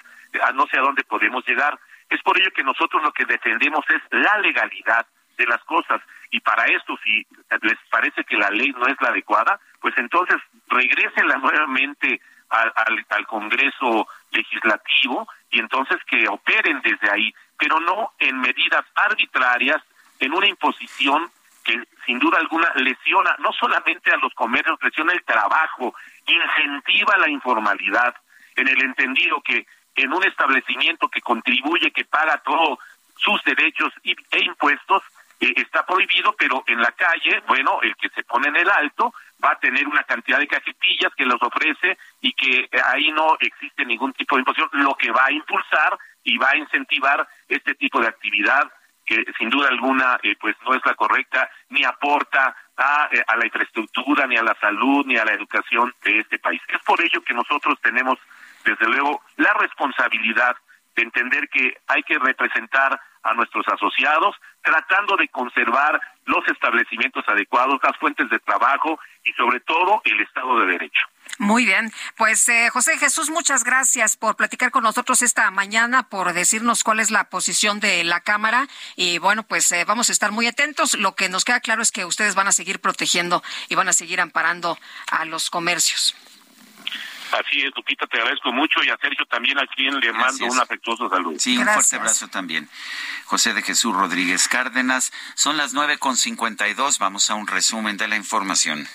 [0.43, 1.79] a no sé a dónde podemos llegar.
[2.09, 5.05] Es por ello que nosotros lo que defendemos es la legalidad
[5.37, 6.01] de las cosas.
[6.31, 7.25] Y para esto, si
[7.61, 13.27] les parece que la ley no es la adecuada, pues entonces regresenla nuevamente al, al,
[13.27, 19.81] Congreso Legislativo y entonces que operen desde ahí, pero no en medidas arbitrarias,
[20.19, 21.31] en una imposición
[21.63, 25.93] que sin duda alguna lesiona no solamente a los comercios, lesiona el trabajo,
[26.25, 28.15] incentiva la informalidad,
[28.55, 32.79] en el entendido que en un establecimiento que contribuye, que paga todos
[33.17, 35.03] sus derechos e impuestos,
[35.39, 39.13] eh, está prohibido, pero en la calle, bueno, el que se pone en el alto
[39.43, 43.85] va a tener una cantidad de cajetillas que los ofrece y que ahí no existe
[43.85, 48.01] ningún tipo de imposición, lo que va a impulsar y va a incentivar este tipo
[48.01, 48.69] de actividad
[49.05, 53.37] que sin duda alguna eh, pues no es la correcta ni aporta a, eh, a
[53.37, 56.61] la infraestructura ni a la salud ni a la educación de este país.
[56.67, 58.19] Es por ello que nosotros tenemos
[58.63, 60.55] desde luego la responsabilidad
[60.95, 67.79] de entender que hay que representar a nuestros asociados, tratando de conservar los establecimientos adecuados,
[67.83, 71.05] las fuentes de trabajo y sobre todo el Estado de Derecho.
[71.37, 76.33] Muy bien, pues eh, José Jesús, muchas gracias por platicar con nosotros esta mañana, por
[76.33, 80.31] decirnos cuál es la posición de la Cámara y bueno, pues eh, vamos a estar
[80.31, 80.95] muy atentos.
[80.95, 83.93] Lo que nos queda claro es que ustedes van a seguir protegiendo y van a
[83.93, 84.77] seguir amparando
[85.11, 86.15] a los comercios.
[87.31, 90.59] Así es, Lupita, te agradezco mucho y a Sergio también a quien le mando un
[90.59, 91.39] afectuoso saludo.
[91.39, 92.69] Sí, un fuerte abrazo también.
[93.25, 95.11] José de Jesús Rodríguez Cárdenas.
[95.35, 96.97] Son las nueve con cincuenta y dos.
[96.99, 98.87] Vamos a un resumen de la información.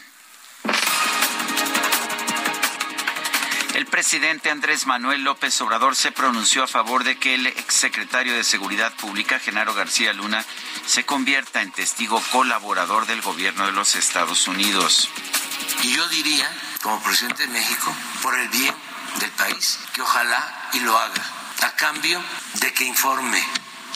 [3.75, 8.45] El presidente Andrés Manuel López Obrador se pronunció a favor de que el exsecretario de
[8.45, 10.45] Seguridad Pública, Genaro García Luna,
[10.87, 15.09] se convierta en testigo colaborador del gobierno de los Estados Unidos.
[15.83, 16.49] Y yo diría
[16.83, 18.75] como presidente de México por el bien
[19.19, 21.25] del país, que ojalá y lo haga,
[21.63, 22.23] a cambio
[22.61, 23.43] de que informe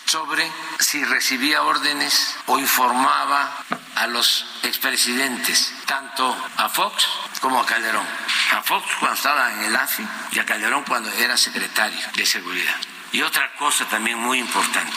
[0.09, 3.65] sobre si recibía órdenes o informaba
[3.95, 7.07] a los expresidentes, tanto a Fox
[7.41, 8.07] como a Calderón.
[8.53, 12.75] A Fox cuando estaba en el AFI y a Calderón cuando era secretario de Seguridad.
[13.12, 14.97] Y otra cosa también muy importante,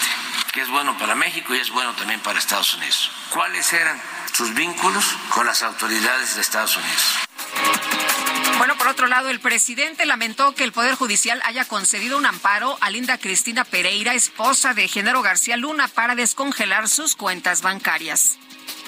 [0.53, 3.11] que es bueno para México y es bueno también para Estados Unidos.
[3.31, 8.30] ¿Cuáles eran sus vínculos con las autoridades de Estados Unidos?
[8.61, 12.77] Bueno, por otro lado, el presidente lamentó que el Poder Judicial haya concedido un amparo
[12.79, 18.37] a Linda Cristina Pereira, esposa de Genaro García Luna, para descongelar sus cuentas bancarias.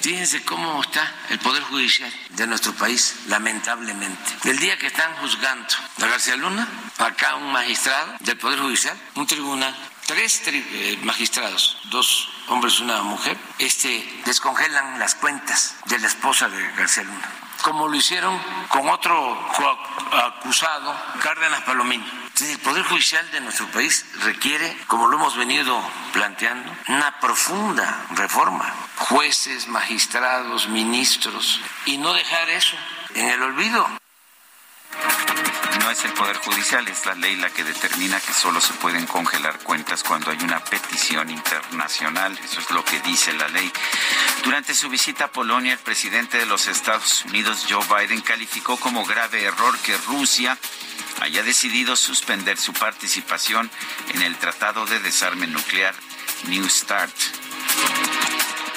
[0.00, 4.22] Fíjense cómo está el Poder Judicial de nuestro país, lamentablemente.
[4.44, 5.66] El día que están juzgando
[6.00, 12.30] a García Luna, acá un magistrado del Poder Judicial, un tribunal, tres eh, magistrados, dos
[12.46, 17.88] hombres y una mujer, este, descongelan las cuentas de la esposa de García Luna como
[17.88, 19.38] lo hicieron con otro
[20.12, 22.04] acusado, Cárdenas Palomino.
[22.40, 25.80] El Poder Judicial de nuestro país requiere, como lo hemos venido
[26.12, 28.70] planteando, una profunda reforma.
[28.96, 32.76] Jueces, magistrados, ministros, y no dejar eso
[33.14, 33.88] en el olvido
[35.84, 39.06] no es el Poder Judicial, es la ley la que determina que solo se pueden
[39.06, 42.38] congelar cuentas cuando hay una petición internacional.
[42.42, 43.70] Eso es lo que dice la ley.
[44.42, 49.04] Durante su visita a Polonia, el presidente de los Estados Unidos, Joe Biden, calificó como
[49.04, 50.56] grave error que Rusia
[51.20, 53.70] haya decidido suspender su participación
[54.14, 55.94] en el Tratado de Desarme Nuclear
[56.44, 57.14] New START.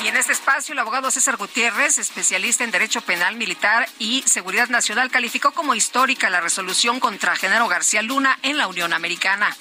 [0.04, 4.70] Y en este espacio, el abogado César Gutiérrez, especialista en Derecho Penal Militar y Seguridad
[4.70, 9.56] Nacional, calificó como histórica la resolución contra Genaro García Luna en la Unión Americana.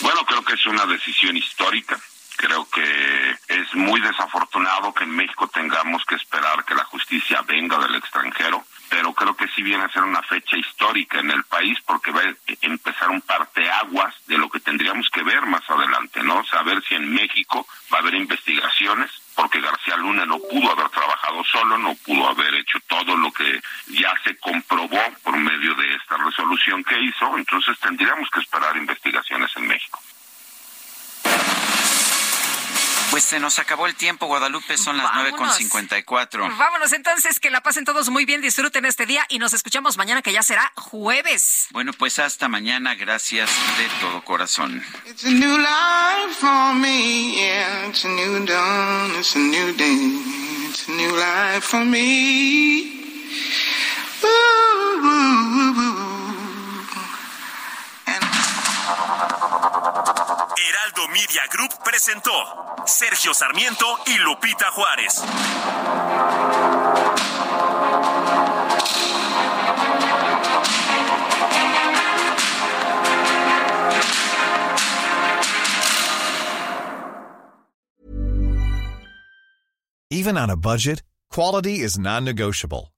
[0.00, 1.98] Bueno, creo que es una decisión histórica.
[2.36, 7.78] Creo que es muy desafortunado que en México tengamos que esperar que la justicia venga
[7.78, 11.78] del extranjero pero creo que sí viene a ser una fecha histórica en el país
[11.84, 16.44] porque va a empezar un parteaguas de lo que tendríamos que ver más adelante, ¿no?
[16.44, 21.44] Saber si en México va a haber investigaciones, porque García Luna no pudo haber trabajado
[21.44, 26.16] solo, no pudo haber hecho todo lo que ya se comprobó por medio de esta
[26.16, 30.00] resolución que hizo, entonces tendríamos que esperar investigaciones en México.
[33.10, 36.48] Pues se nos acabó el tiempo, Guadalupe, son las nueve con cincuenta y cuatro.
[36.56, 40.22] Vámonos entonces, que la pasen todos muy bien, disfruten este día y nos escuchamos mañana
[40.22, 41.68] que ya será jueves.
[41.70, 44.84] Bueno, pues hasta mañana, gracias de todo corazón.
[45.06, 50.68] It's a new life for me, yeah, it's a new dawn, it's a new day,
[50.68, 52.94] it's a new life for me.
[54.22, 56.17] Ooh, ooh, ooh,
[59.88, 62.32] Heraldo Media Group presentó
[62.86, 65.22] Sergio Sarmiento y Lupita Juárez.
[80.10, 82.92] Even on a budget, quality is non-negotiable.